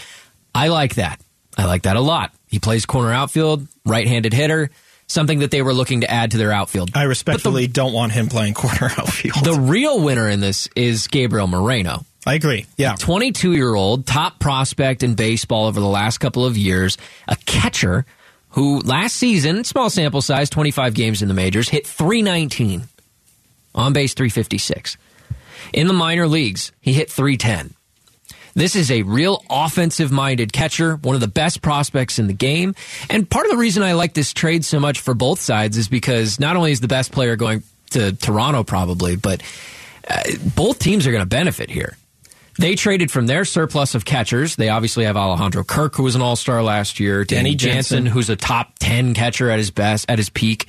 I 0.54 0.68
like 0.68 0.96
that. 0.96 1.20
I 1.56 1.64
like 1.64 1.82
that 1.82 1.96
a 1.96 2.00
lot. 2.00 2.32
He 2.48 2.58
plays 2.58 2.84
corner 2.86 3.12
outfield, 3.12 3.66
right-handed 3.86 4.32
hitter, 4.32 4.70
something 5.06 5.40
that 5.40 5.50
they 5.50 5.62
were 5.62 5.72
looking 5.72 6.02
to 6.02 6.10
add 6.10 6.32
to 6.32 6.38
their 6.38 6.52
outfield. 6.52 6.90
I 6.94 7.04
respectfully 7.04 7.66
don't 7.66 7.92
want 7.92 8.12
him 8.12 8.28
playing 8.28 8.54
corner 8.62 8.92
outfield. 8.96 9.44
The 9.44 9.54
real 9.54 10.02
winner 10.02 10.28
in 10.28 10.40
this 10.40 10.68
is 10.76 11.08
Gabriel 11.08 11.46
Moreno. 11.46 12.04
I 12.26 12.34
agree. 12.34 12.66
Yeah. 12.76 12.94
22 12.98 13.52
year 13.52 13.74
old, 13.74 14.06
top 14.06 14.38
prospect 14.38 15.02
in 15.02 15.14
baseball 15.14 15.66
over 15.66 15.80
the 15.80 15.86
last 15.86 16.18
couple 16.18 16.44
of 16.44 16.56
years, 16.56 16.98
a 17.26 17.36
catcher 17.46 18.04
who 18.50 18.80
last 18.80 19.16
season, 19.16 19.64
small 19.64 19.90
sample 19.90 20.20
size, 20.20 20.50
25 20.50 20.94
games 20.94 21.22
in 21.22 21.28
the 21.28 21.34
majors, 21.34 21.68
hit 21.68 21.86
319, 21.86 22.82
on 23.74 23.92
base 23.92 24.14
356. 24.14 24.96
In 25.72 25.86
the 25.86 25.92
minor 25.92 26.26
leagues, 26.26 26.72
he 26.80 26.92
hit 26.92 27.10
310. 27.10 27.74
This 28.54 28.74
is 28.74 28.90
a 28.90 29.02
real 29.02 29.44
offensive 29.48 30.10
minded 30.10 30.52
catcher, 30.52 30.96
one 30.96 31.14
of 31.14 31.20
the 31.20 31.28
best 31.28 31.62
prospects 31.62 32.18
in 32.18 32.26
the 32.26 32.32
game. 32.32 32.74
And 33.08 33.30
part 33.30 33.46
of 33.46 33.52
the 33.52 33.56
reason 33.56 33.84
I 33.84 33.92
like 33.92 34.12
this 34.12 34.32
trade 34.32 34.64
so 34.64 34.80
much 34.80 35.00
for 35.00 35.14
both 35.14 35.40
sides 35.40 35.76
is 35.76 35.88
because 35.88 36.40
not 36.40 36.56
only 36.56 36.72
is 36.72 36.80
the 36.80 36.88
best 36.88 37.12
player 37.12 37.36
going 37.36 37.62
to 37.90 38.12
Toronto, 38.12 38.64
probably, 38.64 39.14
but 39.14 39.42
uh, 40.08 40.22
both 40.56 40.80
teams 40.80 41.06
are 41.06 41.12
going 41.12 41.22
to 41.22 41.28
benefit 41.28 41.70
here. 41.70 41.96
They 42.60 42.74
traded 42.74 43.10
from 43.10 43.26
their 43.26 43.46
surplus 43.46 43.94
of 43.94 44.04
catchers. 44.04 44.56
They 44.56 44.68
obviously 44.68 45.06
have 45.06 45.16
Alejandro 45.16 45.64
Kirk, 45.64 45.94
who 45.94 46.02
was 46.02 46.14
an 46.14 46.20
All 46.20 46.36
Star 46.36 46.62
last 46.62 47.00
year. 47.00 47.24
Danny, 47.24 47.50
Danny 47.50 47.54
Jansen, 47.56 47.74
Jansen. 48.04 48.06
who's 48.06 48.28
a 48.28 48.36
top 48.36 48.78
ten 48.78 49.14
catcher 49.14 49.50
at 49.50 49.58
his 49.58 49.70
best, 49.70 50.04
at 50.10 50.18
his 50.18 50.28
peak. 50.28 50.66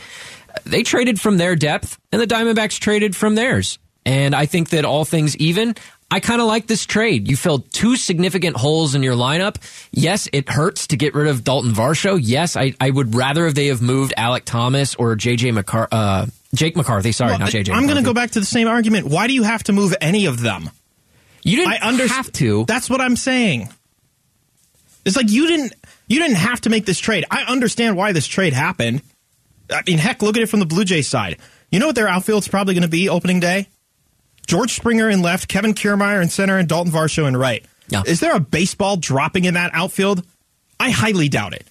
They 0.63 0.84
traded 0.84 1.19
from 1.19 1.36
their 1.38 1.56
depth, 1.58 1.99
and 2.13 2.21
the 2.21 2.27
Diamondbacks 2.27 2.80
traded 2.80 3.13
from 3.13 3.36
theirs. 3.36 3.77
And 4.06 4.34
I 4.34 4.45
think 4.45 4.69
that 4.69 4.86
all 4.86 5.04
things 5.04 5.36
even, 5.36 5.75
I 6.10 6.21
kind 6.21 6.39
of 6.39 6.47
like 6.47 6.65
this 6.65 6.86
trade. 6.86 7.27
You 7.30 7.36
filled 7.36 7.69
two 7.73 7.97
significant 7.97 8.56
holes 8.56 8.95
in 8.95 9.04
your 9.04 9.15
lineup. 9.15 9.58
Yes, 9.91 10.30
it 10.32 10.47
hurts 10.49 10.88
to 10.88 10.95
get 10.97 11.13
rid 11.13 11.27
of 11.27 11.43
Dalton 11.43 11.71
Varsho. 11.73 12.17
Yes, 12.21 12.56
I, 12.56 12.73
I 12.80 12.89
would 12.89 13.15
rather 13.15 13.45
if 13.47 13.54
they 13.54 13.67
have 13.67 13.82
moved 13.82 14.13
Alek 14.17 14.43
Thomas 14.45 14.95
or 14.95 15.15
JJ 15.17 15.62
McCar- 15.62 15.88
uh, 15.91 16.25
Jake 16.56 16.75
McCarthy. 16.77 17.12
Sorry, 17.12 17.32
Well, 17.32 17.39
not 17.39 17.49
JJ. 17.49 17.73
I'm 17.73 17.84
going 17.86 17.97
to 17.97 18.04
go 18.04 18.13
back 18.13 18.32
to 18.32 18.39
the 18.39 18.45
same 18.45 18.67
argument. 18.67 19.08
Why 19.08 19.27
do 19.27 19.34
you 19.34 19.43
have 19.43 19.63
to 19.63 19.73
move 19.73 19.93
any 20.01 20.25
of 20.25 20.39
them? 20.41 20.69
You 21.43 21.58
didn't 21.58 21.73
I 21.73 21.80
under- 21.88 22.08
have 22.08 22.32
to. 22.34 22.65
That's 22.65 22.89
what 22.89 23.01
I'm 23.01 23.15
saying. 23.15 23.69
It's 25.06 25.15
like 25.15 25.30
you 25.32 25.47
didn't 25.47 25.73
you 26.08 26.19
didn't 26.19 26.38
have 26.38 26.62
to 26.62 26.69
make 26.69 26.86
this 26.86 26.99
trade. 26.99 27.25
I 27.32 27.43
understand 27.43 27.97
why 27.97 28.12
this 28.12 28.27
trade 28.27 28.54
happened. 28.54 29.01
I 29.71 29.82
mean, 29.88 29.97
heck, 29.97 30.21
look 30.21 30.36
at 30.36 30.43
it 30.43 30.49
from 30.49 30.60
the 30.60 30.65
Blue 30.65 30.84
Jays 30.84 31.08
side. 31.08 31.38
You 31.71 31.80
know 31.80 31.88
what 31.88 31.95
their 31.95 32.08
outfield's 32.08 32.47
probably 32.47 32.73
going 32.73 32.82
to 32.84 32.89
be 32.89 33.08
opening 33.10 33.39
day? 33.39 33.67
George 34.45 34.71
Springer 34.73 35.10
in 35.10 35.21
left, 35.21 35.47
Kevin 35.47 35.73
Kiermaier 35.73 36.21
in 36.21 36.27
center, 36.30 36.58
and 36.58 36.67
Dalton 36.67 36.91
Varsho 36.91 37.27
in 37.27 37.38
right. 37.38 37.63
Yeah. 37.88 38.04
Is 38.06 38.19
there 38.19 38.36
a 38.36 38.39
baseball 38.39 38.97
dropping 38.97 39.45
in 39.45 39.54
that 39.54 39.71
outfield? 39.73 40.23
I 40.80 40.89
highly 40.89 41.30
doubt 41.30 41.54
it. 41.54 41.65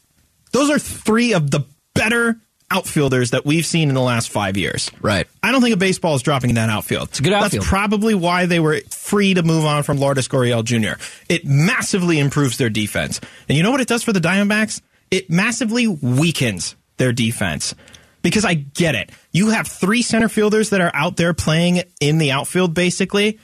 Those 0.53 0.71
are 0.71 0.79
three 0.79 1.35
of 1.35 1.51
the 1.51 1.61
better 1.95 2.39
outfielders 2.71 3.31
that 3.31 3.45
we've 3.45 3.67
seen 3.67 3.89
in 3.89 3.95
the 3.95 4.01
last 4.01 4.31
five 4.31 4.57
years. 4.57 4.91
Right. 5.01 5.27
I 5.43 5.53
don't 5.53 5.61
think 5.61 5.75
a 5.75 5.79
baseball 5.79 6.15
is 6.15 6.23
dropping 6.23 6.51
in 6.51 6.57
that 6.57 6.71
outfield. 6.71 7.09
It's 7.09 7.21
a 7.21 7.23
good 7.23 7.33
outfield. 7.33 7.63
That's 7.63 7.69
probably 7.69 8.15
why 8.15 8.47
they 8.47 8.61
were 8.61 8.81
free 8.91 9.35
to 9.35 9.43
move 9.43 9.65
on 9.65 9.83
from 9.83 9.99
Lourdes 9.99 10.29
Gurriel 10.29 10.65
Jr. 10.65 11.03
It 11.29 11.45
massively 11.45 12.19
improves 12.19 12.59
their 12.59 12.71
defense. 12.71 13.21
And 13.49 13.57
you 13.57 13.63
know 13.63 13.71
what 13.71 13.81
it 13.81 13.89
does 13.89 14.03
for 14.03 14.13
the 14.13 14.21
Diamondbacks? 14.21 14.81
It 15.11 15.31
massively 15.31 15.87
weakens 15.87 16.77
their 16.97 17.13
defense. 17.13 17.75
Because 18.23 18.45
I 18.45 18.55
get 18.55 18.95
it. 18.95 19.11
You 19.33 19.49
have 19.49 19.67
three 19.67 20.03
center 20.03 20.29
fielders 20.29 20.71
that 20.71 20.83
are 20.83 20.91
out 20.95 21.17
there 21.17 21.33
playing 21.33 21.83
in 22.01 22.19
the 22.19 22.33
outfield, 22.33 22.75
basically, 22.75 23.39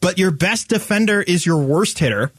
but 0.00 0.18
your 0.18 0.30
best 0.30 0.68
defender 0.68 1.22
is 1.22 1.46
your 1.46 1.58
worst 1.58 1.98
hitter. 1.98 2.30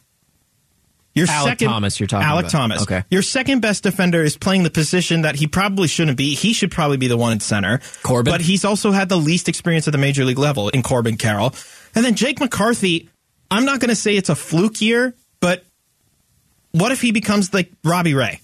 Your 1.16 1.28
Alek 1.28 1.44
second, 1.44 1.68
Thomas 1.68 2.00
you're 2.00 2.08
talking 2.08 2.28
Alek 2.28 2.40
about. 2.40 2.52
Thomas. 2.52 2.82
Okay. 2.82 3.04
Your 3.12 3.22
second 3.22 3.62
best 3.62 3.84
defender 3.84 4.24
is 4.24 4.36
playing 4.36 4.64
the 4.64 4.72
position 4.72 5.22
that 5.22 5.36
he 5.36 5.46
probably 5.46 5.88
shouldn't 5.88 6.18
be. 6.18 6.34
He 6.34 6.54
should 6.54 6.72
probably 6.72 6.98
be 6.98 7.08
the 7.08 7.18
one 7.18 7.34
in 7.34 7.40
center. 7.40 7.82
Corbin. 8.02 8.34
But 8.34 8.42
he's 8.42 8.66
also 8.66 8.92
had 8.92 9.10
the 9.10 9.18
least 9.18 9.48
experience 9.48 9.88
at 9.88 9.92
the 9.92 10.00
major 10.00 10.26
league 10.26 10.40
level 10.40 10.70
in 10.70 10.82
Corbin 10.82 11.18
Carroll. 11.18 11.54
And 11.94 12.04
then 12.04 12.16
Jake 12.16 12.40
McCarthy, 12.40 13.10
I'm 13.52 13.66
not 13.66 13.80
going 13.80 13.90
to 13.90 13.96
say 13.96 14.18
it's 14.18 14.30
a 14.30 14.36
fluke 14.36 14.82
year, 14.82 15.14
but 15.40 15.64
what 16.72 16.92
if 16.92 17.02
he 17.02 17.12
becomes 17.12 17.54
like 17.54 17.72
Robbie 17.84 18.16
Ray? 18.16 18.40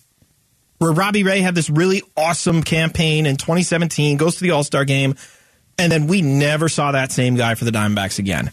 Where 0.77 0.91
Robbie 0.91 1.23
Ray 1.23 1.41
had 1.41 1.55
this 1.55 1.69
really 1.69 2.03
awesome 2.15 2.63
campaign 2.63 3.25
in 3.25 3.35
2017, 3.35 4.17
goes 4.17 4.35
to 4.35 4.43
the 4.43 4.51
All 4.51 4.63
Star 4.63 4.85
game, 4.85 5.15
and 5.77 5.91
then 5.91 6.07
we 6.07 6.21
never 6.21 6.69
saw 6.69 6.91
that 6.91 7.11
same 7.11 7.35
guy 7.35 7.55
for 7.55 7.65
the 7.65 7.71
Diamondbacks 7.71 8.19
again. 8.19 8.51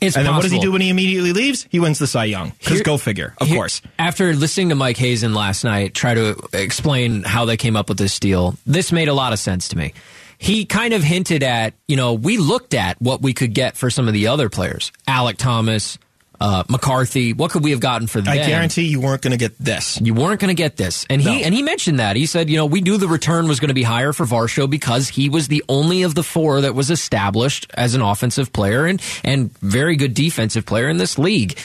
It's 0.00 0.16
and 0.16 0.26
then 0.26 0.34
what 0.34 0.42
does 0.42 0.52
he 0.52 0.58
do 0.60 0.72
when 0.72 0.80
he 0.80 0.88
immediately 0.88 1.32
leaves? 1.32 1.66
He 1.70 1.80
wins 1.80 1.98
the 1.98 2.06
Cy 2.06 2.24
Young. 2.24 2.52
Because 2.58 2.82
go 2.82 2.96
figure, 2.98 3.34
of 3.38 3.46
Here- 3.48 3.56
course. 3.56 3.80
After 3.98 4.34
listening 4.34 4.70
to 4.70 4.74
Mike 4.74 4.96
Hazen 4.96 5.34
last 5.34 5.64
night 5.64 5.94
try 5.94 6.14
to 6.14 6.36
explain 6.52 7.22
how 7.22 7.44
they 7.44 7.56
came 7.56 7.76
up 7.76 7.88
with 7.88 7.98
this 7.98 8.18
deal, 8.18 8.56
this 8.66 8.92
made 8.92 9.08
a 9.08 9.14
lot 9.14 9.32
of 9.32 9.38
sense 9.38 9.68
to 9.68 9.78
me. 9.78 9.92
He 10.38 10.64
kind 10.64 10.92
of 10.92 11.04
hinted 11.04 11.44
at, 11.44 11.74
you 11.86 11.96
know, 11.96 12.14
we 12.14 12.36
looked 12.36 12.74
at 12.74 13.00
what 13.00 13.22
we 13.22 13.32
could 13.32 13.54
get 13.54 13.76
for 13.76 13.90
some 13.90 14.08
of 14.08 14.14
the 14.14 14.26
other 14.26 14.48
players. 14.48 14.90
Alek 15.06 15.36
Thomas, 15.36 15.98
uh, 16.42 16.64
McCarthy. 16.68 17.32
What 17.32 17.52
could 17.52 17.62
we 17.62 17.70
have 17.70 17.78
gotten 17.78 18.08
for 18.08 18.20
them? 18.20 18.32
I 18.32 18.38
guarantee 18.38 18.88
you 18.88 19.00
weren't 19.00 19.22
going 19.22 19.30
to 19.30 19.36
get 19.36 19.56
this. 19.60 20.00
You 20.00 20.12
weren't 20.12 20.40
going 20.40 20.48
to 20.48 20.60
get 20.60 20.76
this. 20.76 21.06
And 21.08 21.22
he 21.22 21.44
and 21.44 21.54
he 21.54 21.62
mentioned 21.62 22.00
that. 22.00 22.16
He 22.16 22.26
said, 22.26 22.50
you 22.50 22.56
know, 22.56 22.66
we 22.66 22.80
knew 22.80 22.96
the 22.96 23.06
return 23.06 23.46
was 23.46 23.60
going 23.60 23.68
to 23.68 23.74
be 23.74 23.84
higher 23.84 24.12
for 24.12 24.26
Varsho 24.26 24.68
because 24.68 25.08
he 25.08 25.28
was 25.28 25.46
the 25.46 25.62
only 25.68 26.02
of 26.02 26.16
the 26.16 26.24
four 26.24 26.62
that 26.62 26.74
was 26.74 26.90
established 26.90 27.70
as 27.74 27.94
an 27.94 28.00
offensive 28.00 28.52
player 28.52 28.86
and 28.86 29.00
and 29.22 29.56
very 29.58 29.94
good 29.94 30.14
defensive 30.14 30.66
player 30.66 30.88
in 30.88 30.96
this 30.96 31.16
league. 31.16 31.56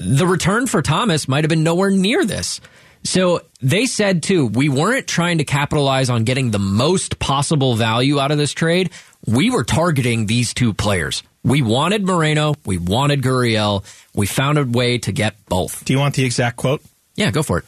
The 0.00 0.26
return 0.26 0.66
for 0.66 0.82
Thomas 0.82 1.28
might 1.28 1.44
have 1.44 1.48
been 1.48 1.62
nowhere 1.62 1.90
near 1.90 2.24
this. 2.24 2.60
So 3.04 3.42
they 3.60 3.86
said 3.86 4.24
too, 4.24 4.46
we 4.46 4.68
weren't 4.68 5.06
trying 5.06 5.38
to 5.38 5.44
capitalize 5.44 6.10
on 6.10 6.24
getting 6.24 6.50
the 6.50 6.58
most 6.58 7.20
possible 7.20 7.76
value 7.76 8.18
out 8.18 8.32
of 8.32 8.38
this 8.38 8.52
trade. 8.52 8.90
We 9.24 9.50
were 9.50 9.62
targeting 9.62 10.26
these 10.26 10.52
two 10.52 10.74
players. 10.74 11.22
We 11.46 11.62
wanted 11.62 12.04
Moreno, 12.04 12.56
we 12.64 12.76
wanted 12.76 13.22
Gurriel. 13.22 13.84
We 14.16 14.26
found 14.26 14.58
a 14.58 14.64
way 14.64 14.98
to 14.98 15.12
get 15.12 15.36
both. 15.46 15.84
Do 15.84 15.92
you 15.92 15.98
want 16.00 16.16
the 16.16 16.24
exact 16.24 16.56
quote? 16.56 16.82
Yeah, 17.14 17.30
go 17.30 17.44
for 17.44 17.58
it. 17.58 17.64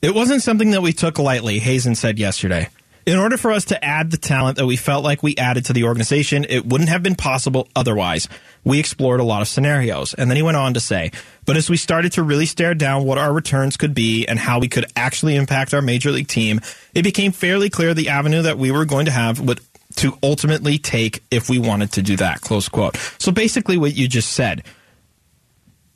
It 0.00 0.14
wasn't 0.14 0.40
something 0.40 0.70
that 0.70 0.80
we 0.80 0.94
took 0.94 1.18
lightly, 1.18 1.58
Hazen 1.58 1.94
said 1.94 2.18
yesterday. 2.18 2.70
In 3.04 3.18
order 3.18 3.36
for 3.36 3.52
us 3.52 3.66
to 3.66 3.84
add 3.84 4.10
the 4.10 4.16
talent 4.16 4.56
that 4.56 4.64
we 4.64 4.76
felt 4.76 5.04
like 5.04 5.22
we 5.22 5.36
added 5.36 5.66
to 5.66 5.74
the 5.74 5.84
organization, 5.84 6.46
it 6.48 6.64
wouldn't 6.64 6.88
have 6.88 7.02
been 7.02 7.14
possible 7.14 7.68
otherwise. 7.76 8.30
We 8.64 8.78
explored 8.78 9.20
a 9.20 9.24
lot 9.24 9.42
of 9.42 9.48
scenarios. 9.48 10.14
And 10.14 10.30
then 10.30 10.36
he 10.36 10.42
went 10.42 10.56
on 10.56 10.72
to 10.72 10.80
say, 10.80 11.10
but 11.44 11.58
as 11.58 11.68
we 11.68 11.76
started 11.76 12.12
to 12.12 12.22
really 12.22 12.46
stare 12.46 12.74
down 12.74 13.04
what 13.04 13.18
our 13.18 13.32
returns 13.32 13.76
could 13.76 13.92
be 13.92 14.24
and 14.26 14.38
how 14.38 14.58
we 14.58 14.68
could 14.68 14.86
actually 14.96 15.36
impact 15.36 15.74
our 15.74 15.82
major 15.82 16.12
league 16.12 16.28
team, 16.28 16.60
it 16.94 17.02
became 17.02 17.32
fairly 17.32 17.68
clear 17.68 17.92
the 17.92 18.08
avenue 18.08 18.40
that 18.40 18.56
we 18.56 18.70
were 18.70 18.86
going 18.86 19.04
to 19.04 19.12
have 19.12 19.38
would 19.38 19.60
to 19.96 20.16
ultimately 20.22 20.78
take 20.78 21.22
if 21.30 21.48
we 21.48 21.58
wanted 21.58 21.92
to 21.92 22.02
do 22.02 22.16
that. 22.16 22.40
Close 22.40 22.68
quote. 22.68 22.96
So 23.18 23.32
basically 23.32 23.76
what 23.78 23.94
you 23.94 24.08
just 24.08 24.32
said. 24.32 24.64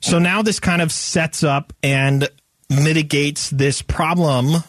So 0.01 0.19
now 0.19 0.41
this 0.41 0.59
kind 0.59 0.81
of 0.81 0.91
sets 0.91 1.43
up 1.43 1.73
and 1.83 2.29
mitigates 2.69 3.49
this 3.49 3.81
problem. 3.81 4.63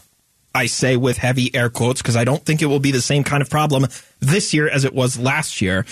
I 0.54 0.66
say 0.66 0.96
with 0.96 1.18
heavy 1.18 1.54
air 1.54 1.68
quotes 1.68 2.00
because 2.02 2.16
I 2.16 2.24
don't 2.24 2.44
think 2.44 2.62
it 2.62 2.66
will 2.66 2.80
be 2.80 2.90
the 2.90 3.02
same 3.02 3.22
kind 3.22 3.42
of 3.42 3.50
problem 3.50 3.86
this 4.20 4.54
year 4.54 4.68
as 4.68 4.84
it 4.84 4.94
was 4.94 5.18
last 5.18 5.60
year, 5.60 5.84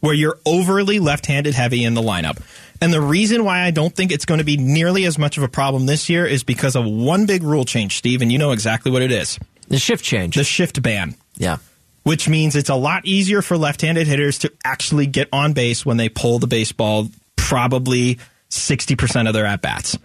where 0.00 0.12
you're 0.14 0.38
overly 0.44 0.98
left 0.98 1.26
handed 1.26 1.54
heavy 1.54 1.84
in 1.84 1.94
the 1.94 2.02
lineup. 2.02 2.42
And 2.82 2.92
the 2.92 3.00
reason 3.00 3.44
why 3.44 3.60
I 3.60 3.70
don't 3.70 3.94
think 3.94 4.10
it's 4.10 4.24
going 4.24 4.38
to 4.38 4.44
be 4.44 4.56
nearly 4.56 5.04
as 5.04 5.18
much 5.18 5.36
of 5.38 5.42
a 5.44 5.48
problem 5.48 5.86
this 5.86 6.08
year 6.08 6.26
is 6.26 6.42
because 6.42 6.74
of 6.76 6.84
one 6.84 7.26
big 7.26 7.42
rule 7.42 7.64
change, 7.64 7.96
Steve, 7.96 8.20
and 8.20 8.32
you 8.32 8.38
know 8.38 8.50
exactly 8.52 8.90
what 8.90 9.02
it 9.02 9.12
is 9.12 9.38
The 9.68 9.78
shift 9.78 10.04
change. 10.04 10.34
the 10.34 10.44
shift 10.44 10.82
ban 10.82 11.14
yeah. 11.36 11.58
Which 12.02 12.28
means 12.28 12.56
it's 12.56 12.70
a 12.70 12.74
lot 12.74 13.04
easier 13.06 13.42
for 13.42 13.56
left-handed 13.56 14.06
hitters 14.06 14.38
to 14.38 14.52
actually 14.64 15.06
get 15.06 15.28
on 15.32 15.52
base 15.52 15.84
when 15.84 15.96
they 15.96 16.08
pull 16.08 16.38
the 16.38 16.46
baseball 16.46 17.08
probably 17.36 18.18
60% 18.50 19.26
of 19.26 19.34
their 19.34 19.46
at-bats. 19.46 19.98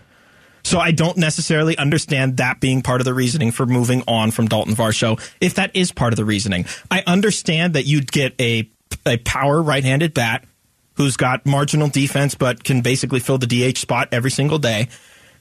So 0.63 0.79
I 0.79 0.91
don't 0.91 1.17
necessarily 1.17 1.77
understand 1.77 2.37
that 2.37 2.59
being 2.59 2.81
part 2.81 2.99
of 2.99 3.05
the 3.05 3.13
reasoning 3.13 3.51
for 3.51 3.67
moving 3.67 4.03
on 4.07 4.31
from 4.31 4.47
Dalton 4.47 4.73
Varsho 4.73 5.21
if 5.39 5.55
that 5.55 5.75
is 5.75 5.91
part 5.91 6.11
of 6.11 6.17
the 6.17 6.25
reasoning. 6.25 6.65
I 6.89 7.03
understand 7.05 7.75
that 7.75 7.85
you'd 7.85 8.11
get 8.11 8.33
a 8.41 8.67
a 9.05 9.17
power 9.17 9.61
right-handed 9.61 10.13
bat 10.13 10.43
who's 10.95 11.17
got 11.17 11.45
marginal 11.45 11.87
defense 11.87 12.33
but 12.33 12.63
can 12.63 12.81
basically 12.81 13.19
fill 13.19 13.37
the 13.37 13.45
DH 13.45 13.77
spot 13.77 14.09
every 14.11 14.31
single 14.31 14.57
day. 14.57 14.87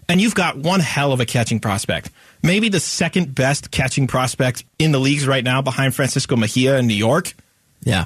And 0.08 0.20
you've 0.20 0.34
got 0.34 0.56
one 0.56 0.80
hell 0.80 1.12
of 1.12 1.20
a 1.20 1.26
catching 1.26 1.60
prospect. 1.60 2.10
Maybe 2.42 2.68
the 2.68 2.80
second 2.80 3.34
best 3.34 3.70
catching 3.70 4.06
prospect 4.06 4.64
in 4.78 4.92
the 4.92 4.98
leagues 5.00 5.26
right 5.26 5.42
now 5.44 5.62
behind 5.62 5.94
Francisco 5.94 6.36
Mejia 6.36 6.78
in 6.78 6.86
New 6.86 6.94
York, 6.94 7.32
Yeah. 7.84 8.04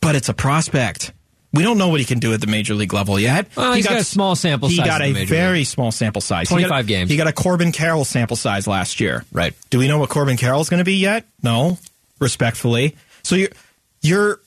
but 0.00 0.16
it's 0.16 0.28
a 0.30 0.34
prospect. 0.34 1.12
We 1.52 1.62
don't 1.62 1.78
know 1.78 1.88
what 1.88 2.00
he 2.00 2.06
can 2.06 2.18
do 2.18 2.32
at 2.32 2.40
the 2.40 2.46
major 2.48 2.74
league 2.74 2.92
level 2.92 3.20
yet. 3.20 3.46
Well, 3.54 3.74
he's 3.74 3.86
got 3.86 3.98
a 4.00 4.02
small 4.04 4.34
sample 4.34 4.68
he 4.68 4.76
size 4.76 4.84
He 4.86 4.90
got 4.90 5.02
a 5.02 5.24
very 5.26 5.58
league. 5.58 5.66
small 5.68 5.92
sample 5.92 6.20
size. 6.20 6.48
He 6.48 6.54
got- 6.56 6.62
25 6.68 6.86
games. 6.88 7.10
He 7.10 7.16
got 7.16 7.28
a 7.28 7.32
Corbin 7.32 7.70
Carroll 7.70 8.04
sample 8.04 8.36
size 8.36 8.66
last 8.66 8.98
year. 8.98 9.24
Right. 9.30 9.54
Do 9.70 9.78
we 9.78 9.86
know 9.86 9.98
what 9.98 10.08
Corbin 10.10 10.36
Carroll's 10.36 10.68
going 10.68 10.78
to 10.78 10.84
be 10.84 10.96
yet? 10.96 11.26
No, 11.42 11.78
respectfully. 12.18 12.96
So 13.22 13.36
you're 13.36 13.50
you're 14.02 14.40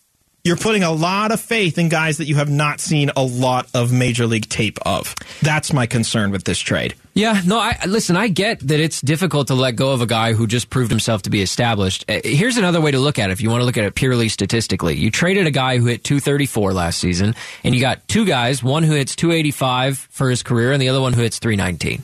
you're 0.48 0.56
putting 0.58 0.84
a 0.84 0.92
lot 0.92 1.32
of 1.32 1.42
faith 1.42 1.78
in 1.78 1.90
guys 1.90 2.18
that 2.18 2.26
you 2.26 2.36
have 2.36 2.50
not 2.50 2.80
seen 2.80 3.12
a 3.16 3.24
lot 3.24 3.68
of 3.74 3.92
major 3.92 4.26
league 4.26 4.48
tape 4.48 4.80
of. 4.84 5.14
That's 5.42 5.74
my 5.74 5.86
concern 5.86 6.32
with 6.32 6.46
this 6.46 6.58
trade. 6.58 6.96
Yeah, 7.14 7.42
no, 7.46 7.60
I 7.60 7.78
listen, 7.86 8.16
I 8.16 8.28
get 8.28 8.60
that 8.68 8.80
it's 8.80 9.02
difficult 9.02 9.48
to 9.48 9.56
let 9.56 9.76
go 9.76 9.92
of 9.92 10.02
a 10.02 10.06
guy 10.06 10.34
who 10.34 10.48
just 10.48 10.70
proved 10.70 10.90
himself 10.92 11.24
to 11.24 11.30
be 11.30 11.42
established. 11.42 12.06
Uh, 12.08 12.22
Here's 12.24 12.58
another 12.58 12.80
way 12.80 12.92
to 12.92 13.00
look 13.00 13.20
at 13.20 13.30
it 13.30 13.34
if 13.34 13.42
you 13.42 13.50
want 13.50 13.62
to 13.62 13.66
look 13.66 13.78
at 13.78 13.84
it 13.84 13.96
purely 13.96 14.30
statistically. 14.30 14.96
You 14.96 15.12
traded 15.12 15.48
a 15.48 15.52
guy 15.52 15.80
who 15.80 15.88
hit 15.88 16.04
234 16.04 16.74
last 16.74 17.00
season, 17.00 17.36
and 17.64 17.76
you 17.76 17.82
got 17.82 18.08
two 18.08 18.24
guys, 18.26 18.64
one 18.64 18.84
who 18.84 18.94
hits 18.94 19.16
285 19.16 19.98
for 19.98 20.30
his 20.30 20.44
career 20.44 20.72
and 20.72 20.82
the 20.82 20.90
other 20.90 21.02
one 21.02 21.14
who 21.14 21.22
hits 21.22 21.40
319. 21.40 22.04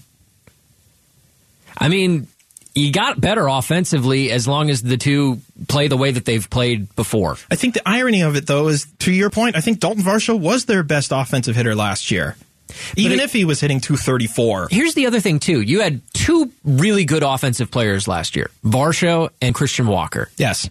I 1.77 1.89
mean, 1.89 2.27
you 2.75 2.91
got 2.91 3.21
better 3.21 3.47
offensively 3.47 4.31
as 4.31 4.47
long 4.47 4.69
as 4.69 4.81
the 4.81 4.97
two 4.97 5.39
play 5.67 5.87
the 5.87 5.97
way 5.97 6.11
that 6.11 6.25
they've 6.25 6.49
played 6.49 6.93
before. 6.95 7.37
I 7.51 7.55
think 7.55 7.73
the 7.75 7.87
irony 7.87 8.21
of 8.21 8.35
it, 8.35 8.47
though, 8.47 8.67
is 8.69 8.87
to 8.99 9.11
your 9.11 9.29
point. 9.29 9.55
I 9.55 9.61
think 9.61 9.79
Dalton 9.79 10.03
Varsho 10.03 10.39
was 10.39 10.65
their 10.65 10.83
best 10.83 11.11
offensive 11.11 11.55
hitter 11.55 11.75
last 11.75 12.09
year, 12.09 12.35
even 12.97 13.19
it- 13.19 13.23
if 13.23 13.33
he 13.33 13.45
was 13.45 13.59
hitting 13.59 13.79
234. 13.79 14.69
Here's 14.71 14.95
the 14.95 15.05
other 15.05 15.19
thing 15.19 15.39
too. 15.39 15.61
You 15.61 15.81
had 15.81 16.01
two 16.13 16.51
really 16.63 17.05
good 17.05 17.21
offensive 17.23 17.69
players 17.69 18.07
last 18.07 18.35
year, 18.35 18.49
Varsho 18.65 19.29
and 19.41 19.53
Christian 19.53 19.85
Walker. 19.87 20.29
Yes, 20.37 20.67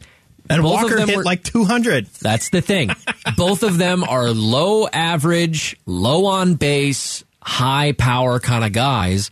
And 0.51 0.61
Both 0.61 0.75
of 0.79 0.83
Walker 0.83 0.97
them 0.97 1.09
hit 1.09 1.17
were- 1.19 1.23
like 1.25 1.45
200. 1.45 2.07
That's 2.21 2.51
the 2.51 2.61
thing. 2.61 2.91
Both 3.37 3.63
of 3.63 3.79
them 3.79 4.03
are 4.03 4.31
low 4.31 4.89
average, 4.89 5.77
low 5.87 6.27
on 6.27 6.55
base, 6.57 7.23
high 7.41 7.93
power 7.93 8.41
kind 8.41 8.65
of 8.65 8.73
guys. 8.73 9.31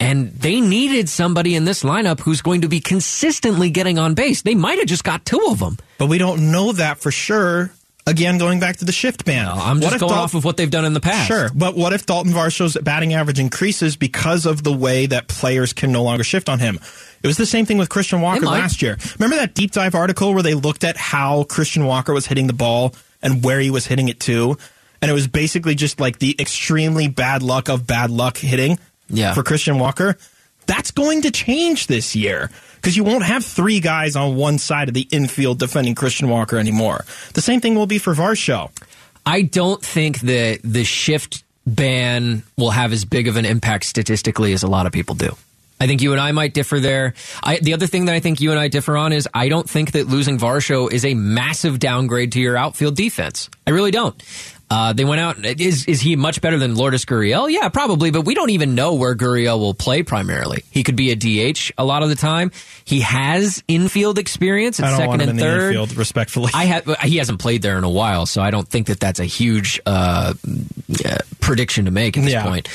And 0.00 0.32
they 0.32 0.60
needed 0.60 1.08
somebody 1.08 1.54
in 1.54 1.64
this 1.64 1.82
lineup 1.82 2.20
who's 2.20 2.42
going 2.42 2.62
to 2.62 2.68
be 2.68 2.80
consistently 2.80 3.70
getting 3.70 3.98
on 3.98 4.14
base. 4.14 4.42
They 4.42 4.54
might 4.54 4.78
have 4.78 4.88
just 4.88 5.04
got 5.04 5.24
two 5.24 5.40
of 5.48 5.58
them. 5.60 5.78
But 5.98 6.08
we 6.08 6.18
don't 6.18 6.50
know 6.50 6.72
that 6.72 6.98
for 6.98 7.10
sure. 7.10 7.70
Again, 8.06 8.36
going 8.36 8.60
back 8.60 8.76
to 8.78 8.84
the 8.84 8.92
shift 8.92 9.24
ban. 9.24 9.48
I'm 9.48 9.80
What 9.80 9.90
just 9.90 10.00
going 10.00 10.12
Dal- 10.12 10.22
off 10.22 10.34
of 10.34 10.44
what 10.44 10.58
they've 10.58 10.70
done 10.70 10.84
in 10.84 10.92
the 10.92 11.00
past. 11.00 11.26
Sure, 11.26 11.48
but 11.54 11.74
what 11.74 11.94
if 11.94 12.04
Dalton 12.04 12.32
Varsho's 12.34 12.76
batting 12.76 13.14
average 13.14 13.40
increases 13.40 13.96
because 13.96 14.44
of 14.44 14.62
the 14.62 14.72
way 14.74 15.06
that 15.06 15.26
players 15.26 15.72
can 15.72 15.90
no 15.90 16.02
longer 16.02 16.22
shift 16.22 16.50
on 16.50 16.58
him? 16.58 16.78
It 17.22 17.26
was 17.26 17.38
the 17.38 17.46
same 17.46 17.64
thing 17.64 17.78
with 17.78 17.88
Christian 17.88 18.20
Walker 18.20 18.44
last 18.44 18.82
year. 18.82 18.98
Remember 19.18 19.36
that 19.36 19.54
deep 19.54 19.70
dive 19.70 19.94
article 19.94 20.34
where 20.34 20.42
they 20.42 20.52
looked 20.52 20.84
at 20.84 20.98
how 20.98 21.44
Christian 21.44 21.86
Walker 21.86 22.12
was 22.12 22.26
hitting 22.26 22.46
the 22.46 22.52
ball 22.52 22.94
and 23.22 23.42
where 23.42 23.58
he 23.60 23.70
was 23.70 23.86
hitting 23.86 24.10
it 24.10 24.20
to? 24.20 24.58
And 25.00 25.10
it 25.10 25.14
was 25.14 25.26
basically 25.26 25.74
just 25.74 25.98
like 25.98 26.18
the 26.18 26.36
extremely 26.38 27.08
bad 27.08 27.42
luck 27.42 27.70
of 27.70 27.86
bad 27.86 28.10
luck 28.10 28.36
hitting 28.36 28.78
Yeah. 29.08 29.34
for 29.34 29.42
Christian 29.42 29.78
Walker. 29.78 30.16
That's 30.66 30.90
going 30.92 31.22
to 31.22 31.30
change 31.30 31.88
this 31.88 32.16
year 32.16 32.50
because 32.76 32.96
you 32.96 33.04
won't 33.04 33.24
have 33.24 33.44
three 33.44 33.80
guys 33.80 34.16
on 34.16 34.36
one 34.36 34.58
side 34.58 34.88
of 34.88 34.94
the 34.94 35.06
infield 35.10 35.58
defending 35.58 35.94
Christian 35.94 36.28
Walker 36.28 36.56
anymore. 36.58 37.04
The 37.34 37.42
same 37.42 37.60
thing 37.60 37.74
will 37.74 37.86
be 37.86 37.98
for 37.98 38.14
Varsho. 38.14 38.70
I 39.26 39.42
don't 39.42 39.82
think 39.82 40.20
that 40.20 40.60
the 40.62 40.84
shift 40.84 41.44
ban 41.66 42.42
will 42.56 42.70
have 42.70 42.92
as 42.92 43.04
big 43.04 43.28
of 43.28 43.36
an 43.36 43.44
impact 43.44 43.84
statistically 43.84 44.52
as 44.52 44.62
a 44.62 44.66
lot 44.68 44.86
of 44.86 44.92
people 44.92 45.14
do. 45.14 45.34
I 45.80 45.86
think 45.86 46.02
you 46.02 46.12
and 46.12 46.20
I 46.20 46.32
might 46.32 46.54
differ 46.54 46.78
there. 46.78 47.14
I, 47.42 47.58
the 47.58 47.74
other 47.74 47.86
thing 47.86 48.04
that 48.06 48.14
I 48.14 48.20
think 48.20 48.40
you 48.40 48.52
and 48.52 48.60
I 48.60 48.68
differ 48.68 48.96
on 48.96 49.12
is 49.12 49.28
I 49.34 49.48
don't 49.48 49.68
think 49.68 49.92
that 49.92 50.06
losing 50.06 50.38
Varsho 50.38 50.90
is 50.90 51.04
a 51.04 51.14
massive 51.14 51.78
downgrade 51.78 52.32
to 52.32 52.40
your 52.40 52.56
outfield 52.56 52.96
defense. 52.96 53.50
I 53.66 53.70
really 53.70 53.90
don't. 53.90 54.14
Uh, 54.70 54.92
they 54.92 55.04
went 55.04 55.20
out. 55.20 55.44
Is 55.44 55.84
is 55.86 56.00
he 56.00 56.16
much 56.16 56.40
better 56.40 56.58
than 56.58 56.74
Lourdes 56.74 57.04
Gurriel? 57.04 57.50
Yeah, 57.50 57.68
probably. 57.68 58.10
But 58.10 58.22
we 58.22 58.34
don't 58.34 58.50
even 58.50 58.74
know 58.74 58.94
where 58.94 59.14
Gurriel 59.14 59.58
will 59.58 59.74
play 59.74 60.02
primarily. 60.02 60.64
He 60.70 60.82
could 60.82 60.96
be 60.96 61.10
a 61.10 61.16
DH 61.16 61.70
a 61.78 61.84
lot 61.84 62.02
of 62.02 62.08
the 62.08 62.14
time. 62.14 62.50
He 62.84 63.00
has 63.00 63.62
infield 63.68 64.18
experience 64.18 64.80
at 64.80 64.96
second 64.96 65.20
and 65.20 65.30
in 65.30 65.36
the 65.36 65.42
third. 65.42 65.66
infield, 65.74 65.96
respectfully. 65.96 66.50
I 66.54 66.64
have. 66.64 66.86
He 67.02 67.18
hasn't 67.18 67.40
played 67.40 67.62
there 67.62 67.78
in 67.78 67.84
a 67.84 67.90
while, 67.90 68.26
so 68.26 68.40
I 68.42 68.50
don't 68.50 68.66
think 68.68 68.86
that 68.88 69.00
that's 69.00 69.20
a 69.20 69.24
huge 69.26 69.80
uh, 69.86 70.34
uh, 71.04 71.16
prediction 71.40 71.84
to 71.84 71.90
make 71.90 72.16
at 72.16 72.24
this 72.24 72.32
Yeah. 72.32 72.42
point. 72.44 72.68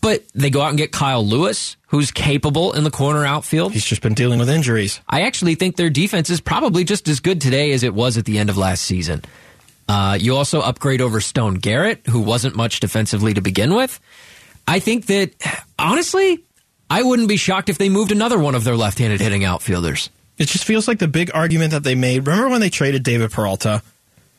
But 0.00 0.22
they 0.34 0.50
go 0.50 0.60
out 0.60 0.68
and 0.68 0.76
get 0.76 0.92
Kyle 0.92 1.24
Lewis, 1.26 1.76
who's 1.86 2.10
capable 2.10 2.72
in 2.72 2.84
the 2.84 2.90
corner 2.90 3.24
outfield. 3.24 3.72
He's 3.72 3.86
just 3.86 4.02
been 4.02 4.12
dealing 4.12 4.38
with 4.38 4.50
injuries. 4.50 5.00
I 5.08 5.22
actually 5.22 5.54
think 5.54 5.76
their 5.76 5.88
defense 5.88 6.28
is 6.28 6.42
probably 6.42 6.84
just 6.84 7.08
as 7.08 7.20
good 7.20 7.40
today 7.40 7.72
as 7.72 7.82
it 7.82 7.94
was 7.94 8.18
at 8.18 8.26
the 8.26 8.38
end 8.38 8.50
of 8.50 8.58
last 8.58 8.82
season. 8.82 9.22
Uh, 9.94 10.14
you 10.14 10.34
also 10.34 10.60
upgrade 10.60 11.00
over 11.00 11.20
Stone 11.20 11.54
Garrett, 11.54 12.04
who 12.08 12.18
wasn't 12.20 12.56
much 12.56 12.80
defensively 12.80 13.32
to 13.32 13.40
begin 13.40 13.74
with. 13.74 14.00
I 14.66 14.80
think 14.80 15.06
that, 15.06 15.30
honestly, 15.78 16.42
I 16.90 17.02
wouldn't 17.04 17.28
be 17.28 17.36
shocked 17.36 17.68
if 17.68 17.78
they 17.78 17.88
moved 17.88 18.10
another 18.10 18.36
one 18.36 18.56
of 18.56 18.64
their 18.64 18.74
left 18.74 18.98
handed 18.98 19.20
hitting 19.20 19.44
outfielders. 19.44 20.10
It 20.36 20.48
just 20.48 20.64
feels 20.64 20.88
like 20.88 20.98
the 20.98 21.06
big 21.06 21.30
argument 21.32 21.70
that 21.70 21.84
they 21.84 21.94
made. 21.94 22.26
Remember 22.26 22.48
when 22.48 22.60
they 22.60 22.70
traded 22.70 23.04
David 23.04 23.30
Peralta? 23.30 23.82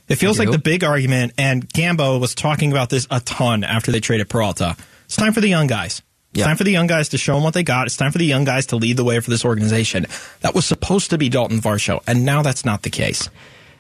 It 0.10 0.16
feels 0.16 0.38
like 0.38 0.52
the 0.52 0.58
big 0.60 0.84
argument, 0.84 1.32
and 1.38 1.68
Gambo 1.70 2.20
was 2.20 2.36
talking 2.36 2.72
about 2.72 2.90
this 2.90 3.08
a 3.10 3.22
ton 3.22 3.64
after 3.64 3.94
they 3.94 4.02
traded 4.02 4.28
Peralta. 4.28 4.76
It's 5.06 5.16
time 5.16 5.32
for 5.32 5.40
the 5.40 5.48
young 5.48 5.68
guys. 5.68 6.02
It's 6.34 6.40
Yeah. 6.40 6.46
time 6.48 6.58
for 6.58 6.66
the 6.66 6.72
young 6.72 6.88
guys 6.88 7.08
to 7.10 7.18
show 7.18 7.36
them 7.36 7.44
what 7.44 7.54
they 7.54 7.64
got. 7.64 7.88
It's 7.88 7.96
time 7.96 8.12
for 8.12 8.18
the 8.18 8.26
young 8.26 8.44
guys 8.44 8.66
to 8.68 8.76
lead 8.76 8.98
the 8.98 9.06
way 9.06 9.22
for 9.22 9.30
this 9.30 9.46
organization. 9.46 10.06
That 10.42 10.54
was 10.54 10.66
supposed 10.66 11.12
to 11.12 11.18
be 11.18 11.30
Dalton 11.30 11.62
Varsho, 11.62 12.02
and 12.06 12.26
now 12.26 12.42
that's 12.42 12.66
not 12.66 12.82
the 12.84 12.90
case. 12.90 13.30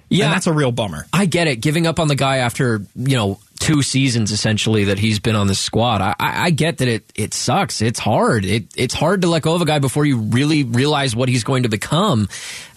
Yeah. 0.10 0.26
And 0.26 0.34
that's 0.34 0.48
a 0.48 0.54
real 0.54 0.72
bummer. 0.72 1.08
I 1.12 1.26
get 1.26 1.48
it. 1.48 1.58
Giving 1.58 1.88
up 1.88 2.00
on 2.00 2.08
the 2.08 2.16
guy 2.16 2.38
after 2.38 2.82
you 2.96 3.16
know 3.16 3.40
two 3.60 3.82
seasons 3.82 4.32
essentially 4.32 4.86
that 4.86 5.00
he's 5.00 5.20
been 5.20 5.36
on 5.36 5.48
this 5.48 5.60
squad. 5.60 6.02
I, 6.02 6.16
I, 6.20 6.44
I 6.46 6.50
get 6.52 6.78
that 6.78 6.88
it 6.88 7.12
it 7.16 7.34
sucks. 7.34 7.82
It's 7.82 8.00
hard. 8.00 8.46
It 8.46 8.66
it's 8.76 8.94
hard 8.94 9.22
to 9.22 9.28
let 9.28 9.42
go 9.42 9.56
of 9.56 9.62
a 9.62 9.66
guy 9.66 9.80
before 9.80 10.06
you 10.06 10.18
really 10.20 10.64
realize 10.64 11.16
what 11.16 11.30
he's 11.30 11.44
going 11.44 11.64
to 11.64 11.70
become. 11.70 12.28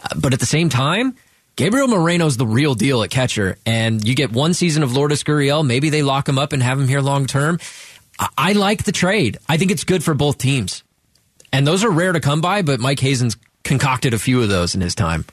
Uh, 0.03 0.09
but 0.16 0.33
at 0.33 0.41
the 0.41 0.47
same 0.47 0.68
time. 0.68 1.16
Gabriel 1.57 1.89
Moreno's 1.89 2.37
the 2.37 2.47
real 2.47 2.76
deal 2.76 3.03
at 3.03 3.11
catcher, 3.11 3.59
and 3.66 4.07
you 4.07 4.14
get 4.14 4.31
one 4.31 4.55
season 4.55 4.85
of 4.85 4.93
Lourdes 4.93 5.24
Gurriel. 5.24 5.66
Maybe 5.66 5.91
they 5.91 6.05
lock 6.05 6.29
him 6.29 6.39
up 6.39 6.53
and 6.53 6.62
have 6.62 6.79
him 6.79 6.87
here 6.87 7.01
long 7.01 7.26
term. 7.26 7.59
I, 8.16 8.29
I 8.39 8.53
like 8.53 8.85
the 8.85 8.93
trade. 8.93 9.39
I 9.49 9.57
think 9.57 9.72
it's 9.72 9.83
good 9.83 10.05
for 10.05 10.14
both 10.14 10.39
teams, 10.39 10.85
and 11.53 11.66
those 11.66 11.83
are 11.83 11.91
rare 11.91 12.12
to 12.12 12.20
come 12.20 12.41
by. 12.41 12.62
But 12.62 12.79
Mike 12.79 13.01
Hazen's 13.01 13.37
concocted 13.64 14.14
a 14.14 14.20
few 14.20 14.41
of 14.41 14.49
those 14.49 14.76
in 14.76 14.81
his 14.81 14.95
time. 14.95 15.24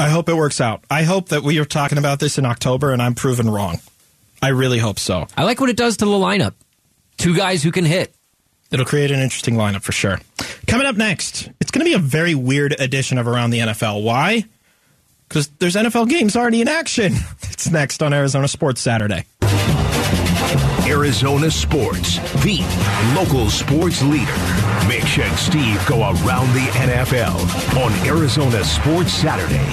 I 0.00 0.08
hope 0.08 0.28
it 0.28 0.34
works 0.34 0.60
out. 0.60 0.82
I 0.90 1.02
hope 1.02 1.28
that 1.28 1.42
we 1.42 1.58
are 1.58 1.64
talking 1.64 1.98
about 1.98 2.20
this 2.20 2.38
in 2.38 2.46
October 2.46 2.92
and 2.92 3.02
I'm 3.02 3.14
proven 3.14 3.50
wrong. 3.50 3.80
I 4.42 4.48
really 4.48 4.78
hope 4.78 4.98
so. 4.98 5.26
I 5.36 5.44
like 5.44 5.60
what 5.60 5.68
it 5.68 5.76
does 5.76 5.98
to 5.98 6.06
the 6.06 6.10
lineup. 6.10 6.54
Two 7.18 7.36
guys 7.36 7.62
who 7.62 7.70
can 7.70 7.84
hit. 7.84 8.14
It'll 8.70 8.86
create 8.86 9.10
an 9.10 9.20
interesting 9.20 9.56
lineup 9.56 9.82
for 9.82 9.92
sure. 9.92 10.18
Coming 10.66 10.86
up 10.86 10.96
next, 10.96 11.50
it's 11.60 11.70
going 11.70 11.84
to 11.84 11.90
be 11.90 11.94
a 11.94 11.98
very 11.98 12.34
weird 12.34 12.80
edition 12.80 13.18
of 13.18 13.28
Around 13.28 13.50
the 13.50 13.58
NFL. 13.58 14.02
Why? 14.02 14.44
Because 15.28 15.48
there's 15.58 15.76
NFL 15.76 16.08
games 16.08 16.34
already 16.34 16.60
in 16.62 16.68
action. 16.68 17.14
It's 17.60 17.70
next 17.70 18.02
on 18.02 18.14
Arizona 18.14 18.48
Sports 18.48 18.80
Saturday. 18.80 19.26
Arizona 20.90 21.48
Sports, 21.52 22.18
the 22.42 22.58
local 23.14 23.48
sports 23.48 24.02
leader. 24.02 24.34
Mitch 24.88 25.20
and 25.20 25.38
Steve 25.38 25.80
go 25.86 26.00
around 26.00 26.52
the 26.52 26.66
NFL 26.74 27.38
on 27.80 27.92
Arizona 28.08 28.64
Sports 28.64 29.12
Saturday. 29.12 29.64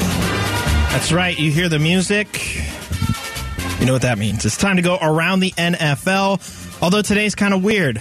That's 0.91 1.11
right. 1.11 1.35
You 1.35 1.51
hear 1.51 1.69
the 1.69 1.79
music. 1.79 2.57
You 3.79 3.87
know 3.87 3.93
what 3.93 4.03
that 4.03 4.19
means. 4.19 4.45
It's 4.45 4.57
time 4.57 4.75
to 4.75 4.83
go 4.83 4.99
around 5.01 5.39
the 5.39 5.49
NFL. 5.53 6.83
Although 6.83 7.01
today's 7.01 7.33
kind 7.33 7.55
of 7.55 7.63
weird 7.63 7.99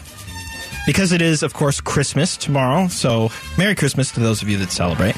because 0.84 1.12
it 1.12 1.22
is, 1.22 1.42
of 1.42 1.54
course, 1.54 1.80
Christmas 1.80 2.36
tomorrow. 2.36 2.88
So, 2.88 3.30
Merry 3.56 3.74
Christmas 3.74 4.12
to 4.12 4.20
those 4.20 4.42
of 4.42 4.50
you 4.50 4.58
that 4.58 4.70
celebrate. 4.70 5.16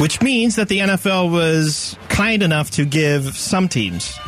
Which 0.00 0.20
means 0.20 0.56
that 0.56 0.66
the 0.66 0.80
NFL 0.80 1.30
was 1.30 1.96
kind 2.08 2.42
enough 2.42 2.72
to 2.72 2.84
give 2.84 3.36
some 3.36 3.68
teams 3.68 4.18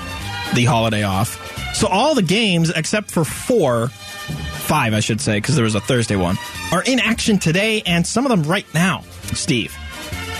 the 0.55 0.66
holiday 0.66 1.03
off. 1.03 1.47
So, 1.79 1.87
all 1.87 2.16
the 2.16 2.22
games, 2.22 2.70
except 2.70 3.09
for 3.09 3.24
four, 3.24 3.87
five, 3.87 4.95
I 4.95 4.99
should 4.99 5.20
say, 5.20 5.37
because 5.37 5.55
there 5.55 5.62
was 5.62 5.76
a 5.76 5.81
Thursday 5.81 6.16
one, 6.16 6.37
are 6.72 6.83
in 6.83 6.99
action 6.99 7.39
today 7.39 7.83
and 7.87 8.05
some 8.05 8.26
of 8.26 8.31
them 8.31 8.43
right 8.51 8.66
now, 8.74 9.05
Steve. 9.33 9.72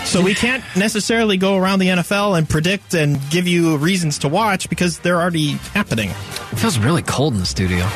So 0.03 0.21
we 0.21 0.33
can't 0.33 0.61
necessarily 0.75 1.37
go 1.37 1.55
around 1.55 1.79
the 1.79 1.87
NFL 1.87 2.37
and 2.37 2.49
predict 2.49 2.93
and 2.93 3.17
give 3.29 3.47
you 3.47 3.77
reasons 3.77 4.17
to 4.19 4.27
watch 4.27 4.69
because 4.69 4.99
they're 4.99 5.21
already 5.21 5.51
happening. 5.73 6.09
It 6.09 6.57
feels 6.57 6.77
really 6.77 7.03
cold 7.03 7.35
in 7.35 7.39
the 7.39 7.45
studio. 7.45 7.87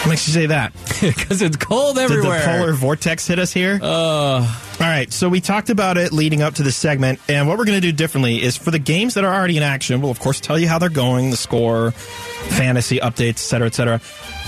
What 0.00 0.08
makes 0.08 0.26
you 0.26 0.32
say 0.32 0.46
that? 0.46 0.72
Because 1.00 1.40
it's 1.40 1.56
cold 1.56 1.96
everywhere. 1.98 2.40
Did 2.40 2.42
the 2.42 2.58
polar 2.58 2.72
vortex 2.74 3.26
hit 3.26 3.38
us 3.38 3.52
here? 3.54 3.78
Uh, 3.82 3.86
All 3.88 4.46
right, 4.80 5.10
so 5.10 5.30
we 5.30 5.40
talked 5.40 5.70
about 5.70 5.96
it 5.96 6.12
leading 6.12 6.42
up 6.42 6.54
to 6.56 6.62
this 6.62 6.76
segment, 6.76 7.20
and 7.26 7.48
what 7.48 7.56
we're 7.56 7.64
going 7.64 7.80
to 7.80 7.86
do 7.86 7.90
differently 7.92 8.42
is 8.42 8.54
for 8.54 8.70
the 8.70 8.78
games 8.78 9.14
that 9.14 9.24
are 9.24 9.34
already 9.34 9.56
in 9.56 9.62
action, 9.62 10.02
we'll 10.02 10.10
of 10.10 10.20
course 10.20 10.40
tell 10.40 10.58
you 10.58 10.68
how 10.68 10.78
they're 10.78 10.90
going, 10.90 11.30
the 11.30 11.38
score, 11.38 11.92
fantasy 11.92 12.98
updates, 12.98 13.30
et 13.30 13.38
cetera, 13.38 13.66
et 13.66 13.74
cetera. 13.74 14.00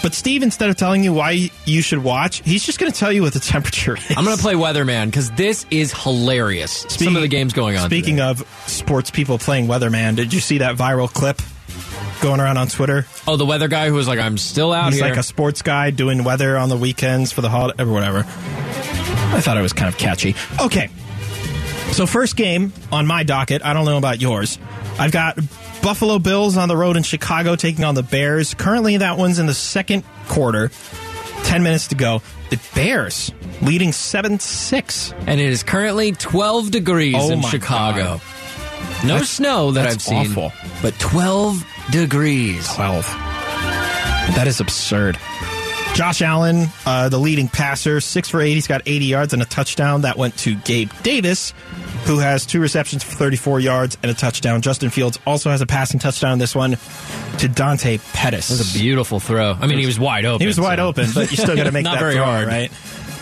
But 0.03 0.13
Steve, 0.13 0.43
instead 0.43 0.69
of 0.69 0.77
telling 0.77 1.05
you 1.05 1.15
why 1.15 1.49
you 1.65 1.81
should 1.81 2.03
watch, 2.05 2.43
he's 2.43 2.65
just 2.67 2.79
going 2.79 2.93
to 2.93 2.99
tell 2.99 3.13
you 3.13 3.23
what 3.23 3.33
the 3.33 3.41
temperature 3.55 3.97
is. 3.97 4.15
I'm 4.17 4.25
going 4.25 4.37
to 4.37 4.43
play 4.43 4.55
Weatherman 4.55 5.07
because 5.07 5.31
this 5.31 5.65
is 5.71 5.93
hilarious. 5.95 6.85
Some 6.91 7.17
of 7.17 7.23
the 7.23 7.29
games 7.29 7.55
going 7.55 7.79
on. 7.79 7.89
Speaking 7.89 8.17
today. 8.17 8.29
of 8.29 8.65
sports 8.67 9.11
people 9.11 9.39
playing 9.39 9.69
weatherman, 9.69 10.17
did 10.17 10.35
you 10.35 10.41
see 10.41 10.59
that 10.59 10.77
viral 10.77 11.11
clip 11.11 11.41
going 12.23 12.41
around 12.41 12.57
on 12.57 12.68
Twitter? 12.68 13.05
oh, 13.29 13.37
the 13.37 13.45
weather 13.45 13.68
guy 13.68 13.89
who 13.89 13.95
was 13.95 14.09
like, 14.09 14.18
"I'm 14.18 14.39
still 14.39 14.73
out 14.73 14.93
He's 14.93 15.01
here." 15.01 15.11
like 15.11 15.18
a 15.18 15.23
sports 15.23 15.61
guy 15.61 15.91
doing 15.91 16.25
weather 16.25 16.57
on 16.57 16.68
the 16.70 16.77
weekends 16.79 17.33
for 17.33 17.43
the 17.43 17.51
holiday 17.51 17.83
or 17.83 17.93
whatever. 17.93 18.20
I 18.20 19.41
thought 19.41 19.57
it 19.59 19.62
was 19.62 19.73
kind 19.75 19.89
of 19.89 19.99
catchy. 19.99 20.35
Okay. 20.61 20.89
So 21.93 22.07
first 22.07 22.37
game 22.37 22.73
on 22.91 23.07
my 23.07 23.23
docket, 23.23 23.62
I 23.62 23.75
don't 23.75 23.85
know 23.85 23.99
about 23.99 24.20
yours. 24.20 24.59
I've 24.99 25.12
got 25.12 25.39
Buffalo 25.83 26.18
Bills 26.18 26.57
on 26.57 26.68
the 26.68 26.77
road 26.77 26.97
in 26.97 27.03
Chicago 27.03 27.55
taking 27.57 27.85
on 27.85 27.95
the 27.95 28.03
Bears. 28.03 28.55
Currently 28.55 28.99
that 28.99 29.18
one's 29.18 29.39
in 29.39 29.47
the 29.47 29.55
second 29.55 30.05
quarter. 30.29 30.70
10 31.45 31.62
minutes 31.62 31.89
to 31.89 31.95
go. 31.95 32.23
The 32.51 32.59
Bears 32.75 33.33
leading 33.62 33.91
7-6. 33.91 35.12
and 35.27 35.41
it 35.41 35.47
is 35.47 35.62
currently 35.62 36.12
12 36.12 36.70
degrees 36.70 37.16
Oh 37.18 37.31
in 37.31 37.43
Chicago. 37.43 38.20
No 39.05 39.14
That's- 39.14 39.31
snow 39.31 39.73
that 39.73 39.83
that's 39.83 39.95
I've 39.95 40.03
seen, 40.03 40.31
awful. 40.39 40.53
but 40.83 40.99
12 40.99 41.64
degrees. 41.91 42.66
12. 42.74 43.05
That 44.37 44.45
is 44.47 44.61
absurd. 44.61 45.18
Josh 45.95 46.22
Allen, 46.22 46.68
uh, 46.87 47.11
the 47.11 47.18
leading 47.18 47.49
passer, 47.49 48.01
six 48.01 48.28
for 48.30 48.41
eight. 48.41 48.55
He's 48.55 48.66
got 48.66 48.80
80 48.87 49.05
yards 49.05 49.33
and 49.35 49.43
a 49.43 49.45
touchdown. 49.45 50.03
That 50.03 50.16
went 50.16 50.37
to 50.39 50.55
Gabe 50.55 50.91
Davis, 51.03 51.53
who 52.05 52.18
has 52.18 52.47
two 52.47 52.61
receptions 52.61 53.03
for 53.05 53.14
34 53.14 53.61
yards 53.61 53.99
and 54.03 54.11
a 54.11 54.14
touchdown. 54.14 54.62
Justin 54.62 54.89
Fields 54.89 55.18
also 55.26 55.51
has 55.51 55.61
a 55.61 55.66
passing 55.66 56.01
touchdown. 56.01 56.39
This 56.39 56.55
one 56.55 56.78
to 57.41 57.49
Dante 57.49 57.99
Pettis. 58.14 58.51
It 58.51 58.55
was 58.59 58.74
a 58.74 58.78
beautiful 58.78 59.20
throw. 59.20 59.53
I 59.61 59.66
mean, 59.66 59.78
he 59.78 59.85
was 59.87 60.01
wide 60.01 60.24
open. 60.24 60.41
He 60.41 60.47
was 60.47 60.59
wide 60.59 60.78
so- 60.78 60.89
open, 60.89 61.09
but 61.14 61.30
you 61.30 61.37
still 61.37 61.57
got 61.57 61.64
to 61.64 61.72
make 61.72 61.85
Not 61.85 61.95
that 61.97 62.01
very 62.01 62.14
throw, 62.14 62.24
hard. 62.24 62.49
right? 62.49 62.70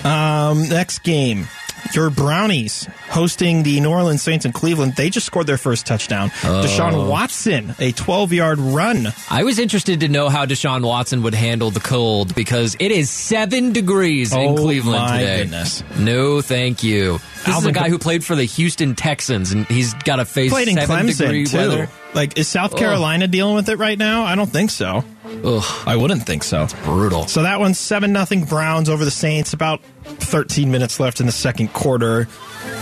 Um, 0.04 0.68
next 0.68 1.00
game, 1.00 1.48
your 1.94 2.10
Brownies 2.10 2.88
hosting 3.08 3.62
the 3.62 3.80
New 3.80 3.90
Orleans 3.90 4.22
Saints 4.22 4.44
in 4.44 4.52
Cleveland. 4.52 4.94
They 4.96 5.10
just 5.10 5.26
scored 5.26 5.46
their 5.46 5.56
first 5.58 5.86
touchdown. 5.86 6.30
Oh. 6.44 6.62
Deshaun 6.64 7.08
Watson, 7.08 7.74
a 7.78 7.92
12 7.92 8.32
yard 8.32 8.58
run. 8.58 9.08
I 9.30 9.44
was 9.44 9.58
interested 9.58 10.00
to 10.00 10.08
know 10.08 10.28
how 10.28 10.46
Deshaun 10.46 10.84
Watson 10.84 11.22
would 11.22 11.34
handle 11.34 11.70
the 11.70 11.80
cold 11.80 12.34
because 12.34 12.76
it 12.80 12.90
is 12.92 13.10
seven 13.10 13.72
degrees 13.72 14.32
in 14.32 14.38
Oh, 14.38 14.54
Cleveland 14.56 15.02
my 15.02 15.18
today. 15.18 15.38
goodness. 15.42 15.82
No, 15.98 16.40
thank 16.42 16.82
you. 16.82 17.18
This 17.44 17.48
Alvin 17.48 17.70
is 17.70 17.76
a 17.76 17.80
guy 17.80 17.88
who 17.88 17.98
played 17.98 18.22
for 18.24 18.36
the 18.36 18.44
Houston 18.44 18.94
Texans, 18.94 19.52
and 19.52 19.64
he's 19.66 19.94
got 19.94 20.16
to 20.16 20.24
face 20.26 20.52
in 20.52 20.76
seven 20.76 21.06
degree 21.06 21.44
Clemson, 21.44 21.50
too. 21.50 21.56
weather. 21.56 21.88
Like, 22.12 22.36
is 22.38 22.48
South 22.48 22.72
Ugh. 22.74 22.78
Carolina 22.78 23.28
dealing 23.28 23.54
with 23.54 23.68
it 23.68 23.76
right 23.78 23.96
now? 23.98 24.24
I 24.24 24.34
don't 24.34 24.50
think 24.50 24.70
so. 24.70 25.04
Ugh, 25.44 25.82
I 25.86 25.96
wouldn't 25.96 26.24
think 26.24 26.42
so. 26.42 26.64
It's 26.64 26.74
brutal. 26.84 27.26
So 27.26 27.42
that 27.42 27.60
one's 27.60 27.78
7 27.78 28.12
nothing 28.12 28.44
Browns 28.44 28.88
over 28.88 29.04
the 29.04 29.10
Saints. 29.10 29.52
About 29.52 29.82
13 30.04 30.70
minutes 30.70 31.00
left 31.00 31.20
in 31.20 31.26
the 31.26 31.32
second 31.32 31.72
quarter. 31.72 32.28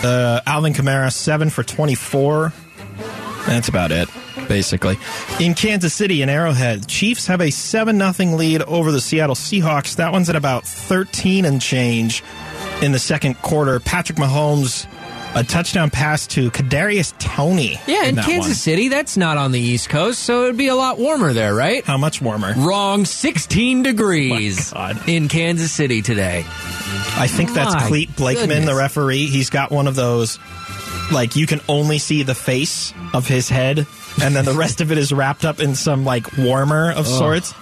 Uh, 0.02 0.40
Alvin 0.46 0.72
Kamara, 0.72 1.12
7 1.12 1.50
for 1.50 1.62
24. 1.62 2.52
That's 3.46 3.68
about 3.68 3.92
it, 3.92 4.08
basically. 4.48 4.98
In 5.40 5.54
Kansas 5.54 5.94
City 5.94 6.20
and 6.22 6.30
Arrowhead, 6.30 6.86
Chiefs 6.86 7.26
have 7.28 7.40
a 7.40 7.50
7 7.50 7.98
0 8.12 8.36
lead 8.36 8.62
over 8.62 8.92
the 8.92 9.00
Seattle 9.00 9.34
Seahawks. 9.34 9.96
That 9.96 10.12
one's 10.12 10.28
at 10.28 10.36
about 10.36 10.64
13 10.66 11.44
and 11.44 11.60
change 11.60 12.22
in 12.82 12.92
the 12.92 12.98
second 12.98 13.40
quarter. 13.40 13.80
Patrick 13.80 14.18
Mahomes, 14.18 14.86
a 15.34 15.44
touchdown 15.44 15.90
pass 15.90 16.26
to 16.28 16.50
Kadarius 16.50 17.16
Toney. 17.18 17.80
Yeah, 17.86 18.04
in 18.04 18.16
that 18.16 18.24
Kansas 18.24 18.50
one. 18.50 18.54
City, 18.54 18.88
that's 18.88 19.16
not 19.16 19.36
on 19.36 19.52
the 19.52 19.60
East 19.60 19.88
Coast, 19.88 20.20
so 20.20 20.44
it'd 20.44 20.56
be 20.56 20.68
a 20.68 20.74
lot 20.74 20.98
warmer 20.98 21.32
there, 21.32 21.54
right? 21.54 21.84
How 21.84 21.96
much 21.98 22.20
warmer? 22.20 22.54
Wrong, 22.56 23.04
16 23.04 23.82
degrees 23.84 24.72
God. 24.72 25.08
in 25.08 25.28
Kansas 25.28 25.70
City 25.72 26.02
today. 26.02 26.44
I 26.46 27.26
think 27.28 27.52
that's 27.52 27.74
My 27.74 27.86
Clete 27.88 28.16
Blakeman, 28.16 28.48
goodness. 28.48 28.66
the 28.66 28.74
referee. 28.74 29.26
He's 29.26 29.50
got 29.50 29.70
one 29.70 29.86
of 29.86 29.94
those, 29.94 30.38
like, 31.12 31.36
you 31.36 31.46
can 31.46 31.60
only 31.68 31.98
see 31.98 32.22
the 32.22 32.34
face 32.34 32.92
of 33.12 33.26
his 33.28 33.48
head, 33.48 33.86
and 34.22 34.34
then 34.34 34.44
the 34.44 34.54
rest 34.54 34.80
of 34.80 34.90
it 34.92 34.98
is 34.98 35.12
wrapped 35.12 35.44
up 35.44 35.60
in 35.60 35.74
some, 35.74 36.04
like, 36.04 36.36
warmer 36.38 36.90
of 36.92 37.06
sorts. 37.06 37.52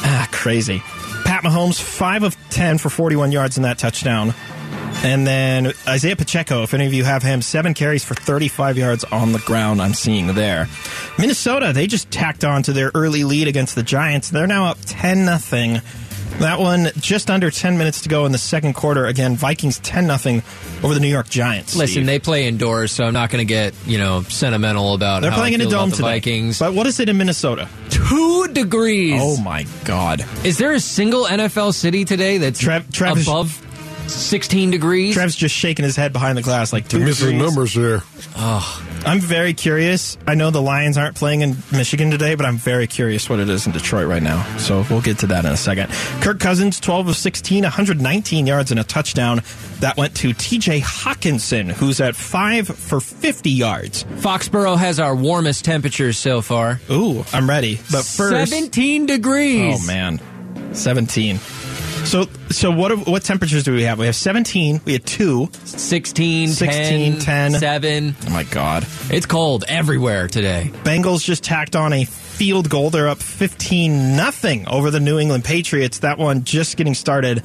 Ah, 0.00 0.28
crazy. 0.30 0.82
Pat 1.24 1.42
Mahomes, 1.44 1.80
5 1.80 2.22
of 2.22 2.36
10 2.50 2.78
for 2.78 2.88
41 2.88 3.32
yards 3.32 3.56
in 3.56 3.62
that 3.64 3.78
touchdown. 3.78 4.32
And 5.04 5.24
then 5.26 5.72
Isaiah 5.86 6.16
Pacheco, 6.16 6.62
if 6.64 6.74
any 6.74 6.84
of 6.86 6.92
you 6.92 7.04
have 7.04 7.22
him, 7.22 7.40
seven 7.40 7.72
carries 7.72 8.04
for 8.04 8.14
35 8.14 8.76
yards 8.76 9.04
on 9.04 9.32
the 9.32 9.38
ground. 9.38 9.80
I'm 9.80 9.94
seeing 9.94 10.26
there. 10.34 10.66
Minnesota, 11.18 11.72
they 11.72 11.86
just 11.86 12.10
tacked 12.10 12.44
on 12.44 12.62
to 12.64 12.72
their 12.72 12.90
early 12.94 13.22
lead 13.24 13.46
against 13.46 13.74
the 13.76 13.82
Giants. 13.84 14.30
They're 14.30 14.48
now 14.48 14.66
up 14.66 14.78
10 14.86 15.24
nothing. 15.24 15.80
That 16.40 16.58
one 16.60 16.90
just 16.98 17.30
under 17.30 17.50
10 17.50 17.78
minutes 17.78 18.02
to 18.02 18.08
go 18.08 18.26
in 18.26 18.32
the 18.32 18.38
second 18.38 18.74
quarter. 18.74 19.06
Again, 19.06 19.34
Vikings 19.36 19.78
10 19.80 20.06
nothing 20.06 20.42
over 20.84 20.94
the 20.94 21.00
New 21.00 21.08
York 21.08 21.28
Giants. 21.28 21.74
Listen, 21.74 21.94
Steve. 21.94 22.06
they 22.06 22.18
play 22.18 22.46
indoors, 22.46 22.92
so 22.92 23.04
I'm 23.04 23.12
not 23.12 23.30
going 23.30 23.40
to 23.44 23.48
get 23.48 23.74
you 23.86 23.98
know 23.98 24.22
sentimental 24.22 24.94
about. 24.94 25.22
they're 25.22 25.30
how 25.32 25.38
playing 25.38 25.54
in 25.54 25.60
a 25.62 25.66
dome 25.70 25.90
the 25.90 25.96
today. 25.96 26.08
Vikings. 26.08 26.58
But 26.60 26.74
what 26.74 26.86
is 26.86 27.00
it 27.00 27.08
in 27.08 27.16
Minnesota? 27.16 27.68
Two 27.90 28.46
degrees. 28.52 29.20
Oh 29.20 29.36
my 29.38 29.64
God! 29.84 30.24
Is 30.44 30.58
there 30.58 30.72
a 30.72 30.80
single 30.80 31.24
NFL 31.24 31.74
city 31.74 32.04
today 32.04 32.38
that's 32.38 32.60
Trev- 32.60 32.92
Trev 32.92 33.16
is- 33.18 33.26
above 33.26 33.64
16 34.08 34.70
degrees? 34.70 35.14
Trev's 35.14 35.36
just 35.36 35.54
shaking 35.54 35.84
his 35.84 35.94
head 35.96 36.12
behind 36.12 36.36
the 36.38 36.42
glass 36.42 36.72
like 36.72 36.88
two 36.88 36.98
You're 36.98 37.06
missing 37.06 37.26
degrees. 37.38 37.42
numbers 37.54 37.74
there. 37.74 38.02
Oh. 38.36 38.84
I'm 39.06 39.20
very 39.20 39.54
curious. 39.54 40.18
I 40.26 40.34
know 40.34 40.50
the 40.50 40.60
Lions 40.62 40.98
aren't 40.98 41.14
playing 41.16 41.42
in 41.42 41.56
Michigan 41.72 42.10
today, 42.10 42.34
but 42.34 42.44
I'm 42.46 42.56
very 42.56 42.86
curious 42.86 43.28
what 43.30 43.38
it 43.38 43.48
is 43.48 43.66
in 43.66 43.72
Detroit 43.72 44.06
right 44.08 44.22
now. 44.22 44.42
So 44.58 44.84
we'll 44.90 45.00
get 45.02 45.18
to 45.20 45.26
that 45.28 45.44
in 45.44 45.52
a 45.52 45.56
second. 45.56 45.90
Kirk 46.20 46.40
Cousins, 46.40 46.80
12 46.80 47.08
of 47.08 47.16
16, 47.16 47.62
119 47.62 48.46
yards 48.46 48.70
and 48.70 48.80
a 48.80 48.84
touchdown. 48.84 49.42
That 49.80 49.96
went 49.96 50.16
to 50.16 50.30
TJ 50.30 50.80
Hockenson, 50.82 51.70
who's 51.70 52.00
at 52.00 52.16
5 52.16 52.66
for 52.66 53.00
50 53.00 53.50
yards. 53.50 54.02
Foxborough 54.04 54.76
has 54.76 54.98
our 54.98 55.14
warmest 55.14 55.64
temperatures 55.64 56.18
so 56.18 56.40
far. 56.40 56.80
Ooh, 56.90 57.24
I'm 57.32 57.48
ready. 57.48 57.76
But 57.92 58.04
first. 58.04 58.50
17 58.52 59.06
degrees. 59.06 59.80
Oh, 59.82 59.86
man. 59.86 60.20
17. 60.74 61.38
So, 62.08 62.24
so 62.48 62.70
what 62.70 63.06
what 63.06 63.22
temperatures 63.22 63.64
do 63.64 63.74
we 63.74 63.82
have? 63.82 63.98
We 63.98 64.06
have 64.06 64.16
17. 64.16 64.80
We 64.86 64.94
had 64.94 65.04
2. 65.04 65.50
16, 65.52 66.48
16, 66.48 67.12
10, 67.18 67.20
10. 67.20 67.60
7. 67.60 68.16
Oh, 68.26 68.30
my 68.30 68.44
God. 68.44 68.86
It's 69.10 69.26
cold 69.26 69.64
everywhere 69.68 70.26
today. 70.26 70.70
Bengals 70.84 71.22
just 71.22 71.44
tacked 71.44 71.76
on 71.76 71.92
a 71.92 72.06
field 72.06 72.70
goal. 72.70 72.88
They're 72.88 73.08
up 73.08 73.18
15 73.18 74.16
nothing 74.16 74.66
over 74.68 74.90
the 74.90 75.00
New 75.00 75.18
England 75.18 75.44
Patriots. 75.44 75.98
That 75.98 76.16
one 76.16 76.44
just 76.44 76.78
getting 76.78 76.94
started 76.94 77.44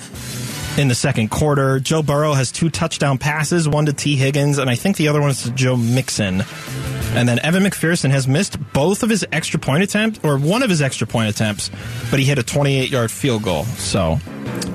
in 0.78 0.88
the 0.88 0.96
second 0.96 1.30
quarter. 1.30 1.80
Joe 1.80 2.02
Burrow 2.02 2.34
has 2.34 2.52
two 2.52 2.70
touchdown 2.70 3.18
passes, 3.18 3.68
one 3.70 3.86
to 3.86 3.94
Tee 3.94 4.16
Higgins, 4.16 4.58
and 4.58 4.70
I 4.70 4.76
think 4.76 4.98
the 4.98 5.08
other 5.08 5.22
one 5.22 5.30
is 5.30 5.44
to 5.44 5.52
Joe 5.52 5.76
Mixon. 5.76 6.44
And 7.14 7.30
then 7.30 7.40
Evan 7.40 7.64
McPherson 7.64 8.10
has 8.10 8.28
missed 8.28 8.58
both 8.74 9.04
of 9.04 9.10
his 9.10 9.26
extra 9.32 9.60
point 9.60 9.84
attempts, 9.84 10.20
or 10.24 10.38
one 10.38 10.64
of 10.64 10.70
his 10.70 10.82
extra 10.82 11.06
point 11.06 11.30
attempts, 11.30 11.70
but 12.10 12.20
he 12.20 12.26
hit 12.26 12.40
a 12.40 12.44
28 12.44 12.90
yard 12.90 13.12
field 13.12 13.44
goal. 13.44 13.66
So, 13.66 14.20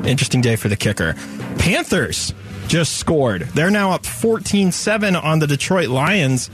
interesting 0.05 0.41
day 0.41 0.57
for 0.57 0.69
the 0.69 0.77
kicker. 0.77 1.15
Panthers 1.59 2.33
just 2.69 2.97
scored. 2.97 3.43
They're 3.43 3.71
now 3.71 3.93
up 3.93 4.07
14 4.07 4.71
7 4.71 5.17
on 5.17 5.39
the 5.41 5.47
Detroit 5.47 5.89
Lions. 5.89 6.51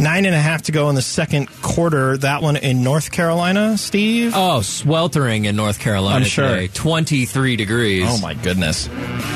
Nine 0.00 0.24
and 0.24 0.34
a 0.34 0.40
half 0.40 0.62
to 0.62 0.72
go 0.72 0.88
in 0.88 0.94
the 0.94 1.02
second 1.02 1.48
quarter. 1.60 2.16
That 2.16 2.40
one 2.42 2.56
in 2.56 2.82
North 2.82 3.10
Carolina, 3.12 3.76
Steve? 3.76 4.32
Oh, 4.34 4.62
sweltering 4.62 5.44
in 5.44 5.56
North 5.56 5.78
Carolina 5.78 6.20
I'm 6.20 6.24
sure. 6.24 6.48
today. 6.48 6.68
23 6.68 7.56
degrees. 7.56 8.06
Oh, 8.08 8.18
my 8.18 8.32
goodness. 8.34 8.88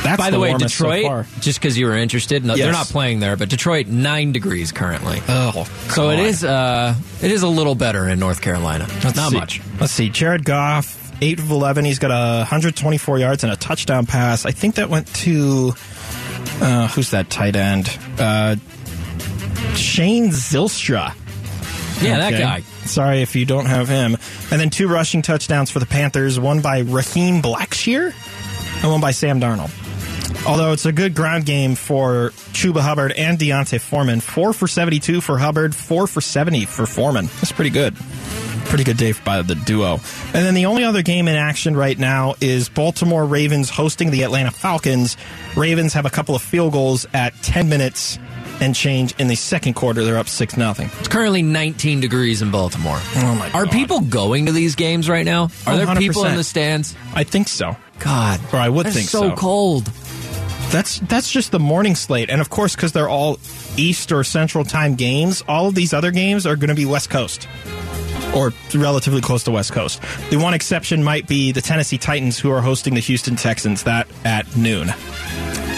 That's 0.03 0.17
By 0.17 0.31
the, 0.31 0.41
way, 0.41 0.49
warmest 0.51 0.75
so 0.77 0.85
Detroit, 0.87 1.07
far. 1.07 1.27
just 1.41 1.61
because 1.61 1.77
you 1.77 1.87
were 1.87 1.97
interested, 1.97 2.45
no, 2.45 2.57
they're 2.57 2.73
not 2.73 2.87
playing 2.87 3.21
there, 3.21 3.37
but 3.37 3.51
Detroit, 3.51 3.89
9 3.89 4.33
degrees 4.33 4.73
currently. 4.73 5.21
Oh, 5.29 5.65
So 5.91 6.09
it 6.11 6.19
is 6.21 6.43
uh, 6.45 6.95
it 7.23 7.31
is 7.31 7.43
a 7.43 7.49
little 7.49 7.75
better 7.75 8.09
in 8.09 8.19
North 8.19 8.41
Carolina. 8.41 8.87
Let's 9.05 9.17
Not 9.17 9.33
see. 9.33 9.39
much. 9.39 9.61
Let's 9.81 9.93
see. 9.93 10.09
Jared 10.09 10.45
Goff, 10.47 11.13
8 11.23 11.39
of 11.41 11.51
11. 11.51 11.85
He's 11.85 11.99
got 11.99 12.11
a 12.11 12.39
124 12.39 13.19
yards 13.19 13.45
and 13.45 13.53
a 13.53 13.57
touchdown 13.57 14.07
pass. 14.07 14.47
I 14.47 14.51
think 14.53 14.77
that 14.77 14.89
went 14.89 15.07
to. 15.17 15.75
Uh, 16.61 16.87
who's 16.89 17.11
that 17.11 17.29
tight 17.31 17.57
end? 17.57 17.99
Uh, 18.19 18.57
Shane 19.77 20.31
Zylstra. 20.31 21.15
Yeah, 22.03 22.19
that 22.19 22.33
guy. 22.33 22.61
Sorry 22.87 23.23
if 23.23 23.35
you 23.37 23.47
don't 23.47 23.67
have 23.67 23.89
him. 23.89 24.17
And 24.51 24.61
then 24.61 24.71
two 24.71 24.89
rushing 24.89 25.23
touchdowns 25.23 25.71
for 25.71 25.79
the 25.79 25.87
Panthers, 25.87 26.39
one 26.39 26.61
by 26.61 26.81
Raheem 26.81 27.41
Blackshear 27.41 28.13
and 28.83 28.91
one 28.91 29.01
by 29.01 29.13
Sam 29.13 29.41
Darnold. 29.41 29.73
Although 30.47 30.73
it's 30.73 30.85
a 30.85 30.93
good 30.93 31.15
ground 31.15 31.47
game 31.47 31.75
for 31.75 32.31
Chuba 32.53 32.81
Hubbard 32.81 33.13
and 33.13 33.39
D'Onta 33.39 33.81
Foreman. 33.81 34.21
Four 34.21 34.53
for 34.53 34.69
72 34.69 35.23
for 35.23 35.39
Hubbard, 35.39 35.75
four 35.75 36.07
for 36.07 36.21
70 36.21 36.67
for 36.67 36.85
Foreman. 36.85 37.27
That's 37.37 37.53
pretty 37.53 37.71
good. 37.71 37.97
Pretty 38.67 38.85
good 38.85 38.97
day 38.97 39.15
by 39.25 39.41
the 39.43 39.55
duo. 39.55 39.95
And 39.95 40.45
then 40.45 40.55
the 40.55 40.67
only 40.67 40.85
other 40.85 41.03
game 41.03 41.29
in 41.29 41.37
action 41.37 41.77
right 41.77 41.99
now 41.99 42.35
is 42.41 42.69
Baltimore 42.69 43.25
Ravens 43.25 43.71
hosting 43.71 44.11
the 44.11 44.23
Atlanta 44.23 44.51
Falcons. 44.51 45.17
Ravens 45.57 45.95
have 45.95 46.05
a 46.05 46.11
couple 46.11 46.35
of 46.35 46.43
field 46.43 46.73
goals 46.73 47.07
at 47.15 47.35
10 47.43 47.69
minutes 47.69 48.19
and 48.65 48.75
change 48.75 49.15
in 49.19 49.27
the 49.29 49.35
second 49.35 49.75
quarter. 49.75 50.03
They're 50.05 50.19
up 50.19 50.29
6 50.29 50.57
nothing. 50.57 50.91
It's 50.99 51.09
currently 51.09 51.43
19 51.43 52.01
degrees 52.01 52.41
in 52.43 52.51
Baltimore. 52.51 52.99
Oh 53.17 53.35
my 53.39 53.51
Are 53.53 53.67
people 53.67 54.01
going 54.01 54.47
to 54.47 54.53
these 54.53 54.75
games 54.75 55.09
right 55.09 55.25
now? 55.27 55.51
Are 55.67 55.77
there 55.77 55.95
people 55.97 56.23
100%. 56.25 56.31
in 56.31 56.37
the 56.37 56.45
stands? 56.45 56.95
I 57.15 57.25
think 57.25 57.49
so. 57.49 57.77
God, 57.99 58.41
Or 58.53 58.59
I 58.59 58.69
would 58.69 58.87
think 58.89 59.09
so 59.09 59.29
so. 59.31 59.37
cold. 59.37 59.87
That's 60.71 60.99
that's 61.01 61.31
just 61.31 61.53
the 61.53 61.61
morning 61.61 61.95
slate, 61.95 62.31
and 62.31 62.41
of 62.41 62.49
course, 62.51 62.75
because 62.75 62.91
they're 62.93 63.09
all 63.09 63.39
East 63.77 64.11
or 64.11 64.25
Central 64.25 64.65
Time 64.65 64.95
games, 64.97 65.43
all 65.47 65.69
of 65.69 65.75
these 65.77 65.93
other 65.93 66.11
games 66.11 66.47
are 66.47 66.57
going 66.57 66.71
to 66.71 66.75
be 66.75 66.87
West 66.87 67.11
Coast 67.11 67.47
or 68.35 68.53
relatively 68.75 69.21
close 69.21 69.45
to 69.45 69.53
West 69.53 69.73
Coast. 69.73 70.01
The 70.31 70.37
one 70.39 70.55
exception 70.55 71.05
might 71.05 71.29
be 71.29 71.53
the 71.53 71.61
Tennessee 71.61 71.99
Titans, 71.99 72.39
who 72.39 72.51
are 72.51 72.63
hosting 72.63 72.95
the 72.95 73.01
Houston 73.01 73.37
Texans. 73.37 73.85
That 73.85 74.09
at 74.25 74.57
noon. 74.57 74.89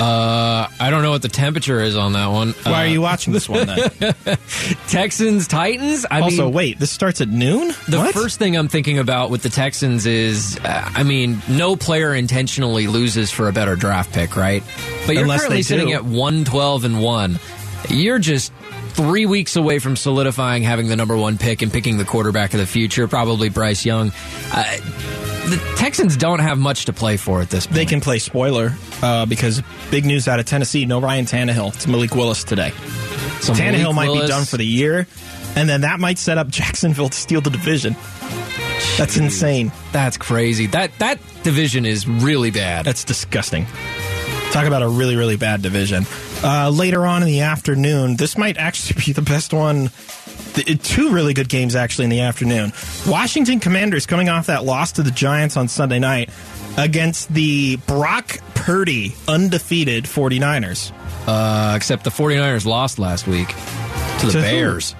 Uh, 0.01 0.68
I 0.78 0.90
don't 0.90 1.03
know 1.03 1.11
what 1.11 1.22
the 1.22 1.28
temperature 1.28 1.80
is 1.80 1.97
on 1.97 2.12
that 2.12 2.26
one. 2.26 2.53
Why 2.64 2.72
Uh, 2.72 2.74
are 2.74 2.86
you 2.86 3.01
watching 3.01 3.32
this 3.32 3.49
one 3.49 3.66
then? 3.66 4.14
Texans 4.88 5.49
Titans? 5.49 6.05
I 6.11 6.20
also, 6.20 6.44
mean, 6.47 6.53
wait, 6.55 6.78
this 6.78 6.90
starts 6.90 7.20
at 7.22 7.28
noon. 7.28 7.72
The 7.88 7.99
What? 7.99 8.12
first 8.14 8.38
thing 8.38 8.57
I'm 8.57 8.68
thinking 8.68 8.99
about 8.99 9.30
with 9.30 9.42
the 9.42 9.49
Texans 9.49 10.05
is, 10.07 10.59
uh, 10.64 10.90
I 10.94 11.03
mean, 11.03 11.40
no 11.49 11.76
player 11.76 12.14
intentionally 12.14 12.86
loses 12.88 13.30
for 13.30 13.49
a 13.49 13.53
better 13.53 13.74
draft 13.74 14.12
pick, 14.12 14.36
right? 14.36 14.62
But 15.07 15.14
you're 15.14 15.22
Unless 15.22 15.40
currently 15.42 15.62
sitting 15.62 15.92
at 15.92 16.05
112 16.05 16.84
and 16.84 17.01
1. 17.03 17.38
You're 17.88 18.18
just 18.18 18.53
three 18.90 19.26
weeks 19.26 19.57
away 19.57 19.78
from 19.78 19.97
solidifying 19.97 20.62
having 20.62 20.88
the 20.88 20.97
number 20.97 21.16
one 21.16 21.38
pick 21.38 21.62
and 21.62 21.72
picking 21.72 21.99
the 21.99 22.05
quarterback 22.05 22.53
of 22.55 22.61
the 22.61 22.66
future, 22.66 23.07
probably 23.09 23.49
Bryce 23.49 23.84
Young. 23.84 24.12
Uh, 24.53 24.76
the 25.51 25.74
Texans 25.76 26.16
don't 26.16 26.40
have 26.40 26.59
much 26.59 26.86
to 26.86 26.92
play 26.92 27.16
for 27.16 27.40
at 27.40 27.51
this 27.51 27.66
point. 27.66 27.74
They 27.76 27.86
can 27.86 28.01
play 28.01 28.18
spoiler 28.18 28.72
uh, 29.03 29.26
because 29.26 29.62
big 29.90 30.05
news 30.05 30.28
out 30.28 30.38
of 30.40 30.47
Tennessee: 30.47 30.86
no 30.86 31.01
Ryan 31.01 31.24
Tannehill. 31.26 31.74
It's 31.74 31.86
Malik 31.86 32.14
Willis 32.14 32.44
today. 32.44 32.70
So 33.40 33.53
Tannehill 33.53 33.94
Malik 33.94 33.94
might 33.94 34.09
Willis- 34.09 34.22
be 34.22 34.28
done 34.28 34.44
for 34.44 34.57
the 34.57 34.66
year, 34.66 35.07
and 35.55 35.68
then 35.68 35.82
that 35.82 36.01
might 36.01 36.18
set 36.18 36.38
up 36.38 36.49
Jacksonville 36.61 37.09
to 37.09 37.16
steal 37.16 37.40
the 37.40 37.51
division. 37.51 37.94
That's 38.99 39.16
insane. 39.16 39.72
That's 39.92 40.16
crazy. 40.16 40.66
That 40.66 40.90
that 40.99 41.20
division 41.42 41.86
is 41.86 42.09
really 42.09 42.51
bad. 42.51 42.84
That's 42.84 43.05
disgusting. 43.05 43.66
Talk 44.53 44.66
about 44.66 44.82
a 44.82 44.88
really, 44.88 45.16
really 45.16 45.36
bad 45.36 45.61
division. 45.61 46.05
Uh, 46.49 46.70
later 46.70 47.05
on 47.05 47.22
in 47.22 47.26
the 47.28 47.40
afternoon, 47.40 48.14
this 48.16 48.38
might 48.38 48.57
actually 48.57 49.03
be 49.05 49.12
the 49.12 49.20
best 49.22 49.53
one. 49.53 49.90
Two 50.82 51.11
really 51.11 51.34
good 51.34 51.49
games 51.49 51.74
actually 51.74 52.05
in 52.05 52.11
the 52.11 52.20
afternoon. 52.20 52.72
Washington 53.07 53.59
Commanders 53.59 54.07
coming 54.07 54.28
off 54.28 54.47
that 54.47 54.64
loss 54.64 54.92
to 54.92 55.03
the 55.03 55.11
Giants 55.11 55.57
on 55.57 55.66
Sunday 55.66 55.99
night 55.99 56.30
against 56.78 57.32
the 57.34 57.76
Brock 57.88 58.38
Purdy 58.55 59.14
undefeated 59.26 60.05
49ers. 60.05 60.92
Uh, 61.26 61.74
except 61.76 62.05
the 62.05 62.11
49ers 62.11 62.64
lost 62.64 62.99
last 63.01 63.26
week 63.26 63.49
to 63.49 64.26
the 64.26 64.32
To 64.32 64.38
who? 64.38 64.42
Bears. 64.42 64.92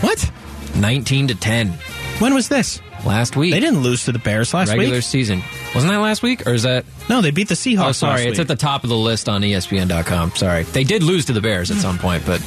What? 0.00 0.30
19 0.76 1.28
to 1.28 1.34
10 1.34 1.68
When 2.18 2.34
was 2.34 2.48
this? 2.48 2.80
Last 3.04 3.36
week. 3.36 3.52
They 3.52 3.60
didn't 3.60 3.80
lose 3.82 4.04
to 4.06 4.12
the 4.12 4.18
Bears 4.18 4.52
last 4.54 4.68
regular 4.70 4.96
week. 4.96 5.02
season. 5.04 5.42
Wasn't 5.74 5.92
that 5.92 5.98
last 5.98 6.22
week 6.22 6.46
or 6.46 6.54
is 6.54 6.62
that 6.64 6.84
No, 7.08 7.20
they 7.20 7.30
beat 7.30 7.48
the 7.48 7.54
Seahawks. 7.54 7.88
Oh, 7.88 7.92
sorry. 7.92 8.24
It's 8.24 8.38
at 8.38 8.48
the 8.48 8.56
top 8.56 8.84
of 8.84 8.90
the 8.90 8.96
list 8.96 9.28
on 9.28 9.42
ESPN.com. 9.42 10.32
Sorry. 10.36 10.62
They 10.64 10.84
did 10.84 11.02
lose 11.02 11.26
to 11.26 11.32
the 11.32 11.40
Bears 11.40 11.70
at 11.70 11.76
some 11.78 11.98
point, 11.98 12.24
but 12.26 12.40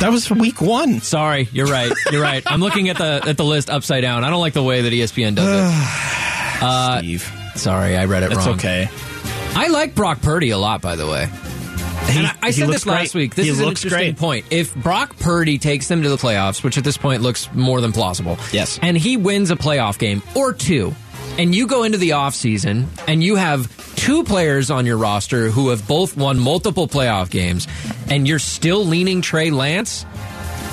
that 0.00 0.10
was 0.10 0.30
week 0.30 0.60
one. 0.60 1.00
sorry. 1.00 1.48
You're 1.52 1.66
right. 1.66 1.92
You're 2.10 2.22
right. 2.22 2.42
I'm 2.46 2.60
looking 2.60 2.88
at 2.88 2.98
the 2.98 3.22
at 3.26 3.36
the 3.36 3.44
list 3.44 3.70
upside 3.70 4.02
down. 4.02 4.24
I 4.24 4.30
don't 4.30 4.40
like 4.40 4.54
the 4.54 4.62
way 4.62 4.82
that 4.82 4.92
ESPN 4.92 5.34
does 5.34 5.48
it. 5.48 6.16
Uh, 6.62 6.98
Steve. 6.98 7.32
sorry, 7.54 7.96
I 7.96 8.04
read 8.04 8.22
it 8.22 8.32
It's 8.32 8.36
wrong. 8.44 8.56
okay. 8.56 8.90
I 9.54 9.68
like 9.68 9.94
Brock 9.94 10.20
Purdy 10.20 10.50
a 10.50 10.58
lot, 10.58 10.82
by 10.82 10.94
the 10.94 11.06
way. 11.06 11.26
And 12.08 12.26
I, 12.26 12.34
I 12.42 12.50
said 12.50 12.68
this 12.68 12.86
last 12.86 13.12
great. 13.12 13.22
week. 13.22 13.34
This 13.36 13.44
He 13.46 13.50
is 13.52 13.60
an 13.60 13.68
interesting 13.68 13.90
great. 13.90 14.16
point. 14.16 14.46
If 14.50 14.74
Brock 14.74 15.16
Purdy 15.18 15.58
takes 15.58 15.86
them 15.88 16.02
to 16.02 16.08
the 16.08 16.16
playoffs, 16.16 16.62
which 16.64 16.76
at 16.76 16.82
this 16.84 16.96
point 16.96 17.22
looks 17.22 17.48
more 17.54 17.80
than 17.80 17.92
plausible, 17.92 18.36
Yes. 18.52 18.78
and 18.82 18.96
he 18.96 19.16
wins 19.16 19.50
a 19.50 19.56
playoff 19.56 19.98
game 19.98 20.22
or 20.34 20.52
two, 20.52 20.94
and 21.38 21.54
you 21.54 21.66
go 21.68 21.84
into 21.84 21.98
the 21.98 22.10
offseason 22.10 22.86
and 23.06 23.22
you 23.22 23.36
have 23.36 23.68
two 23.94 24.24
players 24.24 24.70
on 24.70 24.86
your 24.86 24.96
roster 24.96 25.50
who 25.50 25.68
have 25.68 25.86
both 25.86 26.16
won 26.16 26.38
multiple 26.38 26.88
playoff 26.88 27.30
games, 27.30 27.68
and 28.08 28.26
you're 28.26 28.38
still 28.40 28.84
leaning 28.84 29.22
Trey 29.22 29.50
Lance, 29.50 30.04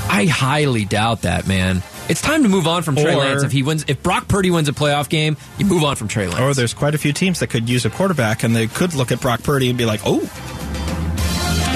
I 0.10 0.26
highly 0.26 0.86
doubt 0.86 1.22
that, 1.24 1.48
man. 1.48 1.84
It's 2.10 2.22
time 2.22 2.44
to 2.44 2.50
move 2.50 2.68
on 2.68 2.84
from 2.84 2.96
Trey 2.96 3.14
Or- 3.14 3.18
Lance. 3.18 3.44
If 3.44 3.52
he 3.52 3.62
wins, 3.64 3.84
if 3.90 4.02
Brock 4.02 4.28
Purdy 4.30 4.50
wins 4.50 4.70
a 4.70 4.74
playoff 4.74 5.10
game, 5.10 5.36
you 5.60 5.66
move 5.66 5.84
on 5.84 5.98
from 5.98 6.08
Trey 6.08 6.28
Lance. 6.28 6.40
Or 6.40 6.54
there's 6.54 6.74
quite 6.74 6.96
a 6.96 6.98
few 6.98 7.12
teams 7.12 7.42
that 7.42 7.48
could 7.48 7.68
use 7.70 7.86
a 7.86 7.90
quarterback, 7.90 8.44
and 8.44 8.56
they 8.56 8.68
could 8.68 8.94
look 8.96 9.12
at 9.12 9.20
Brock 9.22 9.44
Purdy 9.44 9.68
and 9.70 9.78
be 9.78 9.84
like, 9.86 10.00
"Oh, 10.06 10.22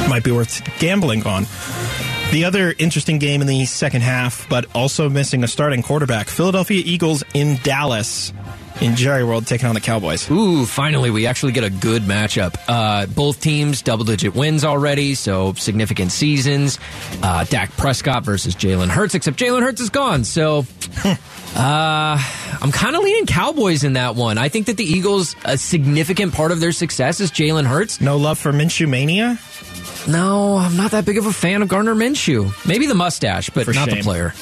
might 0.09 0.23
be 0.23 0.31
worth 0.31 0.61
gambling 0.79 1.25
on." 1.25 1.45
The 2.31 2.45
other 2.45 2.73
interesting 2.77 3.19
game 3.19 3.41
in 3.41 3.47
the 3.47 3.65
second 3.65 4.01
half, 4.01 4.47
but 4.47 4.65
also 4.73 5.09
missing 5.09 5.43
a 5.43 5.47
starting 5.47 5.83
quarterback, 5.83 6.29
Philadelphia 6.29 6.81
Eagles 6.85 7.23
in 7.33 7.59
Dallas 7.63 8.31
in 8.81 8.95
Jerry 8.95 9.23
World 9.23 9.47
taking 9.47 9.67
on 9.67 9.75
the 9.75 9.81
Cowboys. 9.81 10.29
Ooh, 10.29 10.65
finally, 10.65 11.09
we 11.11 11.27
actually 11.27 11.51
get 11.51 11.63
a 11.63 11.69
good 11.69 12.01
matchup. 12.01 12.55
Uh, 12.67 13.05
both 13.05 13.39
teams 13.39 13.81
double 13.81 14.03
digit 14.03 14.35
wins 14.35 14.65
already, 14.65 15.15
so 15.15 15.53
significant 15.53 16.11
seasons. 16.11 16.79
Uh, 17.21 17.43
Dak 17.45 17.71
Prescott 17.77 18.23
versus 18.25 18.55
Jalen 18.55 18.89
Hurts, 18.89 19.15
except 19.15 19.37
Jalen 19.37 19.61
Hurts 19.61 19.81
is 19.81 19.89
gone, 19.89 20.23
so. 20.23 20.65
Uh, 21.53 22.17
I'm 22.61 22.71
kind 22.71 22.95
of 22.95 23.03
leaning 23.03 23.25
Cowboys 23.25 23.83
in 23.83 23.93
that 23.93 24.15
one. 24.15 24.37
I 24.37 24.47
think 24.47 24.67
that 24.67 24.77
the 24.77 24.85
Eagles, 24.85 25.35
a 25.43 25.57
significant 25.57 26.33
part 26.33 26.53
of 26.53 26.61
their 26.61 26.71
success 26.71 27.19
is 27.19 27.29
Jalen 27.29 27.65
Hurts. 27.65 27.99
No 27.99 28.15
love 28.15 28.39
for 28.39 28.53
Minshew 28.53 28.87
mania. 28.87 29.37
No, 30.07 30.55
I'm 30.55 30.77
not 30.77 30.91
that 30.91 31.05
big 31.05 31.17
of 31.17 31.25
a 31.25 31.33
fan 31.33 31.61
of 31.61 31.67
Gardner 31.67 31.93
Minshew. 31.93 32.53
Maybe 32.65 32.85
the 32.85 32.95
mustache, 32.95 33.49
but 33.49 33.65
For 33.65 33.73
not 33.73 33.89
the 33.89 34.01
player. 34.01 34.33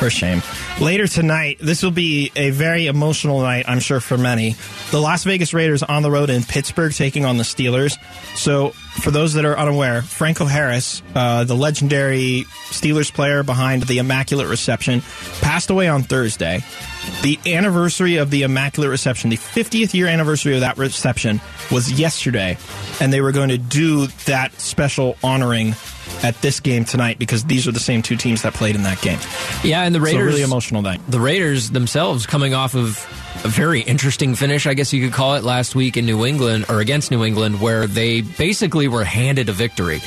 For 0.00 0.08
shame. 0.08 0.42
Later 0.80 1.06
tonight, 1.06 1.58
this 1.60 1.82
will 1.82 1.90
be 1.90 2.32
a 2.34 2.48
very 2.48 2.86
emotional 2.86 3.42
night, 3.42 3.66
I'm 3.68 3.80
sure, 3.80 4.00
for 4.00 4.16
many. 4.16 4.56
The 4.92 4.98
Las 4.98 5.24
Vegas 5.24 5.52
Raiders 5.52 5.82
on 5.82 6.02
the 6.02 6.10
road 6.10 6.30
in 6.30 6.42
Pittsburgh 6.42 6.94
taking 6.94 7.26
on 7.26 7.36
the 7.36 7.42
Steelers. 7.42 7.98
So, 8.34 8.70
for 8.70 9.10
those 9.10 9.34
that 9.34 9.44
are 9.44 9.58
unaware, 9.58 10.00
Franco 10.00 10.46
Harris, 10.46 11.02
uh, 11.14 11.44
the 11.44 11.54
legendary 11.54 12.46
Steelers 12.70 13.12
player 13.12 13.42
behind 13.42 13.82
the 13.82 13.98
Immaculate 13.98 14.48
Reception, 14.48 15.02
passed 15.42 15.68
away 15.68 15.86
on 15.86 16.02
Thursday. 16.02 16.64
The 17.22 17.38
anniversary 17.46 18.16
of 18.16 18.30
the 18.30 18.42
Immaculate 18.42 18.90
Reception, 18.90 19.30
the 19.30 19.36
50th 19.36 19.94
year 19.94 20.06
anniversary 20.06 20.54
of 20.54 20.60
that 20.60 20.78
reception, 20.78 21.40
was 21.70 21.90
yesterday. 21.92 22.56
And 23.00 23.12
they 23.12 23.20
were 23.20 23.32
going 23.32 23.50
to 23.50 23.58
do 23.58 24.06
that 24.26 24.52
special 24.60 25.16
honoring 25.22 25.74
at 26.22 26.40
this 26.42 26.60
game 26.60 26.84
tonight 26.84 27.18
because 27.18 27.44
these 27.44 27.66
are 27.68 27.72
the 27.72 27.80
same 27.80 28.02
two 28.02 28.16
teams 28.16 28.42
that 28.42 28.52
played 28.54 28.74
in 28.74 28.82
that 28.82 29.00
game. 29.00 29.18
Yeah, 29.62 29.82
and 29.82 29.94
the 29.94 29.98
So 30.00 30.04
Raiders. 30.04 30.26
really 30.26 30.42
emotional 30.42 30.82
night. 30.82 31.00
the 31.08 31.20
Raiders 31.20 31.70
themselves 31.70 32.26
coming 32.26 32.52
off 32.54 32.74
of 32.74 32.98
a 33.44 33.48
very 33.48 33.80
interesting 33.80 34.34
finish, 34.34 34.66
I 34.66 34.74
guess 34.74 34.92
you 34.92 35.04
could 35.04 35.14
call 35.14 35.34
it, 35.36 35.44
last 35.44 35.74
week 35.74 35.96
in 35.96 36.06
New 36.06 36.26
England 36.26 36.66
or 36.68 36.80
against 36.80 37.10
New 37.10 37.24
England, 37.24 37.60
where 37.60 37.86
they 37.86 38.20
basically 38.20 38.88
were 38.88 39.04
handed 39.04 39.48
a 39.48 39.52
victory. 39.52 40.00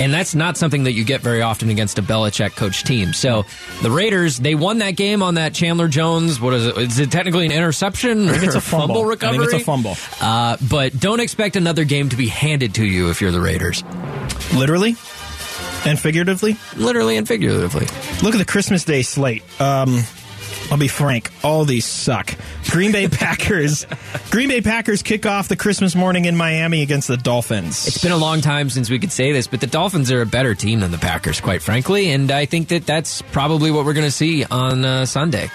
And 0.00 0.12
that's 0.12 0.34
not 0.34 0.56
something 0.56 0.84
that 0.84 0.92
you 0.92 1.04
get 1.04 1.20
very 1.20 1.42
often 1.42 1.70
against 1.70 1.98
a 1.98 2.02
Belichick 2.02 2.56
coach 2.56 2.82
team. 2.82 3.12
So 3.12 3.44
the 3.82 3.90
Raiders, 3.90 4.38
they 4.38 4.54
won 4.54 4.78
that 4.78 4.96
game 4.96 5.22
on 5.22 5.34
that 5.34 5.54
Chandler 5.54 5.86
Jones. 5.86 6.40
What 6.40 6.54
is 6.54 6.66
it? 6.66 6.78
Is 6.78 6.98
it 6.98 7.12
technically 7.12 7.46
an 7.46 7.52
interception? 7.52 8.28
Think 8.28 8.42
it's 8.42 8.54
a 8.54 8.60
fumble. 8.60 9.02
I 9.02 9.08
recovery? 9.08 9.44
it's 9.44 9.54
a 9.54 9.58
fumble. 9.60 9.96
Uh, 10.20 10.56
but 10.68 10.98
don't 10.98 11.20
expect 11.20 11.56
another 11.56 11.84
game 11.84 12.08
to 12.08 12.16
be 12.16 12.26
handed 12.26 12.74
to 12.76 12.84
you 12.84 13.10
if 13.10 13.20
you're 13.20 13.30
the 13.30 13.40
Raiders. 13.40 13.84
Literally 14.54 14.96
and 15.84 15.98
figuratively. 15.98 16.56
Literally 16.76 17.16
and 17.16 17.26
figuratively. 17.26 17.86
Look 18.22 18.34
at 18.34 18.38
the 18.38 18.44
Christmas 18.44 18.84
Day 18.84 19.02
slate. 19.02 19.42
Um, 19.60 20.02
I'll 20.72 20.78
be 20.78 20.88
frank, 20.88 21.30
all 21.44 21.66
these 21.66 21.84
suck. 21.84 22.34
Green 22.70 22.92
Bay 22.92 23.06
Packers. 23.10 23.86
Green 24.30 24.48
Bay 24.48 24.62
Packers 24.62 25.02
kick 25.02 25.26
off 25.26 25.48
the 25.48 25.54
Christmas 25.54 25.94
morning 25.94 26.24
in 26.24 26.34
Miami 26.34 26.80
against 26.80 27.08
the 27.08 27.18
Dolphins. 27.18 27.86
It's 27.86 28.02
been 28.02 28.10
a 28.10 28.16
long 28.16 28.40
time 28.40 28.70
since 28.70 28.88
we 28.88 28.98
could 28.98 29.12
say 29.12 29.32
this, 29.32 29.46
but 29.46 29.60
the 29.60 29.66
Dolphins 29.66 30.10
are 30.10 30.22
a 30.22 30.26
better 30.26 30.54
team 30.54 30.80
than 30.80 30.90
the 30.90 30.96
Packers, 30.96 31.42
quite 31.42 31.60
frankly, 31.60 32.10
and 32.12 32.30
I 32.30 32.46
think 32.46 32.68
that 32.68 32.86
that's 32.86 33.20
probably 33.20 33.70
what 33.70 33.84
we're 33.84 33.92
going 33.92 34.06
to 34.06 34.10
see 34.10 34.46
on 34.46 34.82
uh, 34.86 35.04
Sunday. 35.04 35.50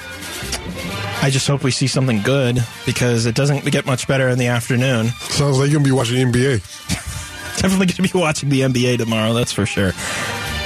I 1.23 1.31
just 1.31 1.47
hope 1.47 1.63
we 1.63 1.71
see 1.71 1.87
something 1.87 2.21
good 2.21 2.63
because 2.85 3.25
it 3.25 3.33
doesn't 3.33 3.65
get 3.71 3.87
much 3.87 4.07
better 4.07 4.29
in 4.29 4.37
the 4.37 4.47
afternoon. 4.47 5.07
Sounds 5.07 5.57
like 5.57 5.71
you're 5.71 5.79
gonna 5.79 5.89
be 5.89 5.91
watching 5.91 6.31
NBA. 6.31 6.59
Definitely 7.59 7.87
going 7.87 8.07
to 8.07 8.13
be 8.13 8.19
watching 8.19 8.49
the 8.49 8.61
NBA 8.61 8.99
tomorrow, 8.99 9.33
that's 9.33 9.51
for 9.51 9.65
sure. 9.65 9.93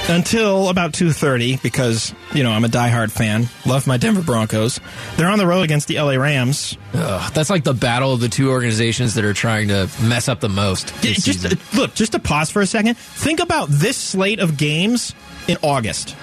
Until 0.08 0.68
about 0.68 0.92
2:30 0.92 1.62
because, 1.62 2.12
you 2.34 2.42
know, 2.42 2.50
I'm 2.50 2.64
a 2.64 2.68
diehard 2.68 3.10
fan. 3.12 3.48
Love 3.64 3.86
my 3.86 3.96
Denver 3.96 4.20
Broncos. 4.20 4.80
They're 5.16 5.28
on 5.28 5.38
the 5.38 5.46
road 5.46 5.62
against 5.62 5.88
the 5.88 5.98
LA 6.00 6.14
Rams. 6.16 6.76
Ugh, 6.92 7.32
that's 7.32 7.48
like 7.48 7.62
the 7.64 7.72
battle 7.72 8.12
of 8.12 8.20
the 8.20 8.28
two 8.28 8.50
organizations 8.50 9.14
that 9.14 9.24
are 9.24 9.32
trying 9.32 9.68
to 9.68 9.88
mess 10.02 10.28
up 10.28 10.40
the 10.40 10.48
most. 10.48 10.88
This 11.02 11.24
just 11.24 11.42
season. 11.42 11.58
look, 11.74 11.94
just 11.94 12.12
to 12.12 12.18
pause 12.18 12.50
for 12.50 12.60
a 12.60 12.66
second. 12.66 12.98
Think 12.98 13.40
about 13.40 13.68
this 13.68 13.96
slate 13.96 14.40
of 14.40 14.56
games 14.56 15.14
in 15.48 15.56
August, 15.62 16.16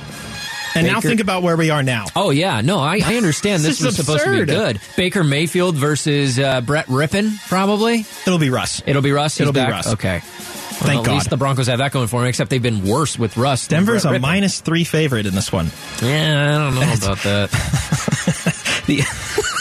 and 0.76 0.86
now 0.86 1.00
think 1.02 1.22
about 1.22 1.42
where 1.42 1.56
we 1.58 1.70
are 1.70 1.82
now. 1.82 2.06
Oh 2.16 2.30
yeah, 2.32 2.62
no, 2.62 2.80
I, 2.80 3.00
I 3.04 3.16
understand 3.16 3.64
This 3.64 3.80
this, 3.80 3.82
is 3.82 3.86
was 3.86 3.96
supposed 3.96 4.26
to 4.26 4.40
be 4.40 4.46
good. 4.46 4.82
Baker 4.98 5.24
Mayfield 5.24 5.76
versus 5.76 6.38
uh, 6.38 6.62
Brett 6.62 6.88
Rypien, 6.88 7.32
probably. 7.48 8.06
It'll 8.28 8.40
be 8.40 8.50
Russ. 8.50 8.84
It'll 8.86 9.02
be 9.02 9.14
Russ. 9.14 9.38
He's 9.38 9.42
It'll 9.42 9.54
be 9.54 9.62
back? 9.62 9.72
Russ. 9.72 9.94
Okay. 9.94 10.22
Thank 10.80 10.96
Well, 10.96 11.04
God. 11.04 11.12
At 11.12 11.14
least 11.16 11.30
the 11.30 11.38
Broncos 11.38 11.68
have 11.68 11.80
that 11.80 11.92
going 11.92 12.08
for 12.08 12.22
them. 12.22 12.30
Except 12.30 12.50
they've 12.50 12.62
been 12.62 12.86
worse 12.86 13.18
with 13.20 13.38
Russ. 13.38 13.68
Denver's 13.68 14.06
a 14.06 14.18
minus 14.20 14.62
three 14.62 14.84
favorite 14.84 15.26
in 15.26 15.36
this 15.36 15.52
one. 15.52 15.68
Yeah, 16.02 16.56
I 16.56 16.58
don't 16.58 16.76
know 16.76 16.94
about 17.06 17.18
that. 17.24 17.50
The, 18.88 19.04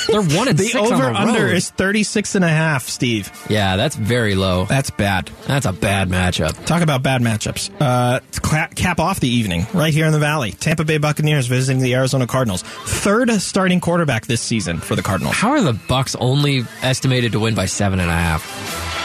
They're 0.08 0.22
one 0.22 0.48
and 0.48 0.56
the 0.56 0.64
six 0.64 0.74
on 0.76 0.86
over 0.92 1.04
the 1.12 1.14
under 1.20 1.44
road. 1.46 1.54
is 1.54 1.68
36 1.68 2.34
and 2.36 2.44
a 2.44 2.48
half, 2.48 2.88
Steve. 2.88 3.30
Yeah, 3.50 3.76
that's 3.76 3.94
very 3.94 4.34
low. 4.34 4.64
That's 4.64 4.88
bad. 4.88 5.30
That's 5.46 5.66
a 5.66 5.72
bad 5.72 6.08
matchup. 6.08 6.64
Talk 6.64 6.80
about 6.80 7.02
bad 7.02 7.20
matchups. 7.20 7.70
Uh, 7.78 8.20
cap 8.74 9.00
off 9.00 9.20
the 9.20 9.28
evening, 9.28 9.66
right 9.74 9.92
here 9.92 10.06
in 10.06 10.12
the 10.12 10.18
Valley. 10.18 10.52
Tampa 10.52 10.84
Bay 10.86 10.96
Buccaneers 10.96 11.46
visiting 11.46 11.82
the 11.82 11.94
Arizona 11.94 12.26
Cardinals. 12.26 12.62
Third 12.62 13.30
starting 13.42 13.80
quarterback 13.80 14.24
this 14.24 14.40
season 14.40 14.78
for 14.78 14.96
the 14.96 15.02
Cardinals. 15.02 15.36
How 15.36 15.50
are 15.50 15.60
the 15.60 15.74
Bucks 15.74 16.14
only 16.16 16.64
estimated 16.80 17.32
to 17.32 17.40
win 17.40 17.54
by 17.54 17.66
seven 17.66 18.00
and 18.00 18.08
a 18.08 18.14
half? 18.14 18.96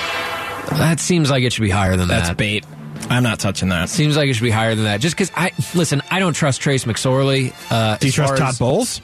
That 0.78 1.00
seems 1.00 1.30
like 1.30 1.44
it 1.44 1.54
should 1.54 1.62
be 1.62 1.70
higher 1.70 1.96
than 1.98 2.08
that. 2.08 2.16
That's 2.16 2.28
that. 2.30 2.38
bait. 2.38 2.66
I'm 3.10 3.24
not 3.24 3.40
touching 3.40 3.70
that. 3.70 3.90
Seems 3.90 4.16
like 4.16 4.30
it 4.30 4.34
should 4.34 4.44
be 4.44 4.50
higher 4.50 4.76
than 4.76 4.86
that. 4.86 5.02
Just 5.02 5.16
because 5.16 5.32
I 5.36 5.52
listen, 5.76 6.02
I 6.10 6.20
don't 6.20 6.34
trust 6.34 6.62
Trace 6.62 6.86
McSorley. 6.86 7.54
Uh, 7.70 7.98
Do 7.98 8.08
you 8.08 8.10
as 8.10 8.16
trust 8.16 8.30
far 8.30 8.38
Todd 8.38 8.50
as- 8.50 8.60
Bowles? 8.60 9.02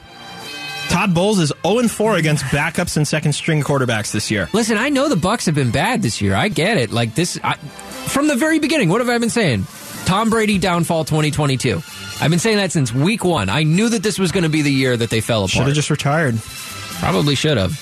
Todd 0.88 1.14
Bowles 1.14 1.38
is 1.38 1.52
0 1.64 1.86
4 1.86 2.16
against 2.16 2.44
backups 2.46 2.96
and 2.96 3.06
second 3.06 3.32
string 3.34 3.62
quarterbacks 3.62 4.10
this 4.10 4.28
year. 4.30 4.48
Listen, 4.52 4.76
I 4.76 4.88
know 4.88 5.08
the 5.08 5.14
Bucks 5.16 5.46
have 5.46 5.54
been 5.54 5.70
bad 5.70 6.02
this 6.02 6.20
year. 6.20 6.34
I 6.34 6.48
get 6.48 6.78
it. 6.78 6.90
Like 6.90 7.14
this, 7.14 7.38
I, 7.44 7.54
from 7.54 8.26
the 8.26 8.34
very 8.34 8.58
beginning. 8.58 8.88
What 8.88 9.00
have 9.00 9.08
I 9.08 9.16
been 9.18 9.30
saying? 9.30 9.66
Tom 10.06 10.30
Brady 10.30 10.58
downfall 10.58 11.04
2022. 11.04 11.80
I've 12.20 12.30
been 12.30 12.40
saying 12.40 12.56
that 12.56 12.72
since 12.72 12.92
week 12.92 13.22
one. 13.24 13.48
I 13.48 13.62
knew 13.62 13.88
that 13.90 14.02
this 14.02 14.18
was 14.18 14.32
going 14.32 14.42
to 14.42 14.48
be 14.48 14.62
the 14.62 14.72
year 14.72 14.96
that 14.96 15.10
they 15.10 15.20
fell 15.20 15.40
apart. 15.44 15.50
Should 15.52 15.66
have 15.66 15.74
just 15.74 15.90
retired. 15.90 16.36
Probably 16.40 17.36
should 17.36 17.56
have. 17.56 17.78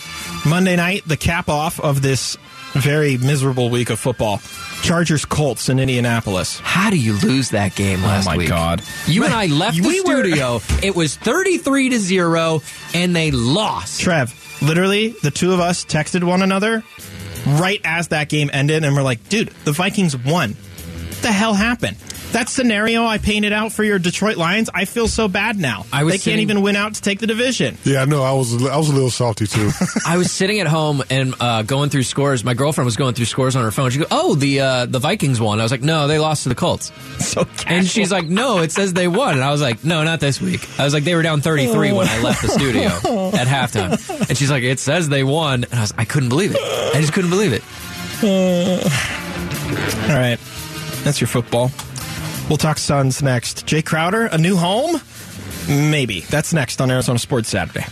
Monday 0.47 0.77
night, 0.77 1.03
the 1.07 1.17
cap 1.17 1.49
off 1.49 1.81
of 1.81 2.03
this 2.03 2.37
very 2.81 3.17
miserable 3.17 3.71
week 3.71 3.91
of 3.91 3.99
football. 3.99 4.41
Chargers 4.83 5.25
Colts 5.25 5.69
in 5.69 5.79
Indianapolis. 5.79 6.59
How 6.61 6.91
do 6.91 6.99
you 6.99 7.15
lose 7.15 7.51
that 7.51 7.75
game 7.75 8.03
last 8.03 8.27
oh, 8.27 8.31
my 8.31 8.37
week? 8.37 8.49
God. 8.49 8.83
You 9.07 9.25
and 9.25 9.35
I 9.35 9.47
left 9.47 9.77
the 9.77 9.87
we 9.87 10.01
were- 10.01 10.23
studio. 10.23 10.61
it 10.83 10.95
was 10.95 11.17
33 11.17 11.91
to 11.91 11.99
0 11.99 12.63
and 12.95 13.15
they 13.15 13.31
lost. 13.31 14.01
Trev, 14.01 14.59
literally, 14.63 15.09
the 15.23 15.31
two 15.31 15.53
of 15.53 15.61
us 15.61 15.85
texted 15.85 16.25
one 16.25 16.43
another 16.43 16.83
right 17.47 17.81
as 17.85 18.09
that 18.09 18.29
game 18.29 18.51
ended, 18.53 18.85
and 18.85 18.95
we're 18.95 19.03
like, 19.03 19.29
dude, 19.29 19.49
the 19.65 19.73
Vikings 19.73 20.17
won. 20.17 20.51
What 20.53 21.23
the 21.23 21.33
hell 21.33 21.55
happened? 21.55 21.97
That 22.33 22.51
scenario 22.51 23.05
I 23.07 23.17
painted 23.19 23.53
out 23.55 23.73
for 23.73 23.83
your 23.83 23.99
Detroit 23.99 24.37
Lions, 24.37 24.69
I 24.73 24.85
feel 24.85 25.09
so 25.09 25.29
bad 25.29 25.57
now. 25.57 25.87
I 25.91 26.05
was 26.05 26.13
they 26.13 26.19
can't 26.19 26.41
even 26.41 26.61
win 26.61 26.77
out 26.77 26.95
to 26.95 27.03
take 27.03 27.21
the 27.21 27.27
division. 27.27 27.79
Yeah, 27.85 28.03
I 28.03 28.05
know. 28.05 28.23
I 28.23 28.33
was 28.33 28.53
I 28.67 28.77
was 28.77 28.91
a 28.91 28.93
little 28.93 29.11
salty 29.11 29.47
too. 29.47 29.71
I 30.07 30.19
was 30.19 30.31
sitting 30.31 30.61
at 30.61 30.67
home 30.67 31.03
and 31.09 31.35
uh, 31.41 31.63
going 31.63 31.89
through 31.89 32.03
scores. 32.03 32.45
My 32.45 32.53
girlfriend 32.53 32.85
was 32.85 32.97
going 32.97 33.15
through 33.15 33.25
scores 33.25 33.57
on 33.57 33.65
her 33.65 33.71
phone. 33.71 33.91
She 33.91 33.99
go, 33.99 34.07
"Oh, 34.11 34.35
the 34.35 34.61
uh, 34.61 34.87
the 34.87 34.99
Vikings 34.99 35.41
won." 35.41 35.59
I 35.59 35.63
was 35.63 35.73
like, 35.73 35.81
"No, 35.83 36.07
they 36.07 36.19
lost 36.19 36.43
to 36.43 36.49
the 36.51 36.55
Colts." 36.55 36.93
So 37.29 37.47
And 37.67 37.87
she's 37.87 38.11
like, 38.13 38.27
"No, 38.27 38.59
it 38.59 38.73
says 38.73 38.93
they 38.93 39.09
won." 39.09 39.35
And 39.35 39.43
I 39.43 39.51
was 39.51 39.61
like, 39.61 39.85
"No, 39.85 40.05
not 40.05 40.21
this 40.21 40.41
week." 40.41 40.67
I 40.79 40.85
was 40.85 40.95
like, 40.95 41.05
"They 41.05 41.15
were 41.15 41.23
down 41.23 41.41
33 41.41 41.93
when 41.93 42.07
I 42.09 42.23
left 42.23 42.43
the 42.43 42.49
studio 42.49 42.87
at 43.35 43.47
halftime." 43.47 44.29
And 44.29 44.37
she's 44.39 44.51
like, 44.51 44.63
"It 44.63 44.79
says 44.79 45.09
they 45.09 45.25
won." 45.25 45.65
And 45.65 45.75
I 45.75 45.81
was 45.81 45.93
I 45.99 46.05
couldn't 46.05 46.29
believe 46.29 46.53
it. 46.55 46.61
I 46.61 47.01
just 47.01 47.13
couldn't 47.13 47.31
believe 47.31 47.53
it. 47.53 47.63
All 48.23 50.17
right. 50.17 50.39
That's 51.05 51.21
your 51.21 51.29
football. 51.29 51.71
We'll 52.49 52.57
talk 52.57 52.79
Suns 52.79 53.23
next. 53.23 53.67
Jae 53.67 53.85
Crowder, 53.85 54.27
a 54.27 54.39
new 54.39 54.57
home? 54.57 55.01
Maybe. 55.69 56.21
That's 56.21 56.53
next 56.55 56.81
on 56.81 56.91
Arizona 56.91 57.19
Sports 57.19 57.51
Saturday. 57.51 57.85